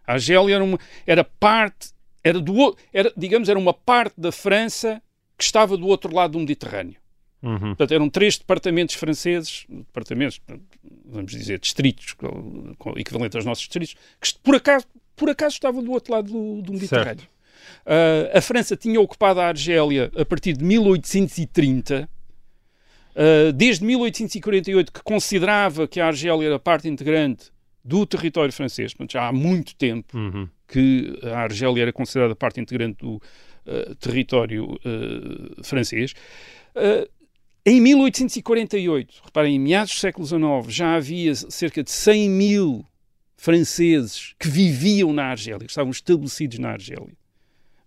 A 0.06 0.14
Argélia 0.14 0.56
era, 0.56 0.64
uma, 0.64 0.80
era 1.06 1.24
parte. 1.24 1.90
Era, 2.24 2.40
do, 2.40 2.78
era, 2.94 3.12
digamos, 3.18 3.50
era 3.50 3.60
uma 3.60 3.74
parte 3.74 4.20
da 4.20 4.32
França 4.32 5.02
que 5.38 5.44
estava 5.44 5.76
do 5.76 5.88
outro 5.88 6.14
lado 6.14 6.32
do 6.32 6.40
Mediterrâneo. 6.40 6.96
Uhum. 7.42 7.60
Portanto, 7.60 7.94
eram 7.94 8.10
três 8.10 8.38
departamentos 8.38 8.96
franceses, 8.96 9.66
departamentos, 9.70 10.42
vamos 11.06 11.32
dizer, 11.32 11.60
distritos, 11.60 12.16
equivalentes 12.96 13.36
aos 13.36 13.46
nossos 13.46 13.64
distritos, 13.64 13.96
que 14.20 14.34
por 14.44 14.56
acaso, 14.56 14.86
por 15.16 15.30
acaso 15.30 15.54
estavam 15.54 15.84
do 15.84 15.92
outro 15.92 16.14
lado 16.14 16.32
do, 16.32 16.62
do 16.62 16.74
Mediterrâneo. 16.74 17.28
Uh, 17.86 18.38
a 18.38 18.42
França 18.42 18.76
tinha 18.76 19.00
ocupado 19.00 19.40
a 19.40 19.48
Argélia 19.48 20.12
a 20.18 20.26
partir 20.26 20.54
de 20.54 20.64
1830. 20.64 22.10
Uh, 23.16 23.52
desde 23.52 23.84
1848, 23.84 24.92
que 24.92 25.02
considerava 25.02 25.88
que 25.88 26.00
a 26.00 26.08
Argélia 26.08 26.48
era 26.48 26.60
parte 26.60 26.88
integrante 26.88 27.52
do 27.84 28.06
território 28.06 28.54
francês, 28.54 28.94
portanto, 28.94 29.14
já 29.14 29.28
há 29.28 29.32
muito 29.32 29.74
tempo 29.76 30.16
uhum. 30.16 30.48
que 30.68 31.18
a 31.24 31.40
Argélia 31.40 31.84
era 31.84 31.94
considerada 31.94 32.36
parte 32.36 32.60
integrante 32.60 32.98
do 33.00 33.16
uh, 33.16 33.96
território 33.96 34.80
francês. 35.64 36.14
Em 37.70 37.82
1848, 37.82 39.24
reparem, 39.26 39.56
em 39.56 39.60
meados 39.60 39.94
do 39.94 40.00
século 40.00 40.26
XIX, 40.26 40.74
já 40.74 40.96
havia 40.96 41.36
cerca 41.36 41.84
de 41.84 41.92
100 41.92 42.30
mil 42.30 42.86
franceses 43.36 44.34
que 44.40 44.48
viviam 44.48 45.12
na 45.12 45.26
Argélia, 45.26 45.66
que 45.66 45.72
estavam 45.72 45.92
estabelecidos 45.92 46.60
na 46.60 46.70
Argélia. 46.70 47.12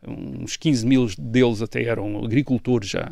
Uns 0.06 0.58
15 0.58 0.86
mil 0.86 1.06
deles 1.18 1.62
até 1.62 1.82
eram 1.82 2.22
agricultores 2.22 2.90
já. 2.90 3.10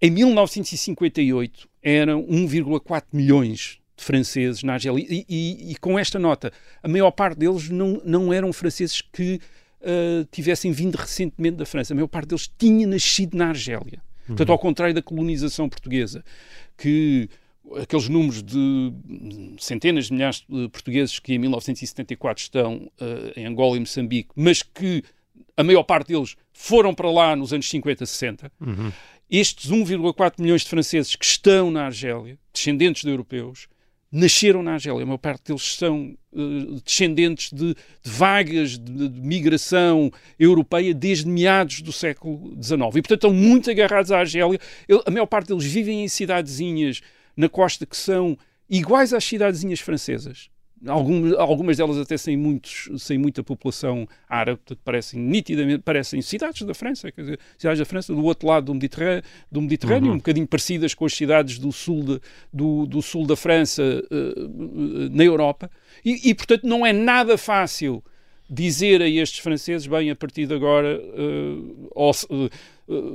Em 0.00 0.10
1958 0.10 1.68
eram 1.82 2.22
1,4 2.22 3.04
milhões 3.12 3.78
de 3.94 4.02
franceses 4.02 4.62
na 4.62 4.72
Argélia. 4.72 5.04
E, 5.06 5.26
e, 5.28 5.72
e, 5.72 5.76
com 5.76 5.98
esta 5.98 6.18
nota, 6.18 6.50
a 6.82 6.88
maior 6.88 7.10
parte 7.10 7.40
deles 7.40 7.68
não, 7.68 8.00
não 8.06 8.32
eram 8.32 8.54
franceses 8.54 9.02
que 9.02 9.38
uh, 9.82 10.24
tivessem 10.32 10.72
vindo 10.72 10.96
recentemente 10.96 11.58
da 11.58 11.66
França. 11.66 11.92
A 11.92 11.94
maior 11.94 12.08
parte 12.08 12.28
deles 12.28 12.50
tinha 12.56 12.86
nascido 12.86 13.36
na 13.36 13.48
Argélia. 13.48 14.07
Portanto, 14.28 14.52
ao 14.52 14.58
contrário 14.58 14.94
da 14.94 15.02
colonização 15.02 15.68
portuguesa, 15.68 16.24
que 16.76 17.28
aqueles 17.76 18.08
números 18.08 18.42
de 18.42 18.92
centenas 19.58 20.06
de 20.06 20.12
milhares 20.12 20.44
de 20.48 20.68
portugueses 20.68 21.18
que 21.18 21.34
em 21.34 21.38
1974 21.38 22.42
estão 22.42 22.90
uh, 23.00 23.32
em 23.36 23.46
Angola 23.46 23.76
e 23.76 23.80
Moçambique, 23.80 24.30
mas 24.34 24.62
que 24.62 25.02
a 25.56 25.64
maior 25.64 25.82
parte 25.82 26.08
deles 26.08 26.36
foram 26.52 26.94
para 26.94 27.10
lá 27.10 27.34
nos 27.34 27.52
anos 27.52 27.68
50, 27.68 28.06
60. 28.06 28.52
Uhum. 28.60 28.92
Estes 29.30 29.70
1,4 29.70 30.40
milhões 30.40 30.62
de 30.62 30.68
franceses 30.68 31.14
que 31.14 31.24
estão 31.24 31.70
na 31.70 31.86
Argélia, 31.86 32.38
descendentes 32.52 33.02
de 33.02 33.10
europeus, 33.10 33.68
nasceram 34.10 34.62
na 34.62 34.72
Argélia. 34.72 35.02
A 35.02 35.06
maior 35.06 35.18
parte 35.18 35.44
deles 35.44 35.76
são 35.76 36.16
uh, 36.32 36.80
descendentes 36.84 37.52
de, 37.52 37.74
de 37.74 38.10
vagas 38.10 38.78
de, 38.78 39.08
de, 39.08 39.20
migração 39.20 40.10
europeia 40.38 40.94
desde 40.94 41.28
meados 41.28 41.82
do 41.82 41.92
século 41.92 42.56
XIX. 42.62 42.78
E, 42.78 43.02
portanto, 43.02 43.12
estão 43.12 43.34
muito 43.34 43.70
agarrados 43.70 44.10
à 44.10 44.20
Argélia. 44.20 44.58
Eu, 44.86 45.02
a 45.06 45.10
maior 45.10 45.26
parte 45.26 45.48
deles 45.48 45.64
vivem 45.64 46.04
em 46.04 46.08
cidadezinhas 46.08 47.00
na 47.36 47.48
costa 47.48 47.84
que 47.84 47.96
são 47.96 48.36
iguais 48.68 49.12
às 49.12 49.24
cidadezinhas 49.24 49.80
francesas. 49.80 50.50
Algumas, 50.86 51.32
algumas 51.34 51.76
delas 51.76 51.98
até 51.98 52.16
sem, 52.16 52.36
muitos, 52.36 52.88
sem 52.98 53.18
muita 53.18 53.42
população 53.42 54.06
árabe, 54.28 54.58
portanto, 54.58 54.80
parecem 54.84 55.20
nitidamente, 55.20 55.82
parecem 55.82 56.22
cidades 56.22 56.62
da 56.62 56.74
França, 56.74 57.10
quer 57.10 57.22
dizer, 57.22 57.40
cidades 57.56 57.80
da 57.80 57.84
França 57.84 58.14
do 58.14 58.24
outro 58.24 58.48
lado 58.48 58.66
do 58.66 58.74
Mediterrâneo, 58.74 59.22
do 59.50 59.60
Mediterrâneo 59.60 60.08
uhum. 60.08 60.14
um 60.14 60.18
bocadinho 60.18 60.46
parecidas 60.46 60.94
com 60.94 61.04
as 61.04 61.14
cidades 61.14 61.58
do 61.58 61.72
sul, 61.72 62.04
de, 62.04 62.20
do, 62.52 62.86
do 62.86 63.02
sul 63.02 63.26
da 63.26 63.34
França 63.34 63.82
uh, 63.82 65.10
na 65.10 65.24
Europa, 65.24 65.70
e, 66.04 66.30
e, 66.30 66.34
portanto 66.34 66.64
não 66.64 66.86
é 66.86 66.92
nada 66.92 67.36
fácil 67.36 68.02
dizer 68.48 69.02
a 69.02 69.08
estes 69.08 69.40
franceses, 69.40 69.86
bem, 69.86 70.10
a 70.10 70.16
partir 70.16 70.46
de 70.46 70.54
agora 70.54 70.98
uh, 70.98 71.90
ou, 71.94 72.10
uh, 72.10 72.50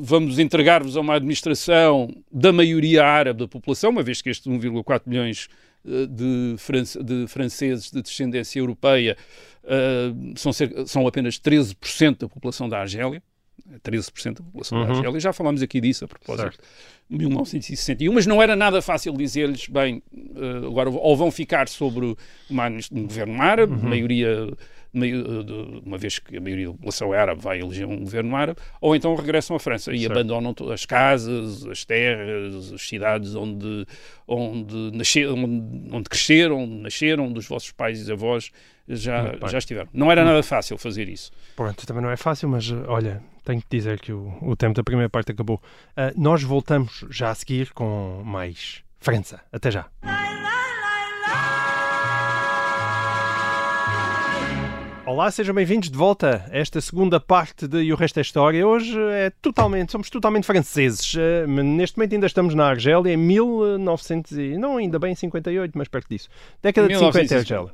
vamos 0.01 0.37
entregar-vos 0.37 0.95
a 0.95 1.01
uma 1.01 1.15
administração 1.15 2.13
da 2.31 2.53
maioria 2.53 3.03
árabe 3.03 3.39
da 3.39 3.47
população, 3.47 3.89
uma 3.89 4.03
vez 4.03 4.21
que 4.21 4.29
estes 4.29 4.45
1,4 4.45 5.01
milhões 5.07 5.47
de, 5.83 6.55
de 7.03 7.27
franceses 7.27 7.91
de 7.91 8.01
descendência 8.01 8.59
europeia 8.59 9.17
uh, 9.63 10.37
são, 10.37 10.53
cerca, 10.53 10.85
são 10.85 11.05
apenas 11.07 11.39
13% 11.39 12.19
da 12.19 12.29
população 12.29 12.69
da 12.69 12.79
Argélia. 12.79 13.21
13% 13.83 14.33
da 14.33 14.43
população 14.43 14.77
uhum. 14.79 14.85
da 14.85 14.93
Argélia. 14.93 15.19
Já 15.19 15.33
falámos 15.33 15.61
aqui 15.61 15.79
disso 15.79 16.05
a 16.05 16.07
propósito 16.07 16.57
de 17.09 17.17
1961, 17.17 18.11
mas 18.13 18.25
não 18.25 18.41
era 18.41 18.55
nada 18.55 18.81
fácil 18.81 19.13
dizer-lhes, 19.13 19.67
bem, 19.67 20.01
uh, 20.13 20.67
agora 20.67 20.89
ou 20.89 21.15
vão 21.15 21.31
ficar 21.31 21.67
sobre 21.67 22.15
uma, 22.49 22.67
um 22.91 23.03
governo 23.03 23.41
árabe, 23.41 23.73
uhum. 23.73 23.89
maioria 23.89 24.53
uma 24.93 25.97
vez 25.97 26.19
que 26.19 26.37
a 26.37 26.41
maioria 26.41 26.67
da 26.67 26.73
população 26.73 27.13
é 27.13 27.19
árabe 27.19 27.41
vai 27.41 27.59
eleger 27.59 27.87
um 27.87 27.99
governo 27.99 28.35
árabe, 28.35 28.59
ou 28.79 28.95
então 28.95 29.15
regressam 29.15 29.55
à 29.55 29.59
França 29.59 29.91
e 29.91 29.99
certo. 29.99 30.11
abandonam 30.11 30.53
as 30.71 30.85
casas, 30.85 31.65
as 31.65 31.83
terras, 31.83 32.71
as 32.71 32.81
cidades 32.87 33.35
onde, 33.35 33.87
onde, 34.27 34.91
nasceram, 34.93 35.33
onde, 35.33 35.95
onde 35.95 36.09
cresceram, 36.09 36.67
nasceram, 36.67 37.31
dos 37.31 37.47
vossos 37.47 37.71
pais 37.71 38.07
e 38.07 38.11
avós, 38.11 38.51
já, 38.87 39.35
já 39.49 39.57
estiveram. 39.57 39.89
Não 39.93 40.11
era 40.11 40.23
nada 40.23 40.43
fácil 40.43 40.77
fazer 40.77 41.09
isso. 41.09 41.31
Pronto, 41.55 41.85
também 41.87 42.03
não 42.03 42.11
é 42.11 42.17
fácil, 42.17 42.49
mas 42.49 42.69
olha, 42.87 43.23
tenho 43.43 43.61
que 43.61 43.67
dizer 43.69 43.99
que 43.99 44.11
o, 44.11 44.37
o 44.41 44.55
tempo 44.55 44.75
da 44.75 44.83
primeira 44.83 45.09
parte 45.09 45.31
acabou. 45.31 45.61
Uh, 45.91 46.13
nós 46.15 46.43
voltamos 46.43 47.05
já 47.09 47.31
a 47.31 47.35
seguir 47.35 47.71
com 47.73 48.21
mais 48.25 48.83
França. 48.99 49.41
Até 49.51 49.71
já. 49.71 49.87
Olá, 55.05 55.29
sejam 55.29 55.53
bem-vindos 55.53 55.89
de 55.89 55.97
volta 55.97 56.45
a 56.49 56.57
esta 56.57 56.79
segunda 56.79 57.19
parte 57.19 57.67
de 57.67 57.81
E 57.81 57.91
o 57.91 57.95
Resto 57.95 58.19
é 58.19 58.21
História. 58.21 58.65
Hoje 58.65 58.97
é 59.11 59.29
totalmente, 59.41 59.91
somos 59.91 60.09
totalmente 60.09 60.45
franceses. 60.45 61.13
Uh, 61.13 61.45
neste 61.45 61.97
momento 61.97 62.13
ainda 62.13 62.25
estamos 62.25 62.55
na 62.55 62.67
Argélia, 62.67 63.13
em 63.13 63.17
1900 63.17 64.31
e, 64.31 64.57
não 64.57 64.77
ainda 64.77 64.97
bem 64.97 65.13
58, 65.13 65.77
mas 65.77 65.89
perto 65.89 66.07
disso. 66.07 66.29
Década 66.61 66.87
de 66.87 66.97
50 66.97 67.35
Argélia. 67.35 67.69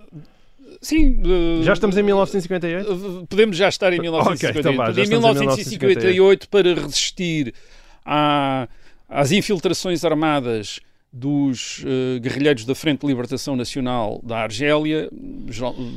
Sim. 0.82 1.22
Uh, 1.22 1.64
já 1.64 1.74
estamos 1.74 1.96
em 1.98 2.02
1958? 2.02 3.28
Podemos 3.30 3.56
já 3.56 3.70
estar 3.70 3.94
em 3.94 4.00
1958. 4.00 4.68
Okay, 4.68 4.96
então, 4.96 5.04
em 5.04 5.08
1958, 5.08 6.50
para 6.50 6.74
resistir 6.74 7.54
à, 8.04 8.68
às 9.08 9.32
infiltrações 9.32 10.04
armadas 10.04 10.80
dos 11.12 11.80
uh, 11.80 12.20
guerrilheiros 12.20 12.66
da 12.66 12.76
Frente 12.76 13.02
de 13.02 13.08
Libertação 13.08 13.56
Nacional 13.56 14.22
da 14.24 14.40
Argélia, 14.40 15.10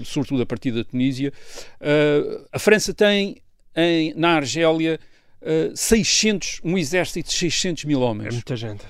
sobretudo 0.04 0.42
a 0.42 0.46
partir 0.46 0.72
da 0.72 0.84
Tunísia. 0.84 1.32
Uh, 1.80 2.46
a 2.50 2.58
França 2.58 2.94
tem 2.94 3.36
em, 3.76 4.14
na 4.14 4.30
Argélia 4.30 4.98
uh, 5.42 5.76
600, 5.76 6.60
um 6.64 6.78
exército 6.78 7.28
de 7.28 7.34
600 7.34 7.84
mil 7.84 8.00
homens. 8.00 8.28
É 8.28 8.32
muita 8.32 8.56
gente. 8.56 8.84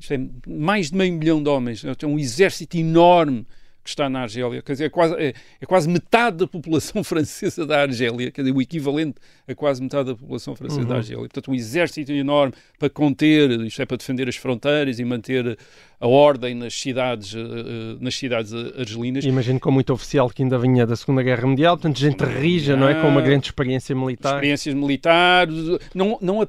Isto 0.00 0.14
é 0.14 0.20
mais 0.46 0.90
de 0.90 0.96
meio 0.96 1.12
milhão 1.12 1.42
de 1.42 1.48
homens. 1.48 1.84
É 1.84 2.06
um 2.06 2.18
exército 2.18 2.76
enorme 2.76 3.46
que 3.88 3.92
está 3.92 4.08
na 4.08 4.20
Argélia, 4.20 4.60
quer 4.60 4.72
dizer, 4.72 4.84
é 4.84 4.88
quase, 4.90 5.14
é, 5.14 5.34
é, 5.60 5.66
quase 5.66 5.88
metade 5.88 6.36
da 6.36 6.46
população 6.46 7.02
francesa 7.04 7.64
da 7.64 7.80
Argélia, 7.80 8.30
quer 8.30 8.42
dizer, 8.42 8.54
o 8.54 8.60
equivalente 8.60 9.16
a 9.48 9.54
quase 9.54 9.82
metade 9.82 10.10
da 10.10 10.14
população 10.14 10.54
francesa 10.54 10.82
uhum. 10.82 10.88
da 10.88 10.96
Argélia. 10.96 11.20
Portanto, 11.20 11.50
um 11.50 11.54
exército 11.54 12.12
enorme 12.12 12.52
para 12.78 12.90
conter, 12.90 13.50
isto 13.62 13.80
é, 13.80 13.86
para 13.86 13.96
defender 13.96 14.28
as 14.28 14.36
fronteiras 14.36 14.98
e 14.98 15.04
manter 15.06 15.58
a 15.98 16.06
ordem 16.06 16.54
nas 16.54 16.74
cidades, 16.78 17.32
uh, 17.32 17.98
nas 17.98 18.14
cidades 18.14 18.52
argelinas. 18.52 19.24
Imagino 19.24 19.58
com 19.58 19.70
muito 19.70 19.92
oficial 19.92 20.28
que 20.28 20.42
ainda 20.42 20.58
vinha 20.58 20.86
da 20.86 20.94
Segunda 20.94 21.22
Guerra 21.22 21.46
Mundial, 21.46 21.76
portanto, 21.76 21.98
gente 21.98 22.22
rija, 22.24 22.76
não 22.76 22.88
é? 22.88 23.00
Com 23.00 23.08
uma 23.08 23.22
grande 23.22 23.46
experiência 23.46 23.96
militar. 23.96 24.34
Experiências 24.34 24.74
militares, 24.74 25.54
não, 25.94 26.18
não, 26.20 26.46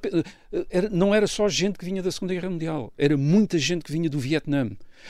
era, 0.70 0.90
não 0.90 1.16
era 1.16 1.26
só 1.26 1.48
gente 1.48 1.80
que 1.80 1.86
vinha 1.86 2.04
da 2.04 2.12
Segunda 2.12 2.34
Guerra 2.34 2.50
Mundial, 2.50 2.94
era 2.98 3.16
muita 3.16 3.58
gente 3.58 3.86
que 3.86 3.92
vinha 3.94 4.10
do 4.10 4.20
Vietnã. 4.20 4.70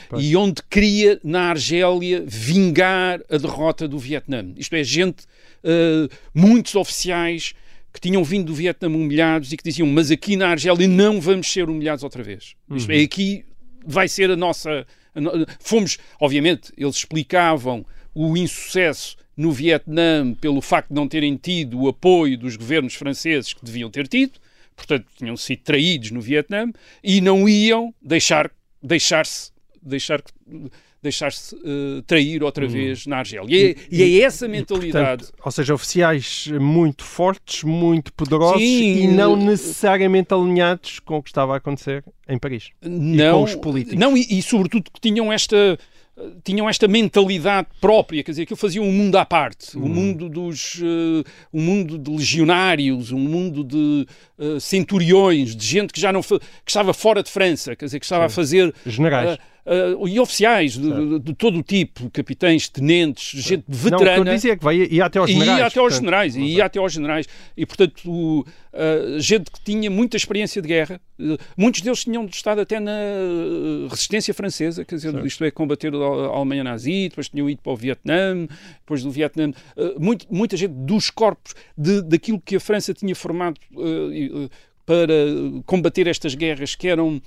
Pois. 0.09 0.23
E 0.23 0.35
onde 0.35 0.61
queria, 0.69 1.19
na 1.23 1.49
Argélia, 1.49 2.23
vingar 2.25 3.21
a 3.29 3.37
derrota 3.37 3.87
do 3.87 3.99
Vietnã. 3.99 4.45
Isto 4.57 4.75
é, 4.75 4.83
gente, 4.83 5.23
uh, 5.63 6.09
muitos 6.33 6.75
oficiais 6.75 7.53
que 7.93 7.99
tinham 7.99 8.23
vindo 8.23 8.47
do 8.47 8.53
Vietnã 8.53 8.87
humilhados 8.87 9.51
e 9.51 9.57
que 9.57 9.63
diziam: 9.63 9.87
Mas 9.87 10.11
aqui 10.11 10.35
na 10.35 10.49
Argélia 10.49 10.87
não 10.87 11.19
vamos 11.19 11.51
ser 11.51 11.69
humilhados 11.69 12.03
outra 12.03 12.23
vez. 12.23 12.55
Uhum. 12.69 12.77
Isto 12.77 12.91
é, 12.91 13.01
aqui 13.01 13.45
vai 13.85 14.07
ser 14.07 14.31
a 14.31 14.35
nossa. 14.35 14.85
A 15.13 15.21
no... 15.21 15.31
Fomos, 15.59 15.97
obviamente, 16.19 16.71
eles 16.77 16.95
explicavam 16.95 17.85
o 18.13 18.35
insucesso 18.37 19.17
no 19.35 19.51
Vietnã 19.51 20.33
pelo 20.33 20.61
facto 20.61 20.89
de 20.89 20.95
não 20.95 21.07
terem 21.07 21.37
tido 21.37 21.79
o 21.79 21.87
apoio 21.87 22.37
dos 22.37 22.57
governos 22.57 22.93
franceses 22.93 23.53
que 23.53 23.63
deviam 23.63 23.89
ter 23.89 24.07
tido, 24.07 24.33
portanto, 24.75 25.05
tinham 25.17 25.37
sido 25.37 25.61
traídos 25.63 26.11
no 26.11 26.19
Vietnã 26.19 26.69
e 27.01 27.21
não 27.21 27.47
iam 27.47 27.93
deixar 28.01 28.51
deixar-se 28.81 29.51
deixar 29.89 30.21
deixar-se 31.01 31.55
uh, 31.55 32.01
trair 32.05 32.43
outra 32.43 32.65
hum. 32.65 32.69
vez 32.69 33.07
na 33.07 33.19
Argélia. 33.19 33.47
E 33.49 33.71
é, 33.71 33.75
e, 33.89 34.03
e 34.03 34.21
é 34.21 34.23
essa 34.23 34.47
mentalidade. 34.47 35.23
E, 35.23 35.27
portanto, 35.27 35.45
ou 35.45 35.51
seja, 35.51 35.73
oficiais 35.73 36.47
muito 36.59 37.03
fortes, 37.03 37.63
muito 37.63 38.11
poderosos 38.13 38.61
Sim, 38.61 39.03
e 39.03 39.07
não 39.07 39.35
necessariamente 39.35 40.33
alinhados 40.33 40.99
com 40.99 41.17
o 41.17 41.23
que 41.23 41.29
estava 41.29 41.53
a 41.53 41.57
acontecer 41.57 42.03
em 42.27 42.37
Paris. 42.37 42.71
Não, 42.81 43.39
com 43.39 43.43
os 43.45 43.55
políticos. 43.55 43.99
Não, 43.99 44.15
e, 44.15 44.41
sobretudo 44.41 44.91
que 44.91 44.99
tinham 44.99 45.31
esta 45.31 45.77
tinham 46.43 46.67
esta 46.67 46.87
mentalidade 46.87 47.67
própria, 47.79 48.23
quer 48.23 48.31
dizer, 48.31 48.45
que 48.45 48.55
faziam 48.55 48.83
um 48.83 48.91
mundo 48.91 49.17
à 49.17 49.25
parte, 49.25 49.77
o 49.77 49.85
um 49.85 49.87
mundo 49.87 50.27
dos, 50.27 50.75
uh, 50.75 51.23
um 51.53 51.61
mundo 51.61 51.97
de 51.97 52.11
legionários, 52.11 53.11
um 53.11 53.19
mundo 53.19 53.63
de 53.63 54.05
uh, 54.37 54.59
centuriões, 54.59 55.55
de 55.55 55.65
gente 55.65 55.93
que 55.93 56.01
já 56.01 56.11
não 56.11 56.21
que 56.21 56.39
estava 56.67 56.93
fora 56.93 57.23
de 57.23 57.29
França, 57.29 57.75
quer 57.75 57.85
dizer, 57.85 57.99
que 57.99 58.05
estava 58.05 58.27
Sim. 58.27 58.33
a 58.33 58.35
fazer 58.35 58.75
generais. 58.85 59.35
Uh, 59.35 59.39
Uh, 59.65 60.07
e 60.07 60.19
oficiais 60.19 60.73
de, 60.73 60.89
de, 60.89 61.19
de, 61.19 61.33
todo 61.35 61.59
o 61.59 61.63
tipo, 61.63 62.09
capitães, 62.09 62.67
tenentes, 62.67 63.39
gente 63.39 63.65
veterana. 63.67 64.05
Não, 64.05 64.21
o 64.21 64.23
que 64.23 64.29
eu 64.29 64.35
dizia 64.35 64.53
é 64.53 64.55
que 64.55 64.63
vai, 64.63 64.77
ia 64.77 65.05
até 65.05 65.19
aos 65.19 65.29
generais. 65.29 65.59
Ia 65.59 65.65
até 65.65 65.79
aos 65.79 65.95
generais, 65.95 66.35
e 66.35 66.41
ia 66.41 66.65
até 66.65 66.79
aos 66.79 66.93
generais. 66.93 67.27
E, 67.55 67.65
portanto, 67.65 68.07
uh, 68.07 69.19
gente 69.19 69.51
que 69.51 69.61
tinha 69.63 69.91
muita 69.91 70.17
experiência 70.17 70.61
de 70.61 70.67
guerra, 70.67 70.99
uh, 71.19 71.37
muitos 71.55 71.81
deles 71.81 72.03
tinham 72.03 72.25
estado 72.25 72.61
até 72.61 72.79
na 72.79 72.91
resistência 73.89 74.33
francesa, 74.33 74.83
quer 74.83 74.95
dizer, 74.95 75.25
isto 75.25 75.43
é, 75.43 75.51
combater 75.51 75.93
a 75.93 75.97
Alemanha 75.97 76.63
nazi, 76.63 77.09
depois 77.09 77.29
tinham 77.29 77.49
ido 77.49 77.61
para 77.61 77.73
o 77.73 77.75
Vietnã, 77.75 78.47
depois 78.79 79.03
do 79.03 79.11
Vietnã, 79.11 79.51
muito, 79.99 80.25
muita 80.31 80.57
gente 80.57 80.73
dos 80.73 81.09
corpos, 81.09 81.53
de, 81.77 82.01
daquilo 82.01 82.39
que 82.39 82.55
a 82.55 82.59
França 82.59 82.93
tinha 82.93 83.15
formado 83.15 83.59
para 84.85 85.13
combater 85.67 86.07
estas 86.07 86.33
guerras, 86.33 86.73
que 86.73 86.87
eram 86.87 87.21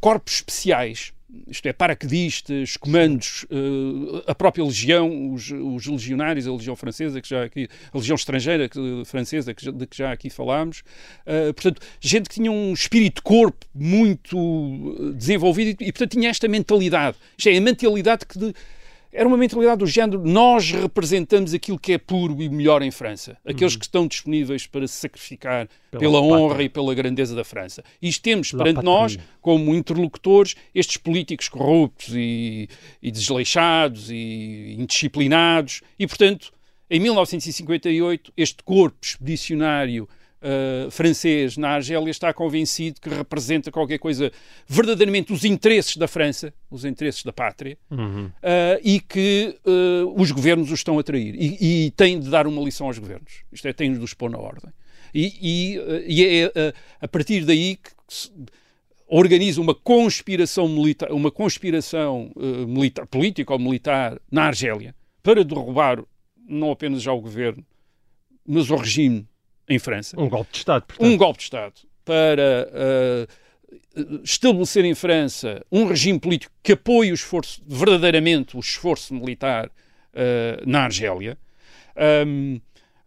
corpos 0.00 0.34
especiais, 0.34 1.12
isto 1.48 1.66
é, 1.66 1.72
paraquedistas, 1.72 2.76
comandos, 2.76 3.44
uh, 3.44 4.22
a 4.26 4.34
própria 4.34 4.64
legião, 4.64 5.32
os, 5.32 5.50
os, 5.50 5.86
legionários, 5.86 6.46
a 6.46 6.52
legião 6.52 6.76
francesa, 6.76 7.20
que 7.20 7.28
já 7.28 7.44
aqui, 7.44 7.68
a 7.92 7.98
legião 7.98 8.14
estrangeira 8.14 8.68
que, 8.68 9.02
francesa, 9.04 9.52
que 9.52 9.70
de 9.70 9.86
que 9.86 9.96
já 9.96 10.12
aqui 10.12 10.30
falámos. 10.30 10.80
Uh, 11.26 11.52
portanto, 11.54 11.82
gente 12.00 12.28
que 12.28 12.36
tinha 12.36 12.50
um 12.50 12.72
espírito 12.72 13.16
de 13.16 13.22
corpo 13.22 13.66
muito 13.74 15.12
desenvolvido 15.16 15.82
e, 15.82 15.88
e, 15.88 15.92
portanto, 15.92 16.12
tinha 16.12 16.30
esta 16.30 16.46
mentalidade. 16.48 17.16
Isto 17.36 17.48
é, 17.48 17.56
a 17.56 17.60
mentalidade 17.60 18.26
que 18.26 18.38
de, 18.38 18.54
era 19.14 19.28
uma 19.28 19.36
mentalidade 19.36 19.78
do 19.78 19.86
género: 19.86 20.22
nós 20.24 20.70
representamos 20.72 21.54
aquilo 21.54 21.78
que 21.78 21.92
é 21.92 21.98
puro 21.98 22.42
e 22.42 22.48
melhor 22.48 22.82
em 22.82 22.90
França, 22.90 23.38
aqueles 23.46 23.76
que 23.76 23.84
estão 23.84 24.06
disponíveis 24.08 24.66
para 24.66 24.86
se 24.88 24.94
sacrificar 24.94 25.68
Pela 25.90 26.00
pela, 26.00 26.20
honra 26.20 26.48
pátria. 26.48 26.64
e 26.64 26.68
pela 26.68 26.94
grandeza 26.94 27.34
da 27.36 27.44
França. 27.44 27.84
Isto 28.02 28.22
temos 28.22 28.52
La 28.52 28.64
perante 28.64 28.76
patrie. 28.76 28.92
nós, 28.92 29.18
como 29.40 29.74
interlocutores, 29.74 30.56
estes 30.74 30.96
políticos 30.96 31.48
corruptos 31.48 32.08
e, 32.12 32.68
e 33.00 33.10
desleixados 33.10 34.10
e 34.10 34.76
indisciplinados, 34.78 35.80
e 35.96 36.06
portanto, 36.06 36.52
em 36.90 37.00
1958, 37.00 38.32
este 38.36 38.62
corpo 38.62 38.98
expedicionário 39.00 40.08
uh, 40.44 40.90
francês 40.90 41.56
na 41.56 41.70
Argélia 41.70 42.10
está 42.10 42.32
convencido 42.32 43.00
que 43.00 43.08
representa 43.08 43.72
qualquer 43.72 43.98
coisa 43.98 44.30
verdadeiramente 44.66 45.32
os 45.32 45.44
interesses 45.44 45.96
da 45.96 46.06
França, 46.06 46.52
os 46.70 46.84
interesses 46.84 47.22
da 47.24 47.32
pátria, 47.32 47.78
Uhum. 47.90 48.26
uh, 48.26 48.80
e 48.82 49.00
que 49.00 49.56
uh, 49.64 50.20
os 50.20 50.30
governos 50.30 50.70
os 50.70 50.80
estão 50.80 50.98
a 50.98 51.02
trair. 51.02 51.34
E, 51.34 51.86
e 51.86 51.90
têm 51.92 52.20
de 52.20 52.28
dar 52.28 52.46
uma 52.46 52.62
lição 52.62 52.86
aos 52.86 52.98
governos. 52.98 53.44
Isto 53.52 53.68
é, 53.68 53.72
têm 53.72 53.92
de 53.92 53.98
os 53.98 54.14
pôr 54.14 54.30
na 54.30 54.38
ordem. 54.38 54.70
E, 55.14 55.32
e, 55.40 55.78
e 56.06 56.26
é 56.26 56.74
a 57.00 57.06
partir 57.06 57.44
daí 57.44 57.76
que 57.76 57.90
se 58.08 58.30
organiza 59.06 59.60
uma 59.60 59.74
conspiração 59.74 60.68
militar, 60.68 61.12
uma 61.12 61.30
conspiração 61.30 62.32
uh, 62.34 62.66
militar, 62.66 63.06
política 63.06 63.52
ou 63.52 63.58
militar 63.58 64.20
na 64.30 64.44
Argélia 64.44 64.94
para 65.22 65.44
derrubar 65.44 66.02
não 66.48 66.70
apenas 66.70 67.02
já 67.02 67.12
o 67.12 67.20
governo, 67.20 67.64
mas 68.46 68.70
o 68.70 68.76
regime 68.76 69.26
em 69.68 69.78
França 69.78 70.20
Um 70.20 70.28
golpe 70.28 70.52
de 70.52 70.58
Estado, 70.58 70.84
portanto. 70.86 71.06
um 71.06 71.16
golpe 71.16 71.38
de 71.38 71.44
Estado 71.44 71.74
para 72.04 72.68
uh, 73.96 74.22
estabelecer 74.22 74.84
em 74.84 74.94
França 74.94 75.64
um 75.70 75.86
regime 75.86 76.18
político 76.18 76.52
que 76.62 76.72
apoie 76.72 77.10
o 77.10 77.14
esforço, 77.14 77.62
verdadeiramente 77.66 78.56
o 78.56 78.60
esforço 78.60 79.14
militar 79.14 79.66
uh, 79.66 80.68
na 80.68 80.82
Argélia. 80.84 81.38
Um, 82.26 82.60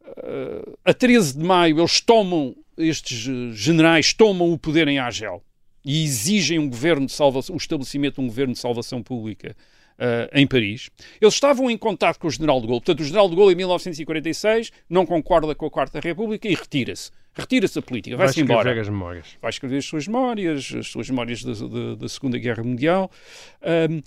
uh, 0.07 0.77
a 0.83 0.93
13 0.93 1.37
de 1.37 1.43
maio 1.43 1.79
eles 1.79 2.01
tomam, 2.01 2.55
estes 2.77 3.17
generais 3.55 4.13
tomam 4.13 4.51
o 4.51 4.57
poder 4.57 4.87
em 4.87 4.97
Argel 4.97 5.43
e 5.83 6.03
exigem 6.03 6.59
um 6.59 6.69
governo 6.69 7.05
de 7.05 7.11
salvação, 7.11 7.55
o 7.55 7.57
estabelecimento 7.57 8.15
de 8.15 8.21
um 8.21 8.27
governo 8.27 8.53
de 8.53 8.59
salvação 8.59 9.03
pública 9.03 9.55
uh, 9.99 10.29
em 10.33 10.45
Paris. 10.47 10.89
Eles 11.21 11.33
estavam 11.33 11.69
em 11.69 11.77
contato 11.77 12.17
com 12.19 12.27
o 12.27 12.31
General 12.31 12.59
de 12.61 12.67
Gaulle. 12.67 12.81
Portanto, 12.81 12.99
o 13.01 13.03
General 13.03 13.29
de 13.29 13.35
Gaulle, 13.35 13.53
em 13.53 13.57
1946, 13.57 14.71
não 14.89 15.05
concorda 15.05 15.53
com 15.55 15.65
a 15.65 15.71
Quarta 15.71 15.99
República 15.99 16.47
e 16.47 16.53
retira-se. 16.55 17.11
Retira-se 17.33 17.75
da 17.75 17.81
política, 17.83 18.17
Vai 18.17 18.25
vai-se 18.25 18.39
escrever 18.39 18.61
embora. 18.61 18.81
as 18.81 18.89
memórias. 18.89 19.27
Vai 19.41 19.49
escrever 19.51 19.77
as 19.77 19.85
suas 19.85 20.07
memórias, 20.07 20.73
as 20.75 20.87
suas 20.87 21.09
memórias 21.09 21.43
da, 21.43 21.53
da- 21.53 21.95
da 21.95 22.09
Segunda 22.09 22.37
Guerra 22.39 22.63
Mundial. 22.63 23.11
Um, 23.91 24.01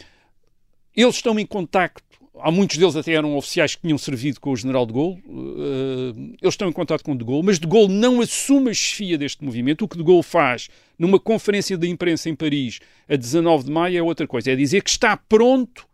eles 0.97 1.15
estão 1.15 1.39
em 1.39 1.47
contacto, 1.47 2.03
há 2.39 2.51
muitos 2.51 2.77
deles 2.77 2.97
até 2.97 3.13
eram 3.13 3.37
oficiais 3.37 3.75
que 3.75 3.83
tinham 3.83 3.99
servido 3.99 4.41
com 4.41 4.51
o 4.51 4.57
General 4.57 4.87
de 4.87 4.93
Gaulle, 4.93 5.23
uh, 5.27 6.35
eles 6.41 6.55
estão 6.55 6.69
em 6.69 6.73
contacto 6.73 7.05
com 7.05 7.17
de 7.17 7.25
Gaulle, 7.25 7.45
mas 7.45 7.59
de 7.59 7.67
Gaulle 7.67 7.93
não 7.93 8.21
assume 8.21 8.71
a 8.71 8.75
chefia 8.75 9.19
deste 9.19 9.45
movimento. 9.45 9.85
O 9.85 9.89
que 9.89 9.97
de 9.97 10.05
Gaulle 10.05 10.23
faz 10.23 10.69
numa 10.99 11.19
conferência 11.19 11.77
de 11.77 11.89
imprensa 11.89 12.29
em 12.29 12.35
Paris 12.35 12.81
a 13.09 13.17
19 13.17 13.65
de 13.65 13.71
maio 13.71 13.99
é 13.99 14.03
outra 14.03 14.27
coisa, 14.27 14.53
é 14.53 14.57
dizer 14.57 14.83
que 14.83 14.91
está 14.91 15.17
pronto 15.17 15.89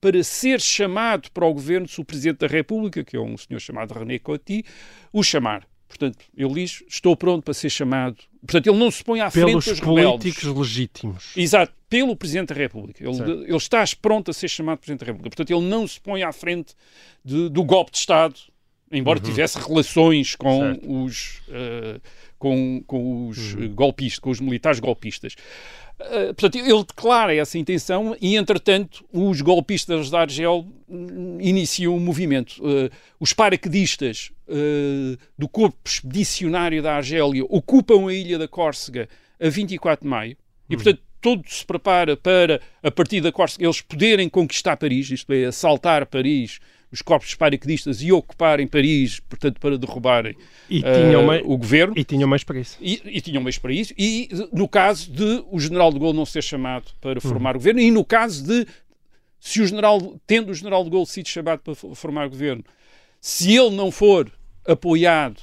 para 0.00 0.22
ser 0.24 0.60
chamado 0.60 1.30
para 1.30 1.46
o 1.46 1.54
governo 1.54 1.86
se 1.86 2.00
o 2.00 2.04
Presidente 2.04 2.38
da 2.38 2.48
República, 2.48 3.04
que 3.04 3.16
é 3.16 3.20
um 3.20 3.36
senhor 3.36 3.60
chamado 3.60 3.94
René 3.94 4.18
Coty, 4.18 4.64
o 5.12 5.22
chamar. 5.22 5.64
Portanto, 5.98 6.18
ele 6.36 6.54
diz, 6.54 6.82
estou 6.88 7.16
pronto 7.16 7.42
para 7.44 7.54
ser 7.54 7.70
chamado. 7.70 8.16
Portanto, 8.40 8.66
ele 8.66 8.78
não 8.78 8.90
se 8.90 9.04
põe 9.04 9.20
à 9.20 9.30
Pelos 9.30 9.64
frente 9.64 9.78
dos 9.80 9.86
rebeldes. 9.88 10.20
políticos 10.22 10.56
legítimos. 10.56 11.32
Exato, 11.36 11.72
pelo 11.88 12.16
Presidente 12.16 12.48
da 12.48 12.54
República. 12.54 13.04
Ele, 13.04 13.14
Certo. 13.14 13.30
ele 13.44 13.56
está 13.56 13.84
pronto 14.00 14.30
a 14.30 14.34
ser 14.34 14.48
chamado 14.48 14.78
Presidente 14.78 15.00
da 15.00 15.06
República. 15.06 15.30
Portanto, 15.36 15.50
ele 15.56 15.68
não 15.68 15.86
se 15.86 16.00
põe 16.00 16.22
à 16.22 16.32
frente 16.32 16.74
de- 17.24 17.48
do 17.48 17.62
golpe 17.62 17.90
de 17.92 17.98
Estado, 17.98 18.34
embora 18.90 19.20
tivesse 19.20 19.58
relações 19.58 20.34
com 20.36 20.60
Uhum. 20.60 20.72
Certo. 20.74 21.02
os, 21.04 21.42
eh, 21.50 22.00
com, 22.38 22.82
com 22.86 23.28
os 23.28 23.54
eh, 23.54 23.68
golpistas, 23.68 24.18
com 24.18 24.30
os 24.30 24.40
militares 24.40 24.80
golpistas. 24.80 25.34
Eh, 26.00 26.32
portanto, 26.32 26.56
ele 26.56 26.84
declara 26.84 27.34
essa 27.34 27.58
intenção 27.58 28.16
e, 28.20 28.36
entretanto, 28.36 29.04
os 29.12 29.40
golpistas 29.40 30.10
da 30.10 30.20
Argel 30.20 30.66
hum, 30.88 31.38
iniciam 31.40 31.94
um 31.94 32.00
movimento. 32.00 32.60
Eh, 32.64 32.90
os 33.20 33.32
paraquedistas 33.32 34.32
eh, 34.48 35.16
do 35.38 35.48
corpo 35.48 35.76
expedicionário 35.84 36.82
da 36.82 36.96
Argélia 36.96 37.44
ocupam 37.48 38.08
a 38.08 38.12
ilha 38.12 38.38
da 38.38 38.48
Córcega 38.48 39.08
a 39.40 39.48
24 39.48 40.04
de 40.04 40.10
maio 40.10 40.36
e, 40.68 40.76
portanto, 40.76 41.00
tudo 41.20 41.44
se 41.46 41.64
prepara 41.64 42.16
para, 42.16 42.60
a 42.82 42.90
partir 42.90 43.20
da 43.20 43.30
Córcega, 43.30 43.64
eles 43.64 43.80
poderem 43.80 44.28
conquistar 44.28 44.76
Paris, 44.76 45.10
isto 45.10 45.32
é, 45.32 45.44
assaltar 45.44 46.04
Paris, 46.06 46.58
os 46.92 47.00
corpos 47.00 47.34
paraquedistas 47.34 48.02
e 48.02 48.12
ocuparem 48.12 48.66
Paris, 48.66 49.18
portanto, 49.20 49.58
para 49.58 49.78
derrubarem 49.78 50.36
mais, 51.26 51.42
o 51.44 51.56
governo. 51.56 51.94
e 51.96 52.04
tinham 52.04 52.28
mais 52.28 52.44
para 52.44 52.60
isso. 52.60 52.76
E, 52.80 53.00
e 53.06 53.20
tinham 53.20 53.42
meios 53.42 53.58
para 53.58 53.72
isso, 53.72 53.94
e 53.96 54.28
no 54.52 54.68
caso 54.68 55.10
de 55.10 55.42
o 55.50 55.58
general 55.58 55.90
de 55.90 55.98
Gaulle 55.98 56.16
não 56.16 56.26
ser 56.26 56.42
chamado 56.42 56.92
para 57.00 57.20
formar 57.20 57.54
governo, 57.54 57.80
e 57.80 57.90
no 57.90 58.04
caso 58.04 58.44
de, 58.46 58.66
se 59.40 59.62
o 59.62 59.66
general, 59.66 60.20
tendo 60.26 60.50
o 60.50 60.54
general 60.54 60.84
de 60.84 60.90
Gaulle 60.90 61.06
sido 61.06 61.28
chamado 61.28 61.60
para 61.60 61.74
fo- 61.74 61.94
formar 61.94 62.28
governo, 62.28 62.62
se 63.20 63.56
ele 63.56 63.70
não 63.74 63.90
for 63.90 64.30
apoiado 64.66 65.40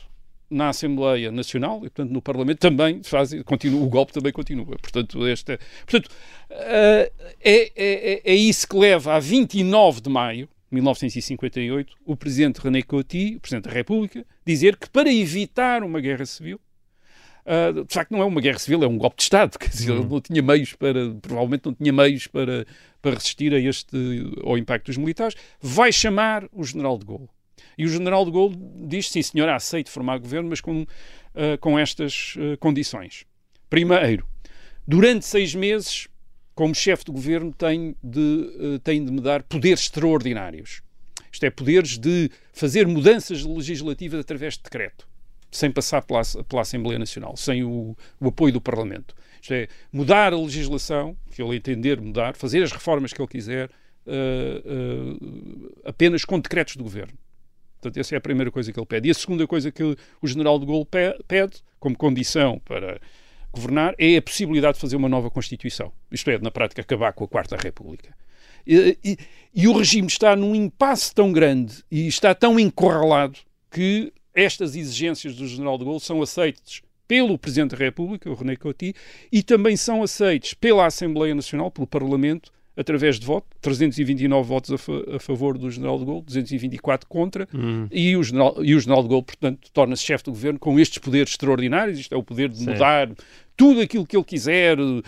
na 0.51 0.69
Assembleia 0.69 1.31
Nacional, 1.31 1.77
e 1.79 1.89
portanto 1.89 2.11
no 2.11 2.21
Parlamento, 2.21 2.59
também 2.59 3.01
faz, 3.03 3.31
continua, 3.43 3.81
o 3.83 3.87
golpe 3.89 4.11
também 4.13 4.31
continua. 4.31 4.77
Portanto, 4.77 5.25
esta, 5.27 5.59
portanto 5.85 6.09
eh, 6.49 7.11
é, 7.39 7.71
é, 7.75 8.21
é 8.23 8.35
isso 8.35 8.67
que 8.67 8.75
leva 8.77 9.13
a 9.15 9.19
29 9.19 10.01
de 10.01 10.09
maio 10.09 10.49
1958 10.71 11.95
o 12.05 12.15
presidente 12.15 12.57
René 12.59 12.81
Coty, 12.81 13.35
o 13.35 13.39
presidente 13.39 13.65
da 13.65 13.71
República, 13.71 14.25
dizer 14.45 14.77
que 14.77 14.89
para 14.89 15.11
evitar 15.11 15.83
uma 15.83 15.99
guerra 15.99 16.25
civil, 16.25 16.59
Uh, 17.45 17.83
de 17.83 17.91
facto, 17.91 18.11
não 18.11 18.21
é 18.21 18.25
uma 18.25 18.41
guerra 18.41 18.59
civil, 18.59 18.83
é 18.83 18.87
um 18.87 18.97
golpe 18.97 19.17
de 19.17 19.23
Estado. 19.23 19.57
Quer 19.57 19.69
dizer, 19.69 19.91
ele 19.91 20.05
não 20.05 20.21
tinha 20.21 20.39
meios 20.39 20.73
para, 20.73 21.09
provavelmente 21.19 21.65
não 21.65 21.73
tinha 21.73 21.91
meios 21.91 22.27
para, 22.27 22.67
para 23.01 23.15
resistir 23.15 23.51
a 23.55 23.59
este, 23.59 23.97
ao 24.43 24.55
impacto 24.55 24.85
dos 24.85 24.97
militares. 24.97 25.35
Vai 25.59 25.91
chamar 25.91 26.47
o 26.51 26.63
general 26.63 26.99
de 26.99 27.05
Gaulle. 27.05 27.29
E 27.75 27.85
o 27.85 27.89
general 27.89 28.23
de 28.23 28.31
Gaulle 28.31 28.55
diz: 28.85 29.09
sim, 29.09 29.23
senhor, 29.23 29.49
aceito 29.49 29.89
formar 29.89 30.19
governo, 30.19 30.49
mas 30.49 30.61
com, 30.61 30.81
uh, 30.83 31.57
com 31.59 31.79
estas 31.79 32.35
uh, 32.35 32.55
condições. 32.59 33.25
Primeiro, 33.67 34.27
durante 34.87 35.25
seis 35.25 35.55
meses, 35.55 36.07
como 36.59 36.75
chefe 36.75 37.05
de 37.05 37.11
governo, 37.13 37.53
tem 37.53 37.95
de, 38.03 38.19
uh, 38.19 38.79
tem 38.79 39.05
de 39.05 39.09
me 39.09 39.21
dar 39.21 39.43
poderes 39.43 39.79
extraordinários. 39.79 40.81
Isto 41.31 41.45
é, 41.45 41.49
poderes 41.49 41.97
de 41.97 42.29
fazer 42.51 42.85
mudanças 42.85 43.45
legislativas 43.45 44.19
através 44.19 44.57
de 44.57 44.63
decreto 44.63 45.07
sem 45.49 45.71
passar 45.71 46.01
pela, 46.01 46.21
pela 46.49 46.61
Assembleia 46.61 46.99
Nacional, 46.99 47.37
sem 47.37 47.63
o, 47.63 47.95
o, 48.19 48.27
apoio 48.27 48.51
do 48.51 48.59
Parlamento. 48.59 49.15
Isto 49.41 49.53
é, 49.53 49.69
mudar 49.89 50.33
a 50.33 50.37
legislação, 50.37 51.15
que 51.31 51.41
ele 51.41 51.55
entender 51.55 52.01
mudar, 52.01 52.35
fazer 52.35 52.61
as 52.61 52.73
reformas 52.73 53.13
que 53.13 53.21
ele 53.21 53.29
quiser, 53.29 53.69
uh, 54.05 55.15
uh, 55.15 55.71
apenas 55.85 56.25
com 56.25 56.37
decretos 56.41 56.75
do 56.75 56.83
Governo. 56.83 57.17
Portanto, 57.79 57.97
essa 58.01 58.15
é 58.15 58.17
a 58.17 58.21
primeira 58.21 58.51
coisa 58.51 58.73
que 58.73 58.77
ele 58.77 58.85
pede. 58.85 59.07
E 59.07 59.11
a 59.11 59.13
segunda 59.13 59.47
coisa 59.47 59.71
que 59.71 59.81
o 59.81 60.27
General 60.27 60.59
de 60.59 60.65
Gaulle 60.65 60.85
pede, 61.25 61.63
como 61.79 61.95
condição 61.95 62.59
para 62.65 62.99
governar, 63.51 63.95
é 63.97 64.17
a 64.17 64.21
possibilidade 64.21 64.75
de 64.75 64.81
fazer 64.81 64.95
uma 64.95 65.09
nova 65.09 65.29
Constituição. 65.29 65.91
Isto 66.11 66.29
é, 66.29 66.37
na 66.39 66.51
prática, 66.51 66.81
acabar 66.81 67.13
com 67.13 67.23
a 67.23 67.27
Quarta 67.27 67.55
República. 67.55 68.15
E, 68.65 68.97
e, 69.03 69.17
e 69.53 69.67
o 69.67 69.73
regime 69.73 70.07
está 70.07 70.35
num 70.35 70.53
impasse 70.53 71.13
tão 71.13 71.31
grande 71.31 71.83
e 71.89 72.07
está 72.07 72.35
tão 72.35 72.59
encurralado 72.59 73.39
que 73.71 74.13
estas 74.33 74.75
exigências 74.75 75.35
do 75.35 75.47
General 75.47 75.77
de 75.77 75.85
Gaulle 75.85 75.99
são 75.99 76.21
aceitas 76.21 76.81
pelo 77.07 77.39
Presidente 77.39 77.71
da 77.71 77.77
República, 77.77 78.29
o 78.29 78.35
René 78.35 78.55
Coty, 78.55 78.93
e 79.31 79.41
também 79.41 79.75
são 79.75 80.03
aceitos 80.03 80.53
pela 80.53 80.85
Assembleia 80.85 81.33
Nacional, 81.33 81.71
pelo 81.71 81.87
Parlamento, 81.87 82.51
através 82.79 83.19
de 83.19 83.25
voto, 83.25 83.45
329 83.61 84.47
votos 84.47 84.71
a, 84.71 84.77
fa 84.77 84.93
a 85.15 85.19
favor 85.19 85.57
do 85.57 85.69
General 85.69 85.99
de 85.99 86.05
Gaulle, 86.05 86.23
224 86.23 87.07
contra, 87.09 87.47
Hum. 87.53 87.87
e, 87.91 88.15
o 88.15 88.23
general, 88.23 88.55
e 88.63 88.73
o 88.73 88.79
General 88.79 89.03
de 89.03 89.09
Gaulle, 89.09 89.25
portanto, 89.25 89.69
torna-se 89.73 90.03
chefe 90.03 90.23
do 90.23 90.31
governo 90.31 90.57
com 90.59 90.79
estes 90.79 90.97
poderes 90.99 91.31
extraordinários, 91.31 91.99
isto 91.99 92.13
é 92.15 92.17
o 92.17 92.23
poder 92.23 92.49
de 92.49 92.63
mudar 92.65 93.09
tudo 93.57 93.81
aquilo 93.81 94.05
que 94.05 94.15
ele 94.15 94.23
quiser, 94.23 94.79
uh, 94.79 95.03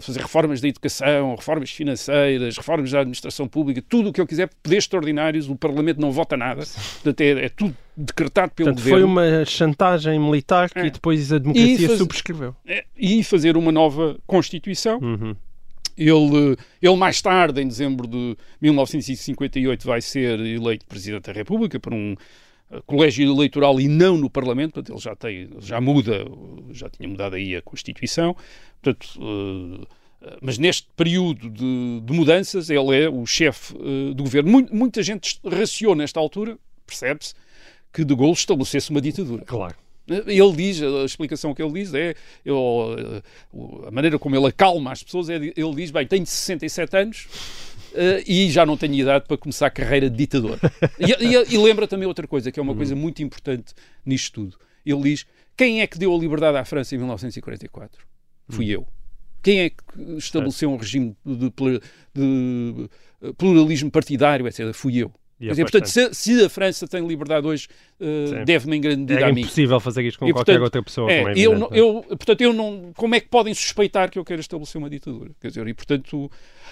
fazer 0.00 0.20
reformas 0.22 0.58
da 0.58 0.66
educação, 0.68 1.34
reformas 1.34 1.68
financeiras, 1.70 2.56
reformas 2.56 2.90
da 2.90 3.00
administração 3.00 3.46
pública, 3.46 3.82
tudo 3.86 4.08
o 4.08 4.12
que 4.12 4.20
ele 4.22 4.26
quiser, 4.26 4.48
poderes 4.62 4.84
extraordinários, 4.84 5.50
o 5.50 5.54
Parlamento 5.56 6.00
não 6.00 6.10
vota 6.10 6.34
nada, 6.34 6.62
portanto 6.64 7.20
é, 7.20 7.44
é 7.44 7.48
tudo 7.50 7.76
decretado 7.94 8.52
pelo 8.54 8.70
Portanto, 8.70 8.82
governo. 8.84 9.14
foi 9.14 9.24
uma 9.38 9.44
chantagem 9.44 10.18
militar 10.18 10.70
que 10.70 10.78
É. 10.78 10.88
depois 10.90 11.30
a 11.30 11.36
democracia 11.38 11.86
E 11.92 11.96
subscreveu. 11.98 12.56
É, 12.66 12.84
e 12.96 13.22
fazer 13.22 13.54
uma 13.56 13.70
nova 13.70 14.16
Constituição. 14.26 14.98
Uhum. 15.00 15.36
Ele, 15.96 16.56
ele 16.82 16.96
mais 16.96 17.20
tarde, 17.22 17.60
em 17.60 17.68
dezembro 17.68 18.06
de 18.06 18.36
1958, 18.60 19.86
vai 19.86 20.00
ser 20.00 20.40
eleito 20.40 20.86
Presidente 20.86 21.24
da 21.24 21.32
República 21.32 21.78
por 21.78 21.94
um 21.94 22.14
eh, 22.70 22.80
colégio 22.86 23.30
eleitoral 23.30 23.80
e 23.80 23.86
não 23.86 24.16
no 24.16 24.28
Parlamento, 24.28 24.74
portanto 24.74 24.92
ele 24.92 25.00
já 25.00 25.14
tem, 25.14 25.50
já 25.60 25.80
muda, 25.80 26.24
já 26.72 26.88
tinha 26.88 27.08
mudado 27.08 27.36
aí 27.36 27.54
a 27.56 27.62
Constituição, 27.62 28.36
portanto 28.82 29.20
Uh, 29.20 29.86
mas 30.40 30.56
neste 30.56 30.88
período 30.96 31.50
de, 31.50 32.00
de, 32.00 32.12
mudanças, 32.14 32.70
ele 32.70 32.98
é 32.98 33.10
o 33.10 33.26
chefe 33.26 33.74
do 34.14 34.22
governo. 34.22 34.66
muita 34.72 35.02
gente 35.02 35.38
raciou 35.44 35.94
nesta 35.94 36.18
altura, 36.18 36.58
percebe-se, 36.86 37.34
que 37.92 38.04
de 38.04 38.14
Gaulle 38.14 38.32
estabelecesse 38.32 38.90
uma 38.90 39.02
ditadura. 39.02 39.44
Claro. 39.44 39.76
Ele 40.06 40.52
diz, 40.52 40.82
a 40.82 41.04
explicação 41.04 41.54
que 41.54 41.62
ele 41.62 41.72
diz 41.72 41.94
é, 41.94 42.14
eu, 42.44 43.22
a 43.86 43.90
maneira 43.90 44.18
como 44.18 44.36
ele 44.36 44.46
acalma 44.46 44.92
as 44.92 45.02
pessoas, 45.02 45.30
é, 45.30 45.36
ele 45.36 45.74
diz, 45.74 45.90
bem, 45.90 46.06
tenho 46.06 46.26
67 46.26 46.96
anos, 46.96 47.26
Uh, 47.94 48.18
e 48.26 48.50
já 48.50 48.66
não 48.66 48.76
tenho 48.76 48.92
idade 48.94 49.24
para 49.28 49.36
começar 49.36 49.68
a 49.68 49.70
carreira 49.70 50.10
de 50.10 50.16
ditador. 50.16 50.58
e, 50.98 51.12
e, 51.12 51.54
e, 51.54 51.58
lembra 51.58 51.86
também 51.86 52.08
outra 52.08 52.26
coisa, 52.26 52.50
que 52.50 52.58
é 52.58 52.62
uma 52.62 52.72
uhum. 52.72 52.76
coisa 52.76 52.96
muito 52.96 53.22
importante 53.22 53.72
nisto 54.04 54.32
tudo. 54.32 54.58
Ele 54.84 55.00
diz: 55.00 55.24
quem 55.56 55.80
é 55.80 55.86
que 55.86 55.96
deu 55.96 56.12
a 56.12 56.18
liberdade 56.18 56.58
à 56.58 56.64
França 56.64 56.96
em 56.96 56.98
1944? 56.98 58.04
Fui 58.48 58.68
eu. 58.68 58.84
Quem 59.42 59.60
é 59.60 59.70
que 59.70 59.76
estabeleceu 60.16 60.72
um 60.72 60.76
regime 60.76 61.16
de, 61.24 61.36
de, 61.36 61.80
de 62.14 63.34
pluralismo 63.38 63.90
partidário, 63.90 64.46
etc? 64.48 64.72
Fui 64.72 64.96
eu. 64.96 65.12
Quer 65.46 65.50
dizer, 65.50 65.62
portanto, 65.62 65.86
se, 65.86 66.14
se, 66.14 66.44
a 66.44 66.48
França 66.48 66.86
tem 66.86 67.06
liberdade 67.06 67.46
hoje, 67.46 67.68
uh, 68.00 68.44
deve-me 68.44 68.76
em 68.76 68.80
grande 68.80 69.00
medida 69.00 69.20
é 69.20 69.24
a 69.24 69.32
mim. 69.32 69.42
É 69.42 69.44
impossível 69.44 69.80
fazer 69.80 70.02
isto 70.04 70.18
com 70.18 70.28
e, 70.28 70.32
qualquer 70.32 70.60
outra 70.60 70.82
pessoa. 70.82 71.10
É, 71.10 71.22
como 71.22 71.28
é 71.30 71.38
eu, 71.38 71.68
eu, 71.72 72.04
portanto, 72.08 72.40
eu 72.40 72.52
não. 72.52 72.92
Como 72.96 73.14
é 73.14 73.20
que 73.20 73.28
podem 73.28 73.52
suspeitar 73.54 74.10
que 74.10 74.18
eu 74.18 74.24
quero 74.24 74.40
estabelecer 74.40 74.78
uma 74.78 74.90
ditadura? 74.90 75.30
Quer 75.40 75.48
dizer, 75.48 75.66
e 75.66 75.74
portanto. 75.74 76.30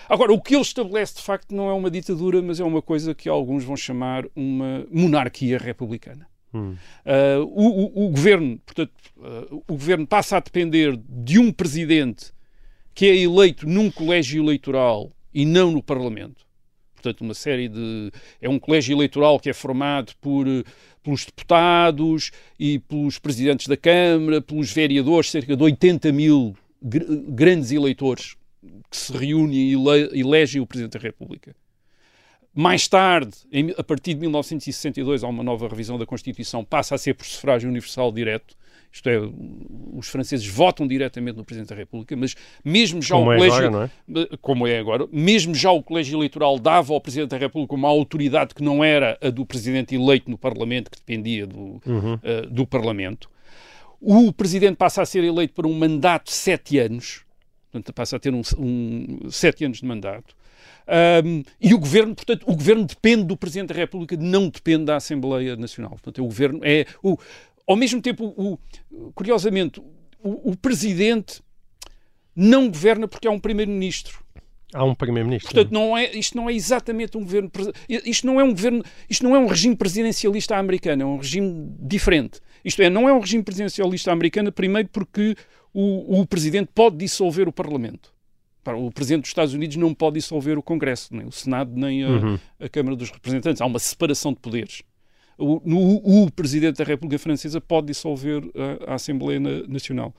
Agora, 0.09 0.33
o 0.33 0.41
que 0.41 0.55
ele 0.55 0.63
estabelece 0.63 1.17
de 1.17 1.23
facto 1.23 1.55
não 1.55 1.69
é 1.69 1.73
uma 1.73 1.91
ditadura, 1.91 2.43
mas 2.43 2.59
é 2.59 2.65
uma 2.65 2.83
coisa 2.83 3.15
que 3.15 3.29
alguns 3.29 3.65
vão 3.65 3.77
chamar 3.77 4.25
uma 4.35 4.85
monarquia 4.91 5.59
republicana. 5.59 6.27
Hum. 6.53 6.77
Uh, 7.07 7.43
o, 7.45 8.05
o, 8.05 8.07
o, 8.07 8.11
governo, 8.11 8.59
portanto, 8.67 8.93
uh, 9.17 9.65
o 9.67 9.73
governo 9.73 10.07
passa 10.07 10.37
a 10.37 10.41
depender 10.41 10.99
de 11.09 11.39
um 11.39 11.51
presidente 11.51 12.33
que 12.95 13.07
é 13.07 13.17
eleito 13.17 13.67
num 13.67 13.91
colégio 13.91 14.43
eleitoral 14.43 15.11
e 15.33 15.47
não 15.47 15.71
no 15.71 15.83
Parlamento 15.83 16.45
portanto, 17.03 17.23
uma 17.23 17.35
série 17.35 17.69
de. 17.69 18.13
É 18.41 18.49
um 18.49 18.59
colégio 18.59 18.95
eleitoral 18.95 19.41
que 19.41 19.51
é 19.51 19.53
formado 19.53 20.13
por, 20.21 20.47
pelos 21.03 21.25
deputados 21.25 22.31
e 22.59 22.79
pelos 22.79 23.19
presidentes 23.19 23.67
da 23.67 23.77
Câmara, 23.77 24.41
pelos 24.41 24.73
vereadores, 24.73 25.31
cerca 25.31 25.57
de 25.57 25.63
80 25.63 26.13
mil 26.13 26.57
gr 26.81 27.05
grandes 27.29 27.73
eleitores 27.73 28.37
que 28.89 28.97
se 28.97 29.13
reúnem 29.13 29.57
e 29.57 29.75
ele 29.75 30.21
elegem 30.21 30.61
o 30.61 30.67
Presidente 30.67 30.93
da 30.93 31.01
República. 31.01 31.55
Mais 32.55 32.87
tarde, 32.87 33.33
a 33.77 33.83
partir 33.83 34.15
de 34.15 34.21
1962, 34.21 35.25
há 35.25 35.29
uma 35.29 35.43
nova 35.43 35.67
revisão 35.67 35.99
da 35.99 36.05
Constituição, 36.05 36.63
passa 36.63 36.95
a 36.95 36.99
ser 36.99 37.15
por 37.15 37.25
sufrágio 37.25 37.69
universal 37.69 38.13
direto 38.13 38.55
isto 38.93 39.09
é, 39.09 39.19
os 39.95 40.09
franceses 40.09 40.47
votam 40.47 40.87
diretamente 40.87 41.37
no 41.39 41.45
Presidente 41.45 41.71
da 41.71 41.75
República, 41.75 42.15
mas 42.15 42.35
mesmo 42.63 43.01
já 43.01 43.15
como 43.15 43.31
o 43.31 43.33
é 43.33 43.37
colégio, 43.37 43.67
agora, 43.67 43.91
é? 44.15 44.37
como 44.41 44.67
é 44.67 44.79
agora, 44.79 45.09
mesmo 45.11 45.55
já 45.55 45.71
o 45.71 45.83
colégio 45.83 46.19
eleitoral 46.19 46.59
dava 46.59 46.93
ao 46.93 47.01
Presidente 47.01 47.31
da 47.31 47.39
República 47.39 47.75
uma 47.75 47.89
autoridade 47.89 48.55
que 48.55 48.63
não 48.63 48.85
era 48.85 49.19
a 49.23 49.31
do 49.31 49.47
Presidente 49.47 49.95
eleito 49.95 50.31
no 50.31 50.37
Parlamento, 50.37 50.91
que 50.91 50.99
dependia 50.99 51.47
do, 51.47 51.81
uhum. 51.87 52.15
uh, 52.15 52.51
do 52.51 52.67
Parlamento. 52.67 53.31
O 53.99 54.33
Presidente 54.33 54.77
passa 54.77 55.01
a 55.01 55.07
ser 55.07 55.25
eleito 55.25 55.55
por 55.55 55.67
um 55.67 55.73
mandato 55.73 56.27
de 56.27 56.33
sete 56.33 56.79
anos, 56.79 57.25
portanto 57.71 57.95
passa 57.95 58.17
a 58.17 58.19
ter 58.19 58.35
um, 58.35 58.43
um 58.59 59.31
sete 59.31 59.65
anos 59.65 59.79
de 59.79 59.87
mandato. 59.87 60.35
Um, 61.25 61.43
e 61.61 61.73
o 61.73 61.79
governo, 61.79 62.15
portanto, 62.15 62.45
o 62.47 62.55
governo 62.55 62.85
depende 62.85 63.25
do 63.25 63.37
Presidente 63.37 63.69
da 63.69 63.75
República, 63.75 64.17
não 64.17 64.49
depende 64.49 64.87
da 64.87 64.97
Assembleia 64.97 65.57
Nacional. 65.57 65.93
Portanto, 65.93 66.23
o 66.23 66.25
governo 66.25 66.61
é 66.63 66.87
o, 67.03 67.17
ao 67.67 67.77
mesmo 67.77 68.01
tempo, 68.01 68.25
o, 68.37 68.59
curiosamente, 69.13 69.81
o, 70.23 70.51
o 70.51 70.57
presidente 70.57 71.43
não 72.35 72.69
governa 72.69 73.07
porque 73.07 73.29
há 73.29 73.31
um 73.31 73.39
primeiro-ministro. 73.39 74.23
Há 74.73 74.85
um 74.85 74.95
primeiro-ministro. 74.95 75.53
Portanto, 75.53 75.73
não 75.73 75.97
é, 75.97 76.11
isto 76.13 76.37
não 76.37 76.49
é 76.49 76.55
exatamente 76.55 77.17
um 77.17 77.21
governo. 77.21 77.51
Isto 77.89 78.27
não 78.27 78.41
é 78.41 78.45
um 78.45 78.51
governo. 78.51 78.83
Isto 79.09 79.25
não 79.25 79.37
é 79.37 79.39
um 79.39 79.47
regime 79.47 79.77
presidencialista 79.77 80.57
americano, 80.57 81.03
é 81.03 81.07
um 81.07 81.19
regime 81.19 81.75
diferente. 81.79 82.41
Isto 82.65 82.81
é, 82.83 82.89
não 82.89 83.09
é 83.09 83.13
um 83.13 83.21
regime 83.21 83.43
presidencialista 83.43 84.11
americano, 84.11 84.51
primeiro 84.51 84.89
porque 84.89 85.37
o, 85.75 86.21
o 86.21 86.27
presidente 86.27 86.71
pode 86.75 86.97
dissolver 86.97 87.49
o 87.49 87.53
Parlamento. 87.53 88.13
O 88.65 88.93
presidente 88.93 89.23
dos 89.23 89.31
Estados 89.31 89.53
Unidos 89.53 89.77
não 89.77 89.93
pode 89.93 90.15
dissolver 90.15 90.57
o 90.57 90.63
Congresso, 90.63 91.15
nem 91.15 91.27
o 91.27 91.33
Senado, 91.33 91.73
nem 91.75 92.05
a, 92.05 92.09
uhum. 92.09 92.39
a 92.61 92.69
Câmara 92.69 92.95
dos 92.97 93.11
Representantes. 93.11 93.61
Há 93.61 93.67
uma 93.67 93.81
separação 93.81 94.33
de 94.33 94.39
poderes 94.39 94.83
o, 95.39 95.61
no, 95.65 96.25
o 96.25 96.31
Presidente 96.31 96.79
da 96.79 96.85
República 96.85 97.19
Francesa 97.19 97.61
pode 97.61 97.89
dissolver 97.89 98.43
a, 98.87 98.93
a 98.93 98.95
Assembleia 98.95 99.41
Nacional. 99.69 100.15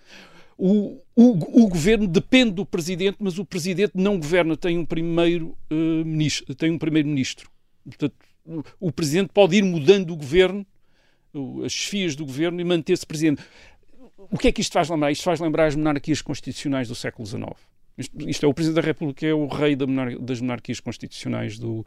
O, 0.57 1.01
o, 1.15 1.63
o, 1.63 1.67
governo 1.67 2.07
depende 2.07 2.51
do 2.51 2.65
presidente, 2.65 3.17
mas 3.19 3.39
o 3.39 3.45
presidente 3.45 3.93
não 3.95 4.19
governa, 4.19 4.55
tem 4.55 4.77
um 4.77 4.85
primeiro 4.85 5.57
uh, 5.71 6.05
ministro, 6.05 6.53
tem 6.53 6.71
um 6.71 6.77
primeiro 6.77 7.07
ministro. 7.09 7.49
Portanto, 7.83 8.15
o, 8.45 8.63
o, 8.79 8.91
presidente 8.91 9.31
pode 9.33 9.55
ir 9.55 9.63
mudando 9.63 10.11
o 10.11 10.15
governo, 10.15 10.65
as 11.65 11.71
chefias 11.71 12.15
do 12.15 12.25
governo 12.25 12.61
e 12.61 12.63
manter-se 12.63 13.05
presidente. 13.05 13.41
O 14.17 14.37
que 14.37 14.47
é 14.47 14.51
que 14.51 14.61
isto 14.61 14.73
faz 14.73 14.89
lembrar? 14.89 15.11
Isto 15.11 15.23
faz 15.23 15.39
lembrar 15.39 15.65
as 15.65 15.75
monarquias 15.75 16.21
constitucionais 16.21 16.87
do 16.87 16.95
século 16.95 17.27
XIX. 17.27 17.43
Isto, 17.97 18.29
isto, 18.29 18.45
é 18.45 18.49
o 18.49 18.53
Presidente 18.53 18.81
da 18.81 18.87
República, 18.87 19.25
é 19.25 19.33
o 19.33 19.45
rei 19.47 19.75
da 19.75 19.85
monar 19.85 20.17
das 20.17 20.41
monarquias 20.41 20.79
constitucionais 20.79 21.59
do 21.59 21.79
uh, 21.79 21.85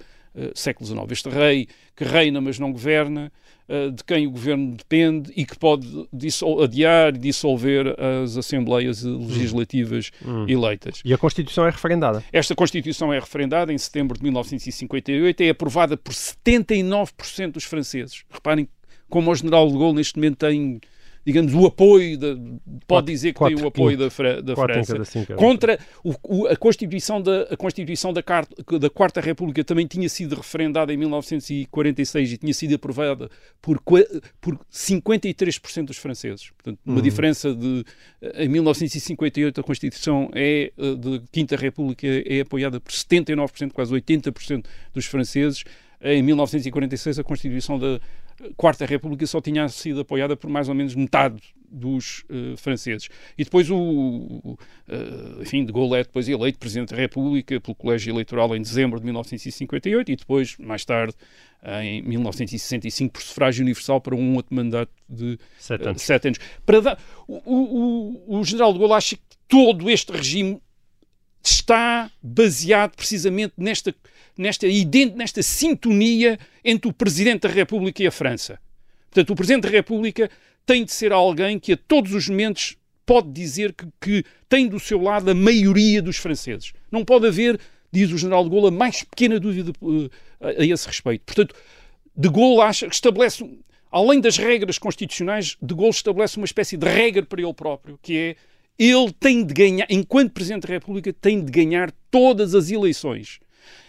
século 0.55 0.87
XIX. 0.87 1.11
Este 1.11 1.29
rei 1.29 1.69
que 1.97 2.05
reina, 2.05 2.41
mas 2.41 2.59
não 2.59 2.71
governa, 2.71 3.33
uh, 3.69 3.91
de 3.91 4.05
quem 4.05 4.27
o 4.27 4.31
governo 4.31 4.77
depende 4.77 5.33
e 5.37 5.45
que 5.45 5.59
pode 5.59 5.87
adiar 6.63 7.15
e 7.15 7.19
dissolver 7.19 7.97
as 8.23 8.37
assembleias 8.37 9.03
legislativas 9.03 10.11
hum. 10.25 10.47
eleitas. 10.49 11.01
E 11.05 11.13
a 11.13 11.19
Constituição 11.19 11.67
é 11.67 11.71
referendada? 11.71 12.23
Esta 12.33 12.55
Constituição 12.55 13.13
é 13.13 13.19
referendada 13.19 13.73
em 13.73 13.79
setembro 13.79 14.17
de 14.17 14.23
1958, 14.23 15.43
é 15.43 15.49
aprovada 15.49 15.97
por 15.97 16.13
79% 16.13 17.53
dos 17.53 17.65
franceses. 17.65 18.25
Reparem 18.31 18.69
como 19.09 19.31
o 19.31 19.35
general 19.35 19.69
de 19.69 19.77
Gaulle 19.77 19.97
neste 19.97 20.17
momento 20.17 20.37
tem 20.37 20.81
digamos, 21.27 21.53
o 21.55 21.67
apoio, 21.67 22.17
de, 22.17 22.39
pode 22.87 23.11
dizer 23.11 23.33
que 23.33 23.39
quatro, 23.39 23.57
tem 23.57 23.65
o 23.65 23.67
apoio 23.67 23.99
da, 23.99 24.05
da 24.41 24.55
França. 24.55 25.05
Cinco, 25.05 25.35
contra 25.35 25.77
o, 26.05 26.15
o, 26.23 26.47
a 26.47 26.55
Constituição, 26.55 27.21
da, 27.21 27.49
a 27.51 27.57
Constituição 27.57 28.13
da, 28.13 28.23
Carta, 28.23 28.79
da 28.79 28.89
Quarta 28.89 29.21
República 29.21 29.65
também 29.65 29.89
tinha 29.89 30.09
sido 30.09 30.37
referendada 30.37 30.95
em 30.95 30.97
1946 30.97 32.33
e 32.33 32.37
tinha 32.37 32.55
sido 32.55 32.77
aprovada 32.77 33.29
por, 33.61 33.83
por 34.41 34.57
53% 34.73 35.87
dos 35.87 35.97
franceses. 35.97 36.51
Portanto, 36.51 36.79
uma 36.87 36.97
uhum. 36.99 37.03
diferença 37.03 37.53
de. 37.53 37.85
Em 38.37 38.49
1958 38.49 39.61
a 39.61 39.65
Constituição 39.65 40.31
é, 40.33 40.73
eh, 40.79 40.95
de 40.95 41.23
Quinta 41.33 41.57
República 41.57 42.07
é 42.07 42.41
apoiada 42.43 42.79
por 42.79 42.93
79%, 42.93 43.73
quase 43.73 43.93
80% 43.93 44.65
dos 44.95 45.07
franceses. 45.07 45.65
Em 46.01 46.23
1946 46.23 47.19
a 47.19 47.25
Constituição 47.25 47.81
da 47.81 47.99
Quarta 48.57 48.85
República 48.85 49.27
só 49.27 49.41
tinha 49.41 49.69
sido 49.69 50.01
apoiada 50.01 50.37
por 50.37 50.51
mais 50.51 50.69
ou 50.69 50.75
menos 50.75 50.95
metade 50.95 51.41
dos 51.71 52.25
uh, 52.31 52.57
franceses. 52.57 53.09
E 53.37 53.45
depois 53.45 53.71
o, 53.71 53.77
uh, 53.77 55.43
enfim, 55.43 55.65
de 55.65 55.73
Gaulle 55.73 55.97
é 55.97 56.03
depois 56.05 56.29
eleito 56.29 56.59
Presidente 56.59 56.91
da 56.91 56.97
República 56.97 57.61
pelo 57.61 57.75
Colégio 57.75 58.13
Eleitoral 58.13 58.55
em 58.55 58.63
dezembro 58.63 58.99
de 58.99 59.05
1958 59.05 60.13
e 60.13 60.17
depois, 60.17 60.57
mais 60.59 60.85
tarde, 60.85 61.15
em 61.83 62.03
1965, 62.03 63.13
por 63.13 63.23
sufrágio 63.23 63.63
universal 63.63 64.01
para 64.01 64.15
um 64.15 64.37
outro 64.37 64.55
mandato 64.55 64.93
de 65.09 65.39
sete 65.59 65.85
anos. 65.85 66.03
Uh, 66.03 66.05
sete 66.07 66.29
anos. 66.29 66.39
Para 66.65 66.81
dar, 66.81 66.99
o, 67.27 67.41
o, 68.29 68.39
o 68.39 68.45
general 68.45 68.73
de 68.73 68.79
Gaulle 68.79 68.95
acha 68.95 69.17
que 69.17 69.23
todo 69.49 69.91
este 69.91 70.13
regime 70.13 70.61
está 71.43 72.11
baseado 72.23 72.97
precisamente 72.97 73.55
nesta 73.57 73.95
nesta, 74.37 74.67
nesta 75.15 75.43
sintonia 75.43 76.39
entre 76.65 76.91
o 76.91 76.93
Presidente 76.93 77.43
da 77.43 77.49
República 77.49 78.03
e 78.03 78.07
a 78.07 78.11
França. 78.11 78.59
Portanto, 79.11 79.31
o 79.31 79.37
Presidente 79.37 79.63
da 79.63 79.71
República 79.71 80.31
tem 80.65 80.85
de 80.85 80.93
ser 80.93 81.13
alguém 81.13 81.59
que 81.59 81.73
a 81.73 81.77
todos 81.77 82.13
os 82.13 82.29
momentos 82.29 82.77
pode 83.07 83.31
dizer 83.31 83.73
que, 83.73 83.87
que 84.01 84.25
tem 84.49 84.67
do 84.67 84.81
seu 84.81 85.01
lado 85.01 85.31
a 85.31 85.35
maioria 85.35 86.03
dos 86.03 86.17
franceses. 86.17 86.73
Não 86.91 87.05
pode 87.05 87.27
haver, 87.27 87.59
diz 87.91 88.11
o 88.11 88.19
general 88.19 88.45
de 88.45 88.51
Gaulle, 88.51 88.69
a 88.69 88.71
mais 88.73 89.05
pequena 89.05 89.39
dúvida 89.39 89.73
uh, 89.81 90.11
a, 90.41 90.49
a, 90.49 90.67
esse 90.67 90.87
respeito. 90.87 91.23
Portanto, 91.25 91.55
de 92.17 92.29
Gaulle 92.29 92.63
acha, 92.63 92.87
estabelece, 92.87 93.49
além 93.91 94.21
das 94.21 94.37
regras 94.37 94.77
constitucionais, 94.77 95.57
de 95.63 95.75
Gaulle 95.75 95.91
estabelece 95.91 96.37
uma 96.37 96.47
espécie 96.47 96.77
de 96.77 96.87
regra 96.87 97.25
para 97.25 97.41
ele 97.41 97.55
próprio, 97.55 97.99
que 98.03 98.19
é 98.19 98.37
ele 98.79 99.11
tem 99.19 99.43
de 99.43 99.55
ganhar, 99.55 99.87
enquanto 99.89 100.33
Presidente 100.33 100.67
da 100.67 100.75
República, 100.75 101.11
tem 101.13 101.43
de 101.43 101.51
ganhar 101.51 101.91
todas 102.11 102.55
as 102.55 102.71
eleições 102.71 103.41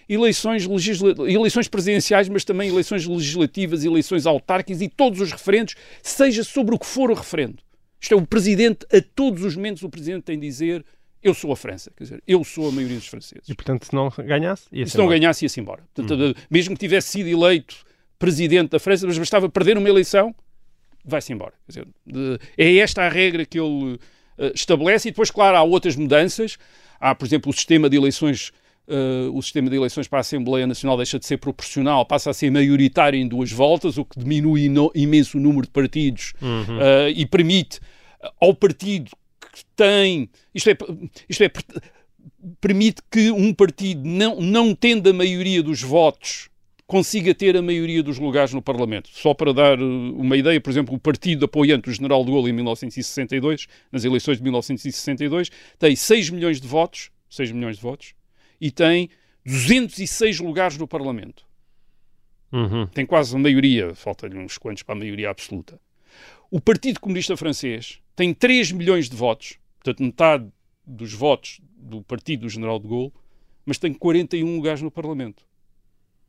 eleições, 0.08 0.66
legisla... 0.66 1.14
eleições 1.30 1.68
presidenciais, 1.68 2.30
mas 2.30 2.44
também 2.44 2.70
eleições 2.70 3.06
legislativas, 3.06 3.84
eleições 3.84 4.26
autárquicas 4.26 4.82
e 4.82 4.88
todos 4.88 5.22
os 5.22 5.32
referendos, 5.32 5.76
seja 6.02 6.44
sobre 6.44 6.76
o 6.76 6.80
que 6.80 6.86
for 6.86 7.12
o 7.12 7.14
referendo. 7.14 7.58
Isto 8.00 8.14
é, 8.14 8.18
o 8.18 8.26
Presidente, 8.26 8.86
a 8.94 9.02
todos 9.02 9.44
os 9.44 9.56
momentos, 9.56 9.84
o 9.84 9.90
Presidente 9.90 10.24
tem 10.24 10.40
de 10.40 10.48
dizer 10.48 10.86
eu 11.22 11.34
sou 11.34 11.52
a 11.52 11.56
França, 11.56 11.92
quer 11.96 12.04
dizer, 12.04 12.24
eu 12.28 12.44
sou 12.44 12.70
a 12.70 12.72
maioria 12.72 12.98
dos 12.98 13.08
franceses. 13.08 13.50
E, 13.50 13.56
portanto, 13.56 13.86
se 13.86 13.94
não 13.94 14.10
ganhasse, 14.10 14.66
ia-se 14.72 14.92
Se 14.92 14.98
não 14.98 15.08
ganhasse, 15.08 15.46
ia-se 15.46 15.60
embora. 15.60 15.84
Portanto, 15.94 16.14
hum. 16.16 16.34
Mesmo 16.50 16.76
que 16.76 16.80
tivesse 16.80 17.10
sido 17.10 17.28
eleito 17.28 17.76
Presidente 18.20 18.70
da 18.70 18.80
França, 18.80 19.06
mas 19.06 19.18
bastava 19.18 19.50
perder 19.50 19.78
uma 19.78 19.90
eleição, 19.90 20.34
vai-se 21.04 21.34
embora. 21.34 21.54
Quer 21.66 21.86
dizer, 22.06 22.42
é 22.58 22.78
esta 22.78 23.04
a 23.04 23.10
regra 23.10 23.46
que 23.46 23.60
ele 23.60 23.96
uh, 23.96 24.00
estabelece, 24.54 25.10
e 25.10 25.12
depois, 25.12 25.30
claro, 25.30 25.58
há 25.58 25.64
outras 25.64 25.96
mudanças. 25.96 26.58
Há, 27.00 27.14
por 27.14 27.26
exemplo, 27.26 27.52
o 27.52 27.54
sistema 27.54 27.90
de 27.90 27.98
eleições. 27.98 28.52
Uh, 28.88 29.36
o 29.38 29.42
sistema 29.42 29.70
de 29.70 29.76
eleições 29.76 30.08
para 30.08 30.20
a 30.20 30.22
Assembleia 30.22 30.66
Nacional 30.66 30.96
deixa 30.96 31.20
de 31.20 31.26
ser 31.26 31.38
proporcional, 31.38 32.06
passa 32.06 32.30
a 32.30 32.34
ser 32.34 32.50
maioritário 32.50 33.20
em 33.20 33.28
duas 33.28 33.52
voltas, 33.52 33.98
o 33.98 34.06
que 34.06 34.18
diminui 34.18 34.70
no, 34.70 34.90
imenso 34.96 35.38
o 35.38 35.42
número 35.42 35.64
de 35.64 35.72
partidos 35.72 36.34
Uhum. 36.42 36.78
uh, 36.78 37.10
e 37.14 37.26
permite 37.26 37.80
ao 38.40 38.54
partido 38.54 39.12
que 39.42 39.66
tem. 39.76 40.30
Isto 40.54 40.70
é, 40.70 40.78
isto 41.28 41.44
é 41.44 41.52
permite 42.62 43.02
que 43.12 43.32
um 43.32 43.54
partido, 43.54 44.02
não, 44.06 44.40
não 44.40 44.76
tendo 44.76 45.10
a 45.10 45.14
maioria 45.14 45.62
dos 45.62 45.82
votos, 45.82 46.50
consiga 46.86 47.34
ter 47.34 47.58
a 47.58 47.62
maioria 47.62 48.02
dos 48.02 48.18
lugares 48.18 48.54
no 48.54 48.62
Parlamento. 48.62 49.10
Só 49.12 49.34
para 49.34 49.54
dar 49.54 49.80
uh, 49.80 50.16
uma 50.18 50.38
ideia, 50.38 50.60
por 50.60 50.70
exemplo, 50.70 50.96
o 50.96 51.00
partido 51.00 51.46
apoiante 51.46 51.90
do 51.90 51.94
General 51.94 52.24
de 52.24 52.32
Gaulle 52.32 52.50
em 52.50 52.54
1962, 52.54 53.68
nas 53.92 54.06
eleições 54.06 54.38
de 54.38 54.44
1962, 54.44 55.52
tem 55.78 55.96
6 55.96 56.30
milhões 56.30 56.62
de 56.62 56.68
votos, 56.68 57.12
6 57.30 57.52
milhões 57.52 57.76
de 57.76 57.82
votos, 57.82 58.14
e 58.60 58.72
tem 58.72 59.10
206 59.46 60.40
lugares 60.40 60.78
no 60.78 60.88
Parlamento. 60.88 61.46
Uhum. 62.52 62.88
Tem 62.88 63.06
quase 63.06 63.36
a 63.36 63.40
maioria, 63.40 63.94
falta-lhe 63.96 64.38
uns 64.38 64.58
quantos 64.58 64.84
para 64.84 64.96
a 64.96 64.98
maioria 64.98 65.30
absoluta. 65.30 65.80
O 66.50 66.62
Partido 66.62 67.00
Comunista 67.00 67.36
Francês 67.36 68.00
tem 68.16 68.34
3 68.34 68.72
milhões 68.72 69.10
de 69.10 69.16
votos, 69.16 69.58
portanto 69.76 70.04
metade 70.04 70.48
dos 70.86 71.14
votos 71.14 71.60
do 71.78 72.02
partido 72.02 72.42
do 72.42 72.50
General 72.50 72.80
de 72.80 72.88
Gaulle, 72.88 73.14
mas 73.66 73.78
tem 73.78 73.94
41 73.94 74.56
lugares 74.56 74.82
no 74.82 74.90
Parlamento. 74.90 75.46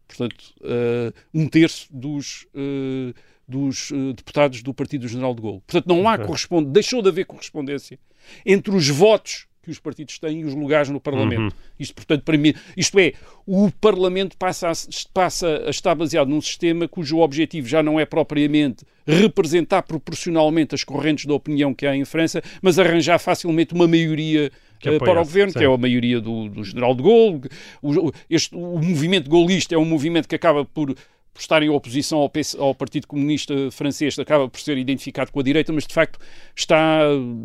Portanto, 0.06 0.54
uh, 0.60 1.12
um 1.32 1.46
terço 1.48 1.86
dos, 1.90 2.46
uh, 2.54 3.14
dos 3.46 3.90
uh, 3.90 4.12
deputados 4.14 4.62
do 4.62 4.72
partido 4.74 5.02
do 5.02 5.08
General 5.08 5.34
de 5.34 5.42
Gaulle. 5.42 5.60
Portanto, 5.66 5.86
não 5.86 6.08
há 6.08 6.14
Ok. 6.14 6.26
correspondência, 6.26 6.72
deixou 6.72 7.02
de 7.02 7.08
haver 7.08 7.26
correspondência 7.26 7.98
entre 8.44 8.74
os 8.74 8.88
votos 8.88 9.47
que 9.68 9.72
os 9.72 9.78
partidos 9.78 10.18
têm 10.18 10.40
e 10.40 10.44
os 10.44 10.54
lugares 10.54 10.88
no 10.88 10.98
Parlamento. 10.98 11.54
Uhum. 11.54 11.60
Isto, 11.78 11.94
portanto, 11.94 12.22
para 12.22 12.38
mim, 12.38 12.54
isto 12.76 12.98
é, 12.98 13.12
o 13.46 13.70
Parlamento 13.70 14.36
passa 14.36 14.70
a, 14.70 14.72
passa 15.12 15.64
a 15.66 15.70
estar 15.70 15.94
baseado 15.94 16.28
num 16.28 16.40
sistema 16.40 16.88
cujo 16.88 17.18
objetivo 17.18 17.68
já 17.68 17.82
não 17.82 18.00
é 18.00 18.06
propriamente 18.06 18.84
representar 19.06 19.82
proporcionalmente 19.82 20.74
as 20.74 20.84
correntes 20.84 21.26
da 21.26 21.34
opinião 21.34 21.74
que 21.74 21.86
há 21.86 21.94
em 21.94 22.04
França, 22.04 22.42
mas 22.62 22.78
arranjar 22.78 23.18
facilmente 23.18 23.74
uma 23.74 23.86
maioria 23.86 24.50
eh, 24.84 24.98
para 24.98 25.20
o 25.20 25.24
governo, 25.24 25.52
sim. 25.52 25.58
que 25.58 25.64
é 25.64 25.68
a 25.68 25.76
maioria 25.76 26.20
do, 26.20 26.48
do 26.48 26.64
general 26.64 26.94
de 26.94 27.02
Gaulle. 27.02 27.42
O, 27.82 28.12
este, 28.28 28.54
o 28.54 28.78
movimento 28.78 29.30
gaulista 29.30 29.74
é 29.74 29.78
um 29.78 29.84
movimento 29.84 30.28
que 30.28 30.34
acaba 30.34 30.64
por, 30.64 30.94
por 31.38 31.42
estar 31.42 31.62
em 31.62 31.68
oposição 31.68 32.18
ao, 32.18 32.28
PC 32.28 32.58
ao 32.58 32.74
Partido 32.74 33.06
Comunista 33.06 33.54
Francês, 33.70 34.18
acaba 34.18 34.48
por 34.48 34.58
ser 34.58 34.76
identificado 34.76 35.30
com 35.30 35.38
a 35.38 35.42
direita, 35.44 35.72
mas 35.72 35.86
de 35.86 35.94
facto 35.94 36.18
está, 36.56 37.02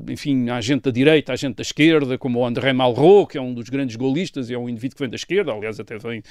enfim, 0.09 0.49
há 0.49 0.59
gente 0.61 0.81
da 0.81 0.89
direita, 0.89 1.31
há 1.31 1.35
gente 1.35 1.57
da 1.57 1.61
esquerda, 1.61 2.17
como 2.17 2.39
o 2.39 2.45
André 2.45 2.73
Malraux, 2.73 3.31
que 3.31 3.37
é 3.37 3.41
um 3.41 3.53
dos 3.53 3.69
grandes 3.69 3.95
gaullistas, 3.95 4.49
é 4.49 4.57
um 4.57 4.67
indivíduo 4.67 4.95
que 4.95 5.03
vem 5.03 5.09
da 5.11 5.15
esquerda, 5.15 5.53
aliás, 5.53 5.79
até, 5.79 5.99
vem, 5.99 6.23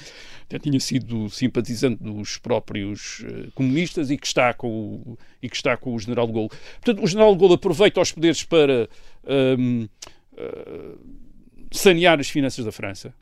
até 0.43 0.59
tinha 0.59 0.77
sido 0.77 1.29
simpatizante 1.29 2.03
dos 2.03 2.37
próprios 2.37 3.23
eh, 3.25 3.47
comunistas 3.55 4.11
e 4.11 4.17
que, 4.17 4.27
está 4.27 4.53
com 4.53 4.67
o, 4.67 5.17
e 5.41 5.47
que 5.47 5.55
está 5.55 5.77
com 5.77 5.95
o 5.95 5.99
general 5.99 6.27
de 6.27 6.33
Gaulle. 6.33 6.49
Portanto, 6.81 7.01
o 7.01 7.07
general 7.07 7.31
de 7.31 7.39
Gaulle 7.39 7.55
aproveita 7.55 8.01
os 8.01 8.11
poderes 8.11 8.43
para. 8.43 8.89
eh, 9.25 9.55
sanear 11.71 12.19
as 12.19 12.29
finanças 12.29 12.65
da 12.65 12.73
França. 12.73 13.13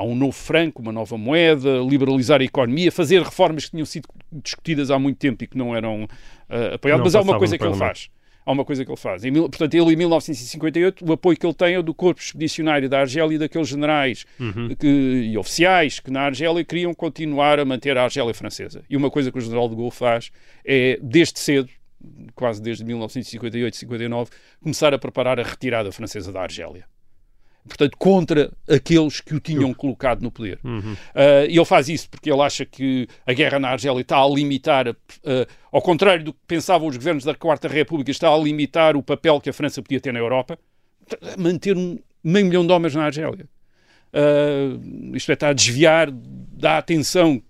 Há 0.00 0.04
um 0.04 0.14
novo 0.14 0.32
franco, 0.32 0.80
uma 0.80 0.92
nova 0.92 1.18
moeda, 1.18 1.78
liberalizar 1.86 2.40
a 2.40 2.44
economia, 2.44 2.90
fazer 2.90 3.22
reformas 3.22 3.66
que 3.66 3.72
tinham 3.72 3.84
sido 3.84 4.08
discutidas 4.32 4.90
há 4.90 4.98
muito 4.98 5.18
tempo 5.18 5.44
e 5.44 5.46
que 5.46 5.58
não 5.58 5.76
eram 5.76 6.08
eh, 6.48 6.74
apoiadas. 6.74 7.00
Não 7.00 7.04
Mas 7.04 7.14
há 7.14 7.20
uma 7.20 7.38
coisa 7.38 7.58
que 7.58 7.64
ele 7.64 7.74
faz. 7.76 8.08
Há 8.46 8.52
uma 8.52 8.64
coisa 8.64 8.82
que 8.82 8.90
ele 8.90 8.96
faz. 8.96 9.22
Em 9.26 9.32
portanto, 9.34 9.74
ele 9.74 9.92
em 9.92 9.96
1958, 9.96 11.04
o 11.06 11.12
apoio 11.12 11.36
que 11.36 11.44
ele 11.46 11.52
tem 11.52 11.74
é 11.74 11.82
do 11.82 11.92
corpo 11.92 12.18
expedicionário 12.20 12.88
da 12.88 13.00
Argélia 13.00 13.34
e 13.34 13.38
daqueles 13.38 13.68
generais 13.68 14.24
Uhum. 14.40 14.74
que- 14.74 14.86
e 15.32 15.36
oficiais 15.36 16.00
que 16.00 16.10
na 16.10 16.22
Argélia 16.22 16.64
queriam 16.64 16.94
continuar 16.94 17.60
a 17.60 17.64
manter 17.66 17.98
a 17.98 18.04
Argélia 18.04 18.32
francesa. 18.32 18.82
E 18.88 18.96
uma 18.96 19.10
coisa 19.10 19.30
que 19.30 19.36
o 19.36 19.40
general 19.42 19.68
de 19.68 19.76
Gaulle 19.76 19.90
faz 19.90 20.30
é, 20.64 20.98
desde 21.02 21.38
cedo, 21.38 21.68
quase 22.34 22.62
desde 22.62 22.82
1958, 22.86 23.76
59, 23.76 24.30
começar 24.62 24.94
a 24.94 24.98
preparar 24.98 25.38
a 25.38 25.42
retirada 25.42 25.92
francesa 25.92 26.32
da 26.32 26.40
Argélia. 26.40 26.86
Portanto, 27.66 27.96
contra 27.98 28.50
aqueles 28.68 29.20
que 29.20 29.34
o 29.34 29.40
tinham 29.40 29.72
colocado 29.74 30.22
no 30.22 30.30
poder. 30.30 30.58
Uhum. 30.64 30.92
Uh, 30.92 31.46
e 31.48 31.56
ele 31.56 31.64
faz 31.64 31.88
isso 31.88 32.08
porque 32.08 32.30
ele 32.30 32.40
acha 32.40 32.64
que 32.64 33.06
a 33.26 33.32
guerra 33.32 33.58
na 33.58 33.68
Argélia 33.68 34.00
está 34.00 34.18
a 34.18 34.28
limitar, 34.28 34.88
uh, 34.88 34.94
ao 35.70 35.82
contrário 35.82 36.24
do 36.24 36.32
que 36.32 36.40
pensavam 36.46 36.88
os 36.88 36.96
governos 36.96 37.24
da 37.24 37.34
Quarta 37.34 37.68
República, 37.68 38.10
está 38.10 38.32
a 38.32 38.38
limitar 38.38 38.96
o 38.96 39.02
papel 39.02 39.40
que 39.40 39.50
a 39.50 39.52
França 39.52 39.82
podia 39.82 40.00
ter 40.00 40.12
na 40.12 40.18
Europa, 40.18 40.58
manter 41.38 41.76
um 41.76 41.98
meio 42.24 42.46
milhão 42.46 42.66
de 42.66 42.72
homens 42.72 42.94
na 42.94 43.04
Argélia. 43.04 43.46
Uh, 44.12 45.14
isto 45.14 45.30
é, 45.30 45.34
está 45.34 45.50
a 45.50 45.52
desviar 45.52 46.10
da 46.10 46.78
atenção 46.78 47.40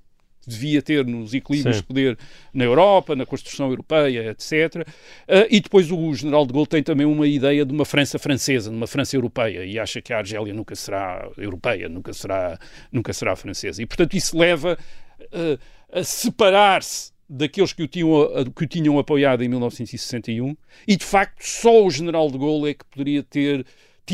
devia 0.51 0.82
ter 0.82 1.07
nos 1.07 1.32
equilíbrios 1.32 1.76
Sim. 1.76 1.82
de 1.82 1.86
poder 1.86 2.18
na 2.53 2.64
Europa, 2.64 3.14
na 3.16 3.24
construção 3.24 3.68
europeia, 3.70 4.30
etc. 4.30 4.86
Uh, 5.26 5.46
e 5.51 5.61
depois 5.61 5.90
o 5.90 6.14
general 6.14 6.46
de 6.46 6.53
Gaulle 6.53 6.66
tem 6.66 6.82
também 6.82 7.07
uma 7.07 7.26
ideia 7.26 7.64
de 7.64 7.72
uma 7.72 7.84
França 7.84 8.18
francesa, 8.18 8.70
de 8.70 8.76
uma 8.76 8.86
França 8.86 9.16
europeia, 9.16 9.64
e 9.64 9.78
acha 9.78 10.01
que 10.01 10.12
a 10.12 10.18
Argélia 10.18 10.53
nunca 10.53 10.74
será 10.74 11.28
europeia, 11.36 11.88
nunca 11.88 12.12
será, 12.12 12.59
nunca 12.90 13.12
será 13.12 13.36
francesa. 13.36 13.82
E, 13.82 13.86
portanto, 13.86 14.14
isso 14.16 14.36
leva 14.36 14.76
uh, 15.20 15.59
a 15.92 16.03
separar-se 16.05 17.12
daqueles 17.28 17.72
que 17.72 17.84
o, 17.84 17.88
tinham, 17.88 18.28
que 18.57 18.64
o 18.64 18.66
tinham 18.66 18.98
apoiado 18.98 19.44
em 19.44 19.48
1961, 19.48 20.57
e 20.86 20.96
de 20.96 21.05
facto 21.05 21.42
só 21.42 21.84
o 21.84 21.90
general 21.90 22.28
de 22.28 22.36
Gaulle 22.36 22.70
é 22.70 22.74
que 22.74 22.84
poderia 22.84 23.22
ter 23.22 23.64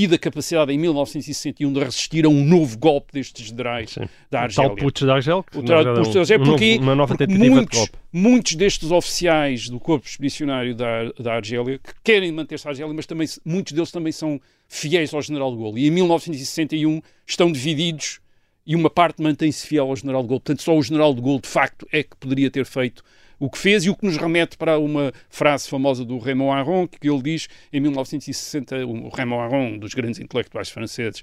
tido 0.01 0.14
a 0.14 0.18
capacidade 0.18 0.70
em 0.72 0.78
1961 0.78 1.72
de 1.72 1.80
resistir 1.80 2.26
a 2.26 2.28
um 2.28 2.44
novo 2.44 2.76
golpe 2.78 3.14
destes 3.14 3.47
generais 3.47 3.92
Sim. 3.92 4.03
da 4.30 4.40
O 4.40 4.42
Argélia. 4.42 4.68
tal 4.68 4.76
putsch 4.76 5.03
de 5.05 5.11
Argel, 5.11 5.42
que 5.42 5.59
O 5.59 5.62
tal 5.62 5.84
putsch 5.94 6.30
é 6.30 6.34
um 6.36 6.38
novo- 6.38 6.51
porque- 6.51 6.78
uma 6.80 6.94
nova 6.94 7.14
porque 7.16 7.26
tentativa 7.26 7.44
de 7.44 7.51
muitos, 7.57 7.88
muitos 8.12 8.55
destes 8.57 8.90
oficiais 8.90 9.68
do 9.70 9.80
corpo 9.80 10.07
expedicionário 10.07 10.74
da, 10.74 11.05
da 11.18 11.34
Argélia 11.34 11.78
que 11.78 11.92
querem 12.05 12.30
manter-se 12.30 12.66
à 12.68 12.70
Argélia, 12.72 12.92
mas 12.92 13.07
também, 13.07 13.26
muitos 13.44 13.72
deles 13.72 13.90
também 13.90 14.12
são 14.12 14.38
fiéis 14.68 15.14
ao 15.14 15.22
general 15.22 15.51
de 15.51 15.59
Gaulle. 15.62 15.80
E 15.82 15.88
em 15.88 15.90
1961 15.90 17.01
estão 17.26 17.51
divididos 17.51 18.20
e 18.66 18.74
uma 18.76 18.90
parte 18.90 19.22
mantém-se 19.22 19.66
fiel 19.66 19.86
ao 19.88 19.97
general 19.97 20.22
de 20.22 20.28
Gaulle. 20.28 20.40
Portanto, 20.40 20.62
só 20.62 20.76
o 20.76 20.82
general 20.82 21.14
de 21.14 21.20
Gaulle, 21.22 21.40
de 21.40 21.49
facto, 21.49 21.86
é 21.92 22.03
que 22.03 22.16
poderia 22.16 22.51
ter 22.51 22.66
feito 22.66 23.03
o 23.39 23.51
que 23.51 23.59
fez 23.59 23.84
e 23.84 23.91
o 23.91 23.97
que 23.97 24.07
nos 24.07 24.16
remete 24.16 24.57
para 24.57 24.78
uma 24.78 25.12
frase 25.28 25.68
famosa 25.68 26.05
do 26.05 26.18
Raymond 26.18 26.59
Aron, 26.59 26.87
que 26.87 27.09
ele 27.09 27.22
diz 27.22 27.49
em 27.72 27.80
1960, 27.80 28.87
o 28.87 29.09
Raymond 29.09 29.43
Aron, 29.43 29.66
um 29.74 29.78
dos 29.78 29.95
grandes 29.95 30.18
intelectuais 30.20 30.70
franceses 30.70 31.22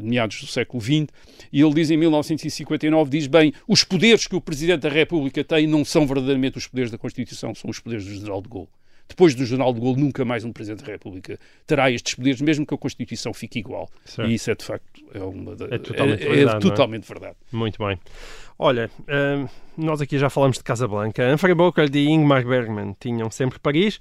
de 0.00 0.08
meados 0.08 0.40
do 0.40 0.46
século 0.46 0.82
XX, 0.82 1.06
e 1.52 1.60
ele 1.60 1.74
diz 1.74 1.90
em 1.90 1.96
1959, 1.96 3.10
diz 3.10 3.26
bem, 3.26 3.52
os 3.68 3.84
poderes 3.84 4.26
que 4.26 4.34
o 4.34 4.40
Presidente 4.40 4.80
da 4.80 4.88
República 4.88 5.44
tem 5.44 5.66
não 5.66 5.84
são 5.84 6.06
verdadeiramente 6.06 6.58
os 6.58 6.66
poderes 6.66 6.90
da 6.90 6.98
Constituição, 6.98 7.54
são 7.54 7.70
os 7.70 7.78
poderes 7.78 8.04
do 8.04 8.14
General 8.14 8.42
de 8.42 8.48
Gaulle. 8.48 8.68
Depois 9.08 9.34
do 9.34 9.44
General 9.44 9.72
de 9.72 9.80
Gaulle, 9.80 10.00
nunca 10.00 10.24
mais 10.24 10.44
um 10.44 10.52
Presidente 10.52 10.84
da 10.84 10.92
República 10.92 11.38
terá 11.66 11.90
estes 11.90 12.14
poderes, 12.14 12.40
mesmo 12.40 12.66
que 12.66 12.74
a 12.74 12.78
Constituição 12.78 13.32
fique 13.34 13.58
igual. 13.58 13.88
Certo. 14.04 14.30
E 14.30 14.34
isso 14.34 14.50
é, 14.50 14.54
de 14.54 14.64
facto, 14.64 15.02
é, 15.12 15.18
uma 15.22 15.54
da- 15.54 15.66
É 15.74 15.78
totalmente 15.78 16.22
é- 16.22 16.26
é 16.26 16.34
verdade, 16.34 16.56
é? 16.56 16.60
totalmente 16.70 17.06
verdade. 17.08 17.36
Muito 17.52 17.78
bem. 17.84 17.98
Olha, 18.58 18.90
hum, 19.08 19.46
nós 19.76 20.00
aqui 20.00 20.18
já 20.18 20.30
falamos 20.30 20.56
de 20.58 20.64
Casablanca. 20.64 21.32
Humphrey 21.32 21.54
Bogart 21.54 21.94
e 21.94 22.08
Ingmar 22.08 22.44
Bergman 22.46 22.96
tinham 22.98 23.30
sempre 23.30 23.58
Paris 23.58 24.00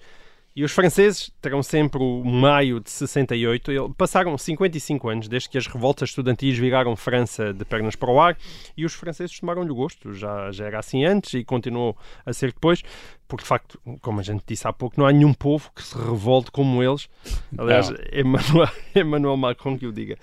e 0.55 0.63
os 0.63 0.71
franceses 0.71 1.31
terão 1.41 1.63
sempre 1.63 1.99
o 2.01 2.23
maio 2.23 2.79
de 2.79 2.89
68. 2.91 3.71
Ele- 3.71 3.91
Passaram 3.97 4.37
55 4.37 5.09
anos 5.09 5.27
desde 5.27 5.49
que 5.49 5.57
as 5.57 5.65
revoltas 5.65 6.09
estudantis 6.09 6.55
viraram 6.57 6.95
França 6.95 7.51
de 7.51 7.65
pernas 7.65 7.95
para 7.95 8.11
o 8.11 8.21
ar 8.21 8.37
e 8.77 8.85
os 8.85 8.93
franceses 8.93 9.37
tomaram-lhe 9.39 9.71
o 9.71 9.75
gosto. 9.75 10.13
Já, 10.13 10.51
já 10.51 10.65
era 10.67 10.79
assim 10.79 11.03
antes 11.03 11.33
e 11.33 11.43
continuou 11.43 11.97
a 12.23 12.31
ser 12.31 12.53
depois, 12.53 12.83
porque 13.27 13.43
de 13.43 13.47
facto, 13.47 13.79
como 14.01 14.19
a 14.19 14.23
gente 14.23 14.43
disse 14.45 14.67
há 14.67 14.73
pouco, 14.73 14.99
não 14.99 15.05
há 15.05 15.11
nenhum 15.11 15.33
povo 15.33 15.71
que 15.75 15.83
se 15.83 15.97
revolte 15.97 16.51
como 16.51 16.83
eles. 16.83 17.09
Aliás, 17.57 17.89
Não. 17.89 17.97
é 18.11 18.19
Emmanuel, 18.21 18.69
Emmanuel 18.95 19.37
Macron 19.37 19.77
que 19.77 19.87
o 19.87 19.91
diga. 19.91 20.17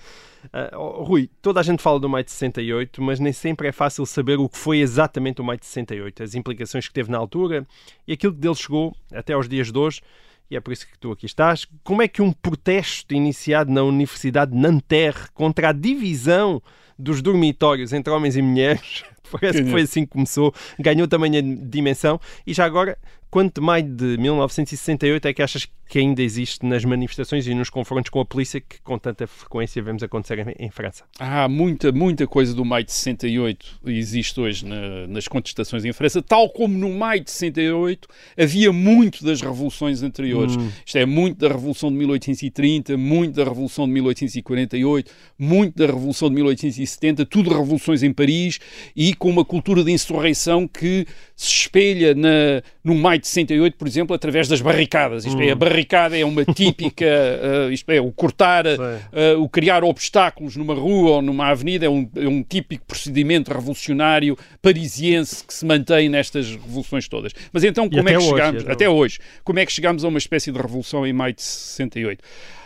Oh, 0.73 1.03
Rui, 1.03 1.29
toda 1.41 1.59
a 1.59 1.63
gente 1.63 1.83
fala 1.83 1.99
do 1.99 2.09
maio 2.09 2.25
de 2.25 2.31
68, 2.31 3.01
mas 3.01 3.19
nem 3.19 3.31
sempre 3.31 3.67
é 3.67 3.71
fácil 3.71 4.05
saber 4.05 4.39
o 4.39 4.49
que 4.49 4.57
foi 4.57 4.79
exatamente 4.79 5.39
o 5.39 5.43
maio 5.43 5.59
de 5.59 5.65
68, 5.65 6.23
as 6.23 6.35
implicações 6.35 6.87
que 6.87 6.93
teve 6.93 7.11
na 7.11 7.17
altura 7.17 7.65
e 8.07 8.13
aquilo 8.13 8.33
que 8.33 8.39
dele 8.39 8.55
chegou 8.55 8.95
até 9.13 9.33
aos 9.33 9.47
dias 9.47 9.71
de 9.71 9.77
hoje, 9.77 10.01
e 10.49 10.55
é 10.55 10.59
por 10.59 10.73
isso 10.73 10.87
que 10.87 10.97
tu 10.97 11.11
aqui 11.11 11.25
estás. 11.25 11.65
Como 11.83 12.01
é 12.01 12.07
que 12.07 12.21
um 12.21 12.31
protesto 12.31 13.13
iniciado 13.13 13.71
na 13.71 13.83
Universidade 13.83 14.51
de 14.51 14.57
Nanterre 14.57 15.29
contra 15.33 15.69
a 15.69 15.71
divisão 15.71 16.61
dos 16.97 17.21
dormitórios 17.21 17.93
entre 17.93 18.11
homens 18.11 18.35
e 18.35 18.41
mulheres 18.41 19.03
Parece 19.31 19.57
que 19.59 19.63
Ganhou. 19.63 19.71
foi 19.71 19.81
assim 19.81 20.01
que 20.05 20.11
começou, 20.11 20.53
ganhou 20.79 21.07
também 21.07 21.37
a 21.37 21.41
dimensão 21.41 22.19
e 22.45 22.53
já 22.53 22.65
agora, 22.65 22.97
quanto 23.29 23.61
mais 23.61 23.83
de 23.83 24.17
1968 24.17 25.27
é 25.27 25.33
que 25.33 25.41
achas 25.41 25.67
que 25.87 25.99
ainda 25.99 26.21
existe 26.21 26.65
nas 26.65 26.85
manifestações 26.85 27.45
e 27.47 27.53
nos 27.53 27.69
confrontos 27.69 28.09
com 28.09 28.21
a 28.21 28.25
polícia 28.25 28.61
que 28.61 28.79
com 28.81 28.97
tanta 28.97 29.27
frequência 29.27 29.81
vemos 29.83 30.01
acontecer 30.01 30.39
em, 30.39 30.65
em 30.67 30.71
França? 30.71 31.03
Há 31.19 31.49
muita, 31.49 31.91
muita 31.91 32.25
coisa 32.25 32.53
do 32.53 32.63
maio 32.63 32.85
de 32.85 32.93
68 32.93 33.81
existe 33.87 34.39
hoje 34.39 34.65
na- 34.65 35.05
nas 35.07 35.27
contestações 35.27 35.83
em 35.83 35.91
França, 35.91 36.21
tal 36.21 36.49
como 36.49 36.77
no 36.77 36.89
maio 36.93 37.21
de 37.21 37.29
68 37.31 38.07
havia 38.37 38.71
muito 38.71 39.23
das 39.25 39.41
revoluções 39.41 40.01
anteriores. 40.01 40.55
Isto 40.85 40.97
é, 40.97 41.05
muito 41.05 41.39
da 41.39 41.49
Revolução 41.49 41.89
de 41.91 41.97
1830, 41.97 42.95
muito 42.95 43.35
da 43.35 43.43
Revolução 43.43 43.85
de 43.85 43.91
1848, 43.91 45.11
muito 45.37 45.77
da 45.77 45.87
Revolução 45.87 46.29
de 46.29 46.35
1870, 46.35 47.25
tudo 47.25 47.49
revoluções 47.49 48.01
em 48.01 48.13
Paris 48.13 48.59
e 48.95 49.13
com 49.21 49.29
uma 49.29 49.45
cultura 49.45 49.83
de 49.83 49.91
insurreição 49.91 50.67
que 50.67 51.05
se 51.35 51.47
espelha 51.47 52.13
na, 52.13 52.61
no 52.83 52.95
maio 52.95 53.21
de 53.21 53.27
68, 53.27 53.77
por 53.77 53.87
exemplo, 53.87 54.15
através 54.15 54.47
das 54.47 54.59
barricadas. 54.59 55.25
Isto 55.25 55.39
é, 55.39 55.51
a 55.51 55.55
barricada 55.55 56.17
é 56.17 56.25
uma 56.25 56.43
típica, 56.43 57.05
eh, 57.07 57.69
isto 57.71 57.89
é, 57.91 58.01
o 58.01 58.11
cortar, 58.11 58.65
eh, 58.65 58.77
eh, 59.13 59.33
o 59.35 59.47
criar 59.47 59.83
obstáculos 59.83 60.57
numa 60.57 60.73
rua 60.73 61.11
ou 61.11 61.21
numa 61.21 61.47
avenida 61.47 61.85
é 61.85 61.89
um, 61.89 62.09
é 62.15 62.27
um 62.27 62.43
típico 62.43 62.83
procedimento 62.85 63.53
revolucionário 63.53 64.37
parisiense 64.61 65.45
que 65.45 65.53
se 65.53 65.65
mantém 65.65 66.09
nestas 66.09 66.49
revoluções 66.49 67.07
todas. 67.07 67.31
Mas 67.53 67.63
então, 67.63 67.89
como 67.89 68.09
é 68.09 68.15
que 68.15 68.21
chegamos, 68.21 68.63
até 68.63 68.81
até 68.81 68.89
hoje, 68.89 69.19
como 69.43 69.59
é 69.59 69.65
que 69.67 69.71
chegamos 69.71 70.03
a 70.03 70.07
uma 70.07 70.17
espécie 70.17 70.51
de 70.51 70.57
revolução 70.57 71.05
em 71.05 71.13
maio 71.13 71.35
de 71.35 71.43
68? 71.43 72.23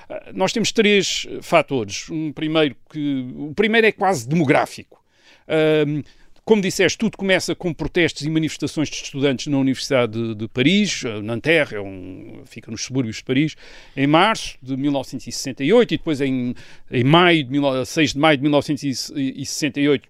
Ah, 0.10 0.32
Nós 0.34 0.53
temos 0.53 0.72
três 0.72 1.28
eh, 1.30 1.39
fatores. 1.41 2.10
Um 2.10 2.32
primeiro 2.32 2.78
que 2.89 3.28
o 3.36 3.53
primeiro 3.53 3.86
é 3.86 3.91
quase 3.91 4.26
demográfico. 4.26 5.03
Ahm, 5.47 6.01
como 6.46 6.62
disseste, 6.62 6.98
tudo 6.98 7.18
começa 7.18 7.56
com 7.56 7.74
protestos 7.74 8.22
e 8.22 8.30
manifestações 8.30 8.88
de 8.88 8.98
estudantes 8.98 9.48
na 9.48 9.58
Universidade 9.58 10.14
de, 10.14 10.36
de 10.36 10.48
Paris, 10.48 11.04
eh, 11.04 11.20
Nanterre, 11.22 11.76
é 11.76 11.82
um, 11.82 12.43
fica 12.46 12.70
nos 12.70 12.84
subúrbios 12.84 13.18
de 13.18 13.24
Paris, 13.24 13.56
em 13.98 14.06
março 14.06 14.56
de 14.62 14.78
1968 14.78 15.93
e 15.93 15.98
depois 15.98 16.22
em, 16.22 16.54
em 16.91 17.04
maio 17.04 17.43
de, 17.43 17.50
mil- 17.50 17.84
6 17.84 18.14
de 18.14 18.20
maio 18.20 18.38
de 18.38 18.43
1968 18.43 20.08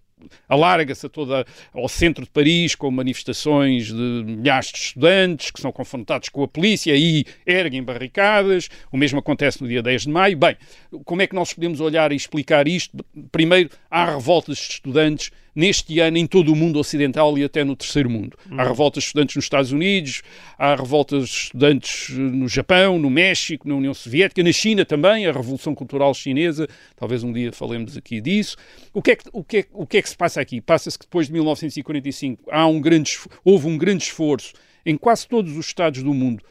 alarga-se 0.50 1.08
toda 1.08 1.46
ao 1.74 1.88
centro 1.88 2.24
de 2.24 2.32
Paris 2.32 2.74
com 2.74 2.90
manifestações 2.90 3.88
de 3.88 4.24
milhares 4.26 4.72
de 4.72 4.78
estudantes 4.80 5.52
que 5.52 5.62
são 5.62 5.72
confrontados 5.72 6.30
com 6.30 6.42
a 6.44 6.48
polícia 6.48 6.96
e 6.96 7.26
erguem 7.46 7.84
barricadas. 7.84 8.70
O 8.92 8.98
mesmo 8.98 9.20
acontece 9.20 9.62
no 9.62 9.68
dia 9.68 9.84
10 9.84 10.04
de 10.04 10.10
maio. 10.10 10.36
Bem, 10.36 10.58
como 11.04 11.22
é 11.22 11.28
que 11.28 11.36
nós 11.36 11.54
podemos 11.54 11.80
olhar 11.80 12.12
e 12.12 12.16
explicar 12.16 12.68
isto? 12.68 12.98
Primeiro, 13.32 13.70
há 13.90 14.06
revoltas 14.16 14.58
de 14.58 14.64
estudantes 14.64 15.32
neste 15.56 16.00
ano 16.00 16.18
em 16.18 16.28
todo 16.28 16.52
o 16.52 16.56
mundo 16.56 16.78
ocidental 16.78 17.38
e 17.38 17.44
até 17.44 17.64
no 17.64 17.76
terceiro 17.76 18.10
mundo. 18.10 18.38
Há 18.52 18.64
revoltas 18.64 19.04
de 19.04 19.08
estudantes 19.08 19.36
nos 19.36 19.46
Estados 19.46 19.72
Unidos, 19.72 20.22
há 20.58 20.76
revoltas 20.76 21.30
de 21.30 21.36
estudantes 21.36 22.10
eh, 22.12 22.20
no 22.20 22.48
Japão, 22.48 23.00
no 23.00 23.10
México, 23.10 23.68
na 23.68 23.76
União 23.76 23.94
Soviética, 23.94 24.44
na 24.44 24.52
China 24.52 24.84
também, 24.84 25.26
a 25.26 25.32
Revolução 25.32 25.74
Cultural 25.74 26.14
Chinesa, 26.14 26.68
talvez 26.96 27.24
um 27.24 27.32
dia 27.32 27.54
falemos 27.54 27.96
aqui 27.96 28.20
disso. 28.20 28.58
O 28.94 29.02
que 29.02 29.12
é 29.12 29.16
que, 29.16 29.30
o 29.32 29.44
que, 29.44 29.58
é, 29.58 29.66
o 29.72 29.88
que, 29.88 29.98
é 29.98 30.02
que 30.02 30.10
se 30.10 30.18
passa 30.18 30.42
aqui? 30.42 30.60
Passa-se 30.60 31.00
que 31.00 31.06
depois 31.06 31.28
de 31.28 31.34
1945 31.34 32.52
há 32.52 32.68
um 32.68 32.82
grande, 32.82 33.18
houve 33.44 33.68
um 33.68 33.78
grande 33.78 34.04
esforço 34.04 34.54
em 34.86 34.98
quase 34.98 35.28
todos 35.28 35.56
os 35.56 35.66
Estados 35.66 36.04
do 36.04 36.14
mundo 36.14 36.44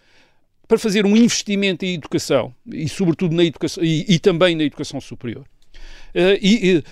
para 0.66 0.78
fazer 0.78 1.04
um 1.04 1.16
investimento 1.16 1.84
em 1.84 1.94
educação 1.94 2.54
e, 2.66 2.88
sobretudo, 2.88 3.34
na 3.34 3.44
educação 3.44 3.84
e, 3.84 4.04
e 4.08 4.18
também 4.18 4.56
na 4.56 4.64
educação 4.64 5.00
superior. 5.00 5.44
Eh, 6.14 6.38
e 6.40 6.76
eh, 6.78 6.82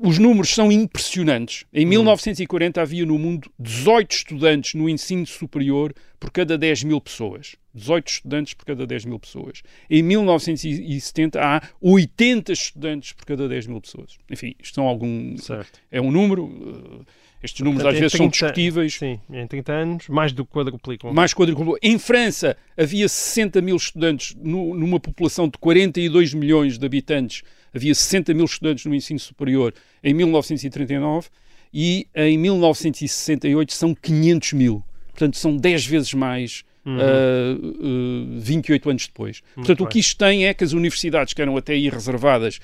os 0.00 0.18
números 0.18 0.50
são 0.50 0.70
impressionantes. 0.70 1.64
Em 1.72 1.86
1940 1.86 2.80
havia 2.82 3.06
no 3.06 3.18
mundo 3.18 3.50
18 3.58 4.12
estudantes 4.12 4.74
no 4.74 4.88
ensino 4.88 5.26
superior 5.26 5.94
por 6.20 6.30
cada 6.30 6.58
10 6.58 6.84
mil 6.84 7.00
pessoas. 7.00 7.56
18 7.74 8.08
estudantes 8.08 8.54
por 8.54 8.64
cada 8.64 8.86
10 8.86 9.04
mil 9.04 9.18
pessoas. 9.18 9.62
Em 9.90 10.02
1970 10.02 11.40
há 11.40 11.62
80 11.80 12.52
estudantes 12.52 13.12
por 13.12 13.24
cada 13.26 13.48
10 13.48 13.66
mil 13.66 13.80
pessoas. 13.80 14.16
Enfim, 14.30 14.54
isto 14.62 14.74
são 14.74 14.86
algum, 14.86 15.36
Certo. 15.38 15.78
é 15.90 16.00
um 16.00 16.10
número. 16.10 16.50
eh, 17.02 17.12
Estes 17.42 17.60
números 17.60 17.82
Portanto, 17.82 17.94
às 17.94 18.00
vezes 18.00 18.16
são 18.16 18.28
30 18.30 18.46
discutíveis. 18.46 18.94
Sim, 18.94 19.20
em 19.30 19.46
30 19.46 19.72
anos, 19.72 20.08
mais 20.08 20.32
do 20.32 20.44
que 20.44 20.50
quadruplicam. 20.52 21.12
Mais 21.12 21.34
quadruplo. 21.34 21.76
Em 21.82 21.98
França 21.98 22.56
havia 22.76 23.06
60 23.08 23.60
mil 23.60 23.76
estudantes 23.76 24.34
nu- 24.42 24.74
numa 24.74 24.98
população 24.98 25.46
de 25.46 25.56
42 25.58 26.32
milhões 26.32 26.78
de 26.78 26.84
habitantes. 26.86 27.42
Havia 27.76 27.94
60 27.94 28.32
mil 28.34 28.46
estudantes 28.46 28.86
no 28.86 28.94
ensino 28.94 29.20
superior 29.20 29.74
em 30.02 30.14
1939 30.14 31.28
e 31.72 32.06
em 32.14 32.38
1968 32.38 33.72
são 33.72 33.94
500 33.94 34.52
mil. 34.54 34.82
Portanto, 35.08 35.36
são 35.36 35.56
10 35.56 35.86
vezes 35.86 36.14
mais 36.14 36.64
ah, 36.86 37.56
ah, 37.58 38.40
28 38.40 38.90
anos 38.90 39.06
depois. 39.06 39.42
Portanto, 39.54 39.84
o 39.84 39.86
que 39.86 39.98
isto 39.98 40.16
tem 40.16 40.46
é 40.46 40.54
que 40.54 40.64
as 40.64 40.72
universidades, 40.72 41.34
que 41.34 41.42
eram 41.42 41.56
até 41.56 41.76
ir 41.76 41.92
reservadas 41.92 42.60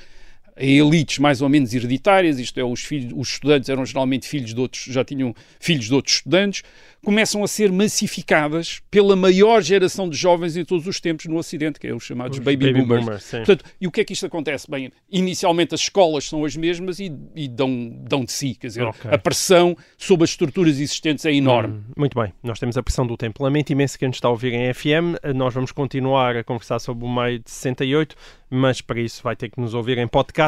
a 0.57 0.65
elites 0.65 1.19
mais 1.19 1.41
ou 1.41 1.49
menos 1.49 1.73
hereditárias, 1.75 2.39
isto 2.39 2.59
é, 2.61 2.65
os, 2.65 2.81
filhos, 2.85 3.13
os 3.17 3.31
estudantes 3.31 3.69
eram 3.69 3.85
geralmente 3.87 4.29
filhos 4.29 4.53
de 4.55 4.61
outros, 4.61 4.85
já 4.85 5.03
tinham 5.05 5.35
filhos 5.59 5.87
de 5.87 5.95
outros 5.95 6.17
estudantes, 6.17 6.63
começam 7.05 7.43
a 7.43 7.49
ser 7.49 7.73
massificadas 7.73 8.81
pela 8.91 9.17
maior 9.17 9.63
geração 9.63 10.09
de 10.09 10.17
jovens 10.17 10.57
em 10.57 10.65
todos 10.65 10.87
os 10.87 11.01
tempos 11.01 11.27
no 11.27 11.37
Ocidente, 11.37 11.81
que 11.81 11.87
é 11.87 11.95
os 11.95 12.05
chamados 12.05 12.39
Os 12.39 12.45
baby, 12.45 12.67
baby 12.67 12.81
boomers. 12.83 13.05
boomers. 13.05 13.31
Portanto, 13.31 13.65
e 13.81 13.87
o 13.87 13.91
que 13.91 14.01
é 14.01 14.05
que 14.05 14.13
isto 14.13 14.27
acontece? 14.27 14.71
Bem, 14.71 14.91
inicialmente 15.11 15.75
as 15.75 15.81
escolas 15.81 16.25
são 16.25 16.45
as 16.45 16.55
mesmas 16.57 16.99
e, 17.01 17.13
e 17.35 17.49
dão, 17.49 17.91
dão 18.09 18.25
de 18.25 18.33
si, 18.33 18.55
quer 18.55 18.67
dizer, 18.69 18.83
Ok. 18.85 19.11
a 19.11 19.19
pressão 19.19 19.77
sobre 19.97 20.25
as 20.25 20.31
estruturas 20.31 20.79
existentes 20.79 21.25
é 21.25 21.33
enorme. 21.33 21.75
Hum, 21.79 21.83
Muito 21.97 22.19
bem, 22.21 22.33
nós 22.43 22.59
temos 22.59 22.77
a 22.77 22.83
pressão 22.83 23.07
do 23.07 23.17
tempo. 23.17 23.43
Lamento 23.43 23.71
imenso 23.71 23.99
que 23.99 24.07
nos 24.07 24.17
está 24.17 24.29
a 24.29 24.31
ouvir 24.31 24.53
em 24.53 24.73
FM. 24.73 25.17
Nós 25.35 25.55
vamos 25.55 25.73
continuar 25.73 26.37
a 26.37 26.45
conversar 26.45 26.79
sobre 26.79 27.05
o 27.05 27.09
maio 27.09 27.39
de 27.39 27.51
68, 27.51 28.15
mas 28.51 28.81
para 28.81 29.01
isso 29.01 29.23
vai 29.23 29.35
ter 29.35 29.49
que 29.49 29.59
nos 29.61 29.73
ouvir 29.75 29.97
em 29.99 30.07
podcast. 30.07 30.42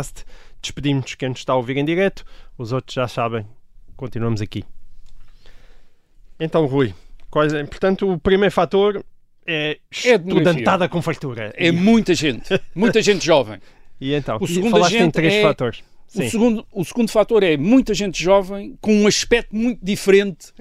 Despedimos-nos 0.63 1.15
quem 1.15 1.29
nos 1.29 1.39
está 1.39 1.53
a 1.53 1.57
ouvir 1.57 1.77
em 1.77 1.85
direto. 1.85 2.25
Os 2.57 2.73
outros 2.73 2.95
já 2.95 3.07
sabem. 3.07 3.47
Continuamos 3.97 4.41
aqui. 4.41 4.65
Então, 6.41 6.67
Rui, 6.67 6.95
quais, 7.31 7.53
é- 7.53 7.65
portanto, 7.65 8.11
o 8.13 8.19
primeiro 8.19 8.53
fator 8.53 9.05
é 9.47 9.79
É 10.05 10.15
estudantada 10.15 10.89
com 10.89 11.01
fartura. 11.03 11.53
É 11.57 11.69
E, 11.69 11.73
muita 11.73 12.15
gente, 12.15 12.49
muita 12.75 13.01
gente 13.03 13.25
jovem. 13.25 13.61
e 14.01 14.15
então, 14.15 14.39
o 14.41 14.47
segundo 14.47 14.71
falaste 14.73 14.97
em 14.97 15.11
três 15.11 15.35
é- 15.35 15.43
fatores. 15.43 15.83
O 16.15 16.19
Sim. 16.19 16.31
segundo, 16.31 16.67
o 16.71 16.85
segundo 16.85 17.11
fator 17.11 17.43
é 17.43 17.57
muita 17.57 17.93
gente 17.93 18.23
jovem 18.23 18.79
com 18.81 18.95
um 18.95 19.07
aspecto 19.07 19.55
muito 19.55 19.85
diferente 19.85 20.53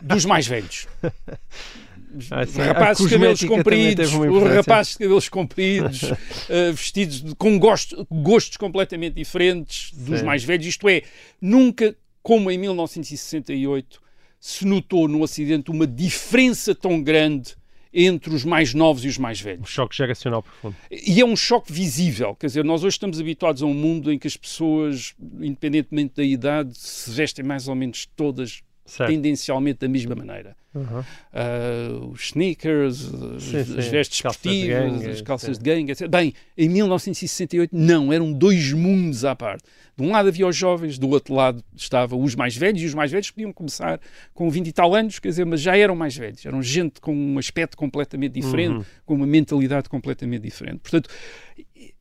dos 0.00 0.24
mais 0.24 0.46
velhos. 0.46 0.88
Ah, 2.30 2.46
sim. 2.46 2.60
A 2.60 2.64
rapazes 2.66 3.04
de 3.06 3.10
cabelos 3.14 3.44
compridos, 3.44 4.12
os 4.14 4.42
rapazes 4.54 4.92
de 4.92 4.98
cabelos 4.98 5.28
compridos, 5.28 6.00
eh, 6.48 6.72
vestidos 6.72 7.22
de- 7.22 7.34
com 7.34 7.58
gosto- 7.58 8.06
gostos 8.10 8.56
completamente 8.56 9.14
diferentes 9.14 9.92
dos 9.92 10.20
Sim. 10.20 10.24
mais 10.26 10.44
velhos. 10.44 10.66
Isto 10.66 10.88
é, 10.88 11.02
nunca, 11.40 11.96
como 12.22 12.50
em 12.50 12.58
1968, 12.58 14.00
se 14.40 14.66
notou 14.66 15.08
no 15.08 15.22
Ocidente 15.22 15.70
uma 15.70 15.86
diferença 15.86 16.74
tão 16.74 17.02
grande 17.02 17.54
entre 17.96 18.34
os 18.34 18.44
mais 18.44 18.74
novos 18.74 19.04
e 19.04 19.08
os 19.08 19.16
mais 19.18 19.40
velhos. 19.40 19.62
Um 19.62 19.66
choque 19.66 19.96
geracional 19.96 20.42
profundo. 20.42 20.74
E 20.90 21.20
é 21.20 21.24
um 21.24 21.36
choque 21.36 21.72
visível. 21.72 22.34
Quer 22.34 22.48
dizer, 22.48 22.64
nós 22.64 22.82
hoje 22.82 22.94
estamos 22.96 23.20
habituados 23.20 23.62
a 23.62 23.66
um 23.66 23.72
mundo 23.74 24.12
em 24.12 24.18
que 24.18 24.26
as 24.26 24.36
pessoas, 24.36 25.14
independentemente 25.40 26.14
da 26.16 26.24
idade, 26.24 26.76
se 26.76 27.08
vestem 27.10 27.44
mais 27.44 27.68
ou 27.68 27.74
menos 27.74 28.06
todas 28.16 28.62
Certo. 28.84 29.08
tendencialmente 29.10 29.78
da 29.78 29.88
mesma 29.88 30.14
maneira. 30.14 30.56
Uhum. 30.74 31.04
Ah, 31.32 31.88
os 32.10 32.24
sneakers, 32.26 32.96
Sim, 33.40 33.58
as 33.78 33.86
vestes 33.86 34.16
esportivas, 34.18 34.68
gangue, 34.92 35.08
as 35.10 35.20
calças 35.20 35.58
de 35.58 35.64
gangue, 35.64 35.92
etc. 35.92 36.08
Bem, 36.08 36.34
em 36.58 36.68
1968 36.68 37.70
não, 37.76 38.12
eram 38.12 38.32
dois 38.32 38.72
mundos 38.72 39.24
à 39.24 39.34
parte. 39.36 39.62
De 39.96 40.02
um 40.02 40.10
lado 40.10 40.26
havia 40.28 40.44
os 40.48 40.56
jovens, 40.56 40.98
do 40.98 41.08
outro 41.10 41.34
lado 41.34 41.62
estavam 41.76 42.20
os 42.20 42.34
mais 42.34 42.56
velhos, 42.56 42.82
e 42.82 42.86
os 42.86 42.94
mais 42.94 43.12
velhos 43.12 43.30
podiam 43.30 43.52
começar 43.52 44.00
com 44.32 44.50
20 44.50 44.66
e 44.66 44.72
tal 44.72 44.92
anos, 44.92 45.20
quer 45.20 45.28
dizer, 45.28 45.46
mas 45.46 45.60
já 45.60 45.76
eram 45.76 45.94
mais 45.94 46.16
velhos, 46.16 46.44
eram 46.44 46.60
gente 46.60 47.00
com 47.00 47.14
um 47.14 47.38
aspecto 47.38 47.76
completamente 47.76 48.32
diferente, 48.32 48.74
Uhum. 48.78 48.84
com 49.06 49.14
uma 49.14 49.26
mentalidade 49.26 49.88
completamente 49.88 50.42
diferente. 50.42 50.78
Portanto, 50.80 51.08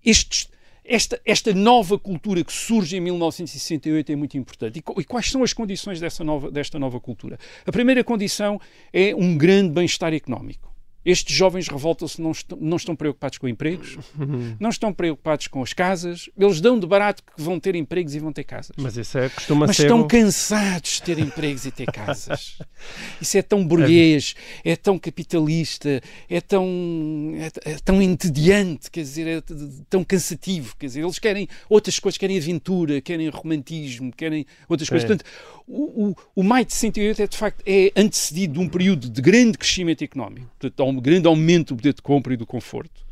estes, 0.03 0.47
esta, 0.85 1.19
esta 1.25 1.53
nova 1.53 1.97
cultura 1.97 2.43
que 2.43 2.51
surge 2.51 2.97
em 2.97 2.99
1968 2.99 4.11
é 4.11 4.15
muito 4.15 4.37
importante. 4.37 4.79
E, 4.79 5.01
e 5.01 5.05
quais 5.05 5.29
são 5.29 5.43
as 5.43 5.53
condições 5.53 5.99
dessa 5.99 6.23
nova, 6.23 6.51
desta 6.51 6.77
nova 6.77 6.99
cultura? 6.99 7.39
A 7.65 7.71
primeira 7.71 8.03
condição 8.03 8.59
é 8.91 9.15
um 9.15 9.37
grande 9.37 9.69
bem-estar 9.73 10.13
económico. 10.13 10.72
Estes 11.05 11.35
jovens 11.35 11.67
revoltam-se, 11.67 12.21
não, 12.21 12.31
estão- 12.31 12.57
não 12.61 12.77
estão 12.77 12.95
preocupados 12.95 13.37
com 13.37 13.47
empregos, 13.47 13.97
não 14.59 14.69
estão 14.69 14.93
preocupados 14.93 15.47
com 15.47 15.61
as 15.61 15.73
casas, 15.73 16.29
eles 16.37 16.61
dão 16.61 16.79
de 16.79 16.87
barato 16.87 17.21
que 17.23 17.41
vão 17.41 17.59
ter 17.59 17.75
empregos 17.75 18.15
e 18.15 18.19
vão 18.19 18.31
ter 18.31 18.43
casas. 18.43 18.71
Mas 18.77 18.95
isso 18.95 19.17
é, 19.17 19.27
costuma 19.29 19.67
Mas 19.67 19.75
ser. 19.75 19.83
estão 19.83 20.01
o- 20.01 20.07
cansados 20.07 20.91
de 20.91 21.01
ter 21.03 21.19
empregos 21.19 21.65
e 21.65 21.71
ter 21.71 21.85
casas. 21.91 22.57
Isso 23.21 23.37
é 23.37 23.41
tão 23.41 23.65
burguês, 23.65 24.35
é 24.63 24.75
tão 24.75 24.99
capitalista, 24.99 26.01
é 26.29 26.41
tão, 26.41 27.33
é, 27.35 27.71
é 27.71 27.75
tão 27.83 28.01
entediante, 28.01 28.91
quer 28.91 29.01
dizer, 29.01 29.27
é 29.27 29.41
tão 29.89 30.03
cansativo. 30.03 30.75
Quer 30.77 30.87
dizer, 30.87 31.01
eles 31.03 31.19
querem 31.19 31.47
outras 31.69 31.97
coisas, 31.99 32.17
querem 32.17 32.37
aventura, 32.37 33.01
querem 33.01 33.29
romantismo, 33.29 34.11
querem 34.11 34.45
outras 34.67 34.89
coisas. 34.89 35.07
Sim. 35.09 35.15
Portanto, 35.17 35.29
o, 35.67 36.09
o, 36.09 36.15
o 36.35 36.43
maio 36.43 36.65
de 36.65 36.73
68 36.73 37.21
é, 37.21 37.27
de 37.27 37.37
facto, 37.37 37.63
é 37.65 37.91
antecedido 37.95 38.53
de 38.53 38.59
um 38.59 38.67
período 38.67 39.09
de 39.09 39.21
grande 39.21 39.57
crescimento 39.57 40.03
económico, 40.03 40.47
portanto, 40.59 40.75
um 40.93 41.01
grande 41.01 41.27
aumento 41.27 41.73
do 41.73 41.77
poder 41.77 41.93
de 41.93 42.01
compra 42.01 42.33
e 42.33 42.37
do 42.37 42.45
conforto. 42.45 43.03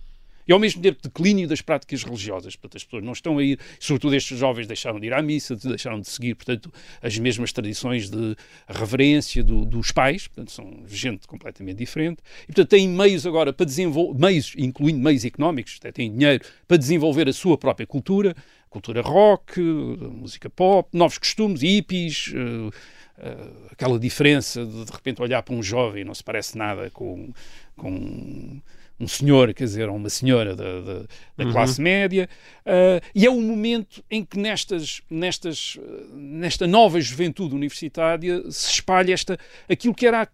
E 0.47 0.51
ao 0.51 0.59
mesmo 0.59 0.81
tempo 0.81 0.99
declínio 1.01 1.47
das 1.47 1.61
práticas 1.61 2.03
religiosas. 2.03 2.55
Portanto, 2.55 2.77
as 2.77 2.83
pessoas 2.83 3.03
não 3.03 3.13
estão 3.13 3.37
a 3.37 3.43
ir, 3.43 3.59
sobretudo 3.79 4.15
estes 4.15 4.37
jovens 4.37 4.67
deixaram 4.67 4.99
de 4.99 5.07
ir 5.07 5.13
à 5.13 5.21
missa, 5.21 5.55
deixaram 5.55 5.99
de 5.99 6.09
seguir, 6.09 6.35
portanto, 6.35 6.73
as 7.01 7.17
mesmas 7.17 7.53
tradições 7.53 8.09
de 8.09 8.35
reverência 8.67 9.43
do- 9.43 9.63
dos 9.63 9.91
pais, 9.91 10.27
portanto, 10.27 10.51
são 10.51 10.83
gente 10.87 11.27
completamente 11.27 11.77
diferente. 11.77 12.17
E, 12.43 12.47
portanto, 12.47 12.69
têm 12.69 12.89
meios 12.89 13.25
agora 13.25 13.53
para 13.53 13.65
desenvolver, 13.65 14.19
meios, 14.19 14.53
incluindo 14.57 14.99
meios 14.99 15.23
económicos, 15.23 15.77
até 15.79 15.91
têm 15.91 16.11
dinheiro 16.11 16.43
para 16.67 16.75
desenvolver 16.75 17.29
a 17.29 17.33
sua 17.33 17.57
própria 17.57 17.85
cultura, 17.85 18.35
cultura 18.69 19.01
rock, 19.01 19.59
música 19.59 20.49
pop, 20.49 20.89
novos 20.91 21.17
costumes, 21.17 21.61
hippies, 21.61 22.33
eh, 22.33 22.75
eh, 23.21 23.37
aquela 23.71 23.97
diferença 23.99 24.65
de 24.65 24.85
de 24.85 24.91
repente 24.91 25.21
olhar 25.21 25.41
para 25.43 25.53
um 25.55 25.61
jovem 25.63 26.03
não 26.03 26.13
se 26.13 26.23
parece 26.23 26.57
nada 26.57 26.89
com, 26.89 27.29
com 27.77 28.59
um 28.99 29.07
senhor, 29.07 29.51
quer 29.53 29.63
dizer, 29.63 29.89
ou 29.89 29.95
uma 29.95 30.09
senhora 30.09 30.55
da, 30.55 30.81
da- 30.81 30.99
da 31.37 31.43
classe 31.51 31.81
média, 31.81 32.29
eh, 32.65 33.01
e 33.15 33.25
é 33.25 33.29
o 33.31 33.41
momento 33.41 34.03
em 34.11 34.23
que 34.23 34.37
nestas, 34.37 35.01
nestas, 35.09 35.77
nesta 36.13 36.67
nova 36.67 37.01
juventude 37.01 37.55
universitária 37.55 38.43
se 38.51 38.69
espalha 38.73 39.11
esta, 39.13 39.39
aquilo 39.67 39.95
que 39.95 40.05
era 40.05 40.27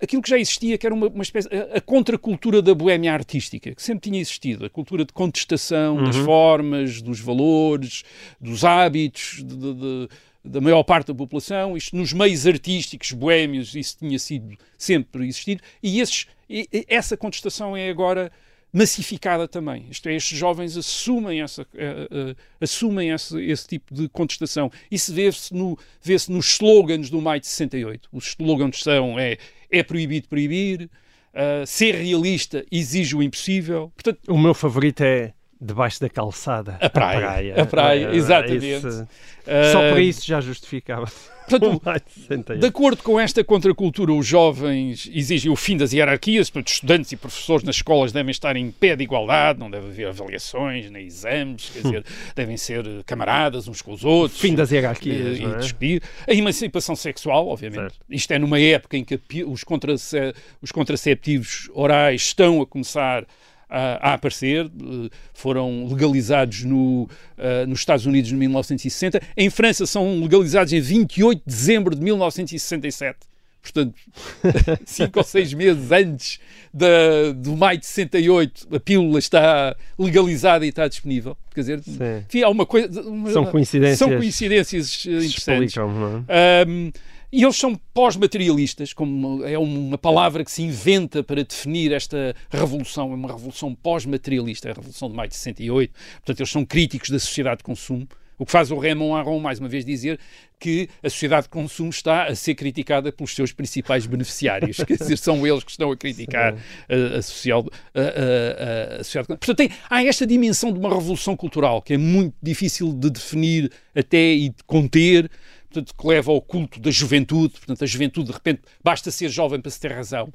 aquilo 0.00 0.22
que 0.22 0.30
já 0.30 0.38
existia, 0.38 0.78
que 0.78 0.86
era 0.86 0.94
uma, 0.94 1.08
uma 1.08 1.22
espécie, 1.24 1.48
a, 1.52 1.78
a 1.78 1.80
contracultura 1.80 2.62
da 2.62 2.72
boémia 2.72 3.12
artística, 3.12 3.74
que 3.74 3.82
sempre 3.82 4.08
tinha 4.08 4.20
existido, 4.20 4.64
a 4.64 4.70
cultura 4.70 5.04
de 5.04 5.12
contestação 5.12 5.96
das 6.04 6.14
formas, 6.24 7.02
dos 7.02 7.18
valores, 7.18 8.04
dos 8.40 8.64
hábitos 8.64 9.42
de- 9.44 9.56
de- 9.56 9.74
de- 9.74 10.08
da 10.44 10.60
maior 10.60 10.82
parte 10.82 11.08
da 11.08 11.14
população, 11.14 11.76
isto 11.76 11.96
nos 11.96 12.12
meios 12.12 12.46
artísticos 12.46 13.12
boémios, 13.12 13.74
isso 13.74 13.98
tinha 13.98 14.18
sido 14.18 14.56
sempre 14.76 15.24
existido, 15.24 15.62
e, 15.82 16.00
esses, 16.00 16.26
e- 16.48 16.68
essa 16.88 17.16
contestação 17.16 17.76
é 17.76 17.90
agora 17.90 18.30
massificada 18.72 19.48
também. 19.48 19.86
Isto 19.90 20.08
é, 20.08 20.14
estes 20.14 20.38
jovens 20.38 20.76
assumem, 20.76 21.40
essa, 21.40 21.66
eh, 21.74 22.08
eh, 22.10 22.36
assumem 22.60 23.10
esse, 23.10 23.40
esse 23.42 23.66
tipo 23.66 23.94
de 23.94 24.08
contestação. 24.10 24.70
Isso 24.90 25.12
vê-se 25.12 25.54
no, 25.54 25.78
vê 26.02 26.14
nos 26.28 26.52
slogans 26.52 27.08
do 27.08 27.20
maio 27.20 27.40
de 27.40 27.46
68. 27.46 28.08
Os 28.12 28.28
slogans 28.28 28.82
são 28.82 29.18
é, 29.18 29.38
é 29.70 29.82
proibido 29.82 30.28
proibir, 30.28 30.90
eh, 31.32 31.64
ser 31.66 31.94
realista 31.94 32.64
exige 32.70 33.16
o 33.16 33.22
impossível. 33.22 33.90
Portanto, 33.94 34.20
O 34.28 34.38
meu 34.38 34.52
favorito 34.52 35.00
é 35.02 35.32
debaixo 35.60 36.00
da 36.00 36.08
calçada. 36.08 36.78
A 36.80 36.88
praia. 36.90 37.60
A 37.62 37.66
praia, 37.66 38.08
É, 38.10 38.14
exatamente. 38.14 38.66
isso- 38.86 39.08
eh, 39.46 39.72
Só 39.72 39.90
por 39.90 40.00
isso 40.00 40.26
já 40.26 40.40
justificava. 40.40 41.06
Portanto, 41.48 41.80
de 42.06 42.12
68. 42.20 42.60
De 42.60 42.66
acordo 42.66 43.02
com 43.02 43.18
esta 43.18 43.42
contracultura, 43.42 44.12
os 44.12 44.26
jovens 44.26 45.08
exigem 45.10 45.50
o 45.50 45.56
fim 45.56 45.78
das 45.78 45.94
hierarquias, 45.94 46.50
portanto, 46.50 46.68
estudantes 46.68 47.10
e 47.10 47.16
professores 47.16 47.64
nas 47.64 47.76
escolas 47.76 48.12
devem 48.12 48.30
estar 48.30 48.54
em 48.54 48.70
pé 48.70 48.94
de 48.94 49.02
igualdade, 49.04 49.58
não 49.58 49.70
deve 49.70 49.86
haver 49.86 50.08
avaliações 50.08 50.90
nem 50.90 51.06
exames, 51.06 51.70
quer 51.72 51.80
dizer, 51.80 52.04
devem 52.36 52.58
ser 52.58 52.86
eh, 52.86 53.00
camaradas 53.06 53.66
uns 53.66 53.80
com 53.80 53.92
os 53.94 54.04
outros. 54.04 54.38
Fim 54.38 54.54
das 54.54 54.70
eh, 54.70 54.74
hierarquias. 54.76 55.38
e 55.38 55.42
não 55.42 55.54
é? 55.54 55.58
discutir. 55.58 56.02
A 56.28 56.34
emancipação 56.34 56.94
sexual, 56.94 57.48
obviamente. 57.48 57.80
Certo. 57.80 57.96
Isto 58.10 58.30
é 58.34 58.38
numa 58.38 58.60
época 58.60 58.98
em 58.98 59.02
que 59.04 59.14
a 59.14 59.18
os, 59.46 59.64
contrace- 59.64 60.34
os 60.60 60.70
contraceptivos 60.70 61.70
orais 61.72 62.20
estão 62.26 62.60
a 62.60 62.66
começar 62.66 63.24
a, 63.68 64.10
a 64.10 64.14
aparecer, 64.14 64.64
eh, 64.66 65.10
foram 65.34 65.86
legalizados 65.86 66.64
no, 66.64 67.08
eh, 67.36 67.66
nos 67.66 67.80
Estados 67.80 68.06
Unidos 68.06 68.30
em 68.32 68.36
1960. 68.36 69.20
Em 69.36 69.50
França 69.50 69.86
são 69.86 70.20
legalizados 70.20 70.72
em 70.72 70.80
28 70.80 71.38
de 71.38 71.44
dezembro 71.46 71.94
de 71.94 72.02
1967. 72.02 73.18
Portanto, 73.60 73.94
cinco 74.86 75.18
ou 75.18 75.24
seis 75.24 75.52
meses 75.52 75.90
antes 75.92 76.38
da, 76.72 77.32
do 77.34 77.56
maio 77.56 77.78
de 77.78 77.86
68, 77.86 78.68
a 78.74 78.80
pílula 78.80 79.18
está 79.18 79.76
legalizada 79.98 80.64
e 80.64 80.68
está 80.70 80.88
disponível. 80.88 81.36
Quer 81.54 81.60
dizer, 81.60 81.82
Sim. 81.82 81.98
enfim, 82.26 82.42
há 82.42 82.48
uma 82.48 82.64
coisa. 82.64 83.02
uma- 83.02 83.30
São 83.30 83.44
coincidências. 83.46 83.98
São 83.98 84.08
coincidências 84.16 85.04
eh, 85.06 85.10
interessantes. 85.10 85.68
explicam, 85.72 85.92
não 85.92 86.24
é? 86.28 86.64
Um, 86.66 86.92
e 87.32 87.42
eles 87.42 87.56
são 87.56 87.74
pós-materialistas, 87.92 88.92
como 88.92 89.44
é 89.44 89.58
uma 89.58 89.98
palavra 89.98 90.44
que 90.44 90.50
se 90.50 90.62
inventa 90.62 91.22
para 91.22 91.44
definir 91.44 91.92
esta 91.92 92.34
revolução, 92.50 93.12
é 93.12 93.14
uma 93.14 93.28
revolução 93.28 93.74
pós-materialista, 93.74 94.68
é 94.68 94.72
a 94.72 94.74
revolução 94.74 95.08
de 95.10 95.16
maio 95.16 95.28
de 95.28 95.36
68. 95.36 95.92
Portanto, 96.16 96.40
eles 96.40 96.50
são 96.50 96.64
críticos 96.64 97.10
da 97.10 97.18
sociedade 97.18 97.58
de 97.58 97.64
consumo. 97.64 98.08
O 98.40 98.46
que 98.46 98.52
faz 98.52 98.70
o 98.70 98.78
Raymond 98.78 99.14
Aron, 99.18 99.40
mais 99.40 99.58
uma 99.58 99.68
vez, 99.68 99.84
dizer 99.84 100.16
que 100.60 100.88
a 101.02 101.10
sociedade 101.10 101.44
de 101.44 101.48
consumo 101.48 101.90
está 101.90 102.26
a 102.26 102.34
ser 102.36 102.54
criticada 102.54 103.10
pelos 103.10 103.34
seus 103.34 103.50
principais 103.52 104.06
beneficiários. 104.06 104.76
Quer 104.86 104.96
dizer, 104.96 105.18
são 105.18 105.44
eles 105.44 105.64
que 105.64 105.72
estão 105.72 105.90
a 105.90 105.96
criticar 105.96 106.54
a, 106.88 107.18
a, 107.18 107.22
social, 107.22 107.66
a, 107.92 108.00
a- 108.00 109.00
a- 109.00 109.04
sociedade. 109.04 109.26
Portanto, 109.28 109.56
tem, 109.56 109.70
há 109.90 110.04
esta 110.04 110.24
dimensão 110.24 110.72
de 110.72 110.78
uma 110.78 110.88
revolução 110.88 111.36
cultural 111.36 111.82
que 111.82 111.94
é 111.94 111.98
muito 111.98 112.34
difícil 112.40 112.92
de 112.92 113.10
definir 113.10 113.72
até 113.94 114.32
e 114.34 114.50
de 114.50 114.62
conter, 114.66 115.28
portanto, 115.70 115.94
que 115.94 116.06
leva 116.06 116.30
ao 116.30 116.40
culto 116.40 116.80
da 116.80 116.90
juventude. 116.90 117.54
Portanto, 117.54 117.84
a 117.84 117.86
juventude, 117.86 118.28
de 118.28 118.32
repente, 118.32 118.62
basta 118.82 119.10
ser 119.10 119.28
jovem 119.28 119.60
para 119.60 119.70
se 119.70 119.80
ter 119.80 119.92
razão. 119.92 120.32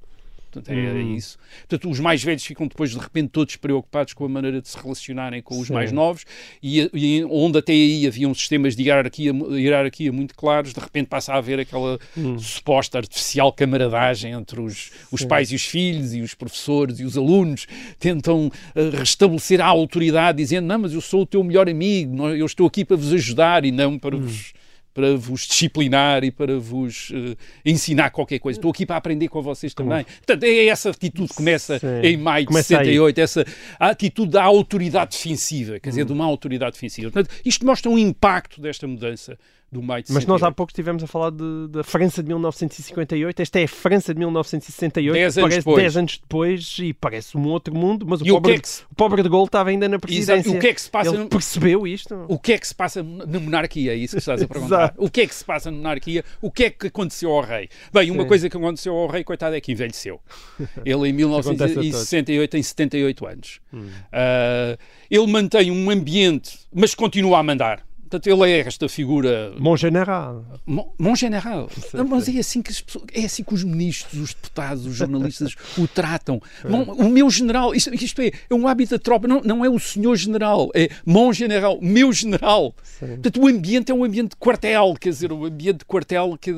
Portanto, 0.53 0.69
é, 0.69 0.85
é 0.85 1.01
isso. 1.01 1.39
Portanto, 1.67 1.89
os 1.89 1.99
mais 1.99 2.23
velhos 2.23 2.45
ficam 2.45 2.67
depois, 2.67 2.91
de 2.91 2.99
repente, 2.99 3.29
todos 3.29 3.55
preocupados 3.55 4.13
com 4.13 4.25
a 4.25 4.29
maneira 4.29 4.61
de 4.61 4.69
se 4.69 4.77
relacionarem 4.77 5.41
com 5.41 5.59
os 5.59 5.67
Sim. 5.67 5.73
mais 5.73 5.91
novos 5.91 6.25
e, 6.61 6.89
e 6.93 7.25
onde 7.25 7.57
até 7.57 7.73
aí 7.73 8.05
haviam 8.05 8.33
sistemas 8.33 8.75
de 8.75 8.83
hierarquia, 8.83 9.33
hierarquia 9.53 10.11
muito 10.11 10.35
claros, 10.35 10.73
de 10.73 10.79
repente 10.79 11.07
passa 11.07 11.33
a 11.33 11.37
haver 11.37 11.59
aquela 11.59 11.97
suposta 12.37 12.99
artificial 12.99 13.51
camaradagem 13.51 14.33
entre 14.33 14.61
os, 14.61 14.91
os 15.11 15.25
pais 15.25 15.51
e 15.51 15.55
os 15.55 15.65
filhos 15.65 16.13
e 16.13 16.21
os 16.21 16.35
professores 16.35 16.99
e 16.99 17.03
os 17.03 17.17
alunos 17.17 17.65
tentam 17.97 18.51
eh, 18.75 18.89
restabelecer 18.93 19.59
a 19.59 19.65
autoridade 19.65 20.37
dizendo, 20.37 20.67
não, 20.67 20.79
mas 20.79 20.93
eu 20.93 21.01
sou 21.01 21.21
o 21.21 21.25
teu 21.25 21.43
melhor 21.43 21.67
amigo, 21.67 22.27
eu 22.29 22.45
estou 22.45 22.67
aqui 22.67 22.85
para 22.85 22.95
vos 22.95 23.11
ajudar 23.11 23.65
e 23.65 23.71
não 23.71 23.97
para 23.97 24.15
vos 24.15 24.53
para 24.93 25.15
vos 25.17 25.41
disciplinar 25.41 26.23
e 26.23 26.31
para 26.31 26.59
vos 26.59 27.11
eh, 27.13 27.35
ensinar 27.65 28.11
qualquer 28.11 28.39
coisa. 28.39 28.59
Estou 28.59 28.71
aqui 28.71 28.85
para 28.85 28.97
aprender 28.97 29.27
com 29.27 29.41
vocês 29.41 29.73
também. 29.73 30.03
Portanto, 30.03 30.43
é 30.43 30.67
essa 30.67 30.91
atitude 30.91 31.29
que 31.29 31.35
começa 31.35 31.79
Sim. 31.79 31.87
em 32.03 32.17
maio 32.17 32.45
de 32.45 32.47
Começa 32.47 32.77
aí. 32.77 32.85
68, 32.85 33.17
essa 33.19 33.45
a 33.79 33.89
atitude 33.89 34.31
da 34.31 34.43
autoridade 34.43 35.11
defensiva, 35.11 35.79
quer 35.79 35.89
dizer, 35.89 36.05
de 36.05 36.13
uma 36.13 36.25
autoridade 36.25 36.73
defensiva. 36.73 37.09
Portanto, 37.11 37.33
isto 37.43 37.65
mostra 37.65 37.89
um 37.89 37.97
impacto 37.97 38.61
desta 38.61 38.87
mudança 38.87 39.37
do 39.73 39.81
maio 39.81 40.03
de 40.03 40.13
Mas 40.13 40.25
nós 40.25 40.35
há 40.43 40.45
68. 40.47 40.55
pouco 40.55 40.71
estivemos 40.71 41.03
a 41.03 41.07
falar 41.07 41.31
de- 41.31 41.67
da 41.69 41.83
França 41.83 42.21
de 42.21 42.27
1958. 42.29 43.41
Esta 43.41 43.59
é 43.59 43.63
a 43.63 43.67
França 43.67 44.13
de 44.13 44.19
1968. 44.19 45.13
Dez 45.13 45.37
anos 45.37 45.43
parece 45.49 45.59
depois. 45.59 45.81
10 45.83 45.97
anos 45.97 46.17
depois 46.19 46.75
e 46.79 46.93
parece 46.93 47.37
um 47.37 47.47
outro 47.47 47.75
mundo. 47.75 48.05
Mas 48.07 48.21
o, 48.21 48.23
o 48.23 48.27
pobre, 48.27 48.53
que 48.53 48.57
é 48.59 48.61
que 48.61 48.69
o 48.91 48.95
pobre 48.95 49.23
de 49.23 49.29
Gaulle 49.29 49.45
estava 49.45 49.69
ainda 49.69 49.89
na 49.89 49.97
presidência. 49.99 50.33
Exato. 50.35 50.57
O 50.57 50.59
que 50.59 50.67
é 50.67 50.73
que 50.73 50.81
se 50.81 50.89
passa 50.89 51.09
Ele 51.09 51.17
no- 51.17 51.27
percebeu 51.29 51.87
isto? 51.87 52.25
O 52.27 52.37
que 52.39 52.53
é 52.53 52.57
que 52.57 52.67
se 52.67 52.75
passa 52.75 53.01
na 53.03 53.39
monarquia? 53.39 53.91
É 53.93 53.95
isso 53.95 54.15
que 54.15 54.19
estás 54.19 54.41
a 54.41 54.47
perguntar. 54.47 54.93
O 54.97 55.09
que 55.09 55.21
é 55.21 55.27
que 55.27 55.33
se 55.35 55.43
passa 55.43 55.71
na 55.71 55.77
monarquia? 55.77 56.23
O 56.41 56.51
que 56.51 56.65
é 56.65 56.69
que 56.69 56.87
aconteceu 56.87 57.31
ao 57.31 57.41
rei? 57.41 57.67
Bem, 57.91 58.11
uma 58.11 58.23
Sim. 58.23 58.27
coisa 58.29 58.49
que 58.49 58.55
aconteceu 58.57 58.93
ao 58.93 59.07
rei, 59.07 59.23
coitado, 59.23 59.55
é 59.55 59.61
que 59.61 59.71
envelheceu. 59.71 60.19
Ele 60.85 61.09
em 61.09 61.23
Acontece 61.23 61.53
a 61.53 61.57
todos. 61.57 61.75
1968 61.75 62.49
tem 62.51 62.61
78 62.61 63.25
anos. 63.25 63.59
Hum. 63.73 63.87
Ah, 64.11 64.77
ele 65.09 65.27
mantém 65.27 65.71
um 65.71 65.89
ambiente, 65.89 66.59
mas 66.73 66.93
continua 66.93 67.39
a 67.39 67.43
mandar. 67.43 67.83
Portanto, 68.13 68.27
ele 68.27 68.51
é 68.51 68.59
esta 68.59 68.87
figura 68.87 69.51
Mon 69.57 69.75
general. 69.75 70.45
Mon, 70.67 70.93
mon 70.99 71.15
general. 71.15 71.67
Não, 71.93 72.05
mas 72.07 72.27
é 72.27 72.37
assim, 72.39 72.61
que 72.61 72.69
as 72.69 72.79
pessoas- 72.79 73.05
é 73.11 73.25
assim 73.25 73.43
que 73.43 73.53
os 73.55 73.63
ministros, 73.63 74.21
os 74.21 74.33
deputados, 74.35 74.85
os 74.85 74.95
jornalistas 74.95 75.55
o 75.79 75.87
tratam. 75.87 76.39
Mon- 76.63 76.83
o 76.93 77.09
meu 77.09 77.27
general, 77.31 77.73
isto, 77.73 77.91
isto 77.95 78.21
é, 78.21 78.31
é 78.49 78.53
um 78.53 78.67
hábito 78.67 78.91
da 78.91 78.99
tropa, 78.99 79.27
não, 79.27 79.41
não 79.41 79.65
é 79.65 79.69
o 79.69 79.79
senhor 79.79 80.15
general, 80.15 80.69
é 80.75 80.89
mon 81.03 81.33
general, 81.33 81.79
meu 81.81 82.13
general. 82.13 82.75
Portanto, 82.99 83.41
o 83.41 83.47
ambiente 83.47 83.91
é 83.91 83.95
um 83.95 84.03
ambiente 84.03 84.29
de 84.31 84.35
quartel, 84.35 84.93
quer 85.01 85.09
dizer, 85.09 85.31
um 85.33 85.43
ambiente 85.45 85.79
de 85.79 85.85
quartel 85.85 86.37
que, 86.39 86.51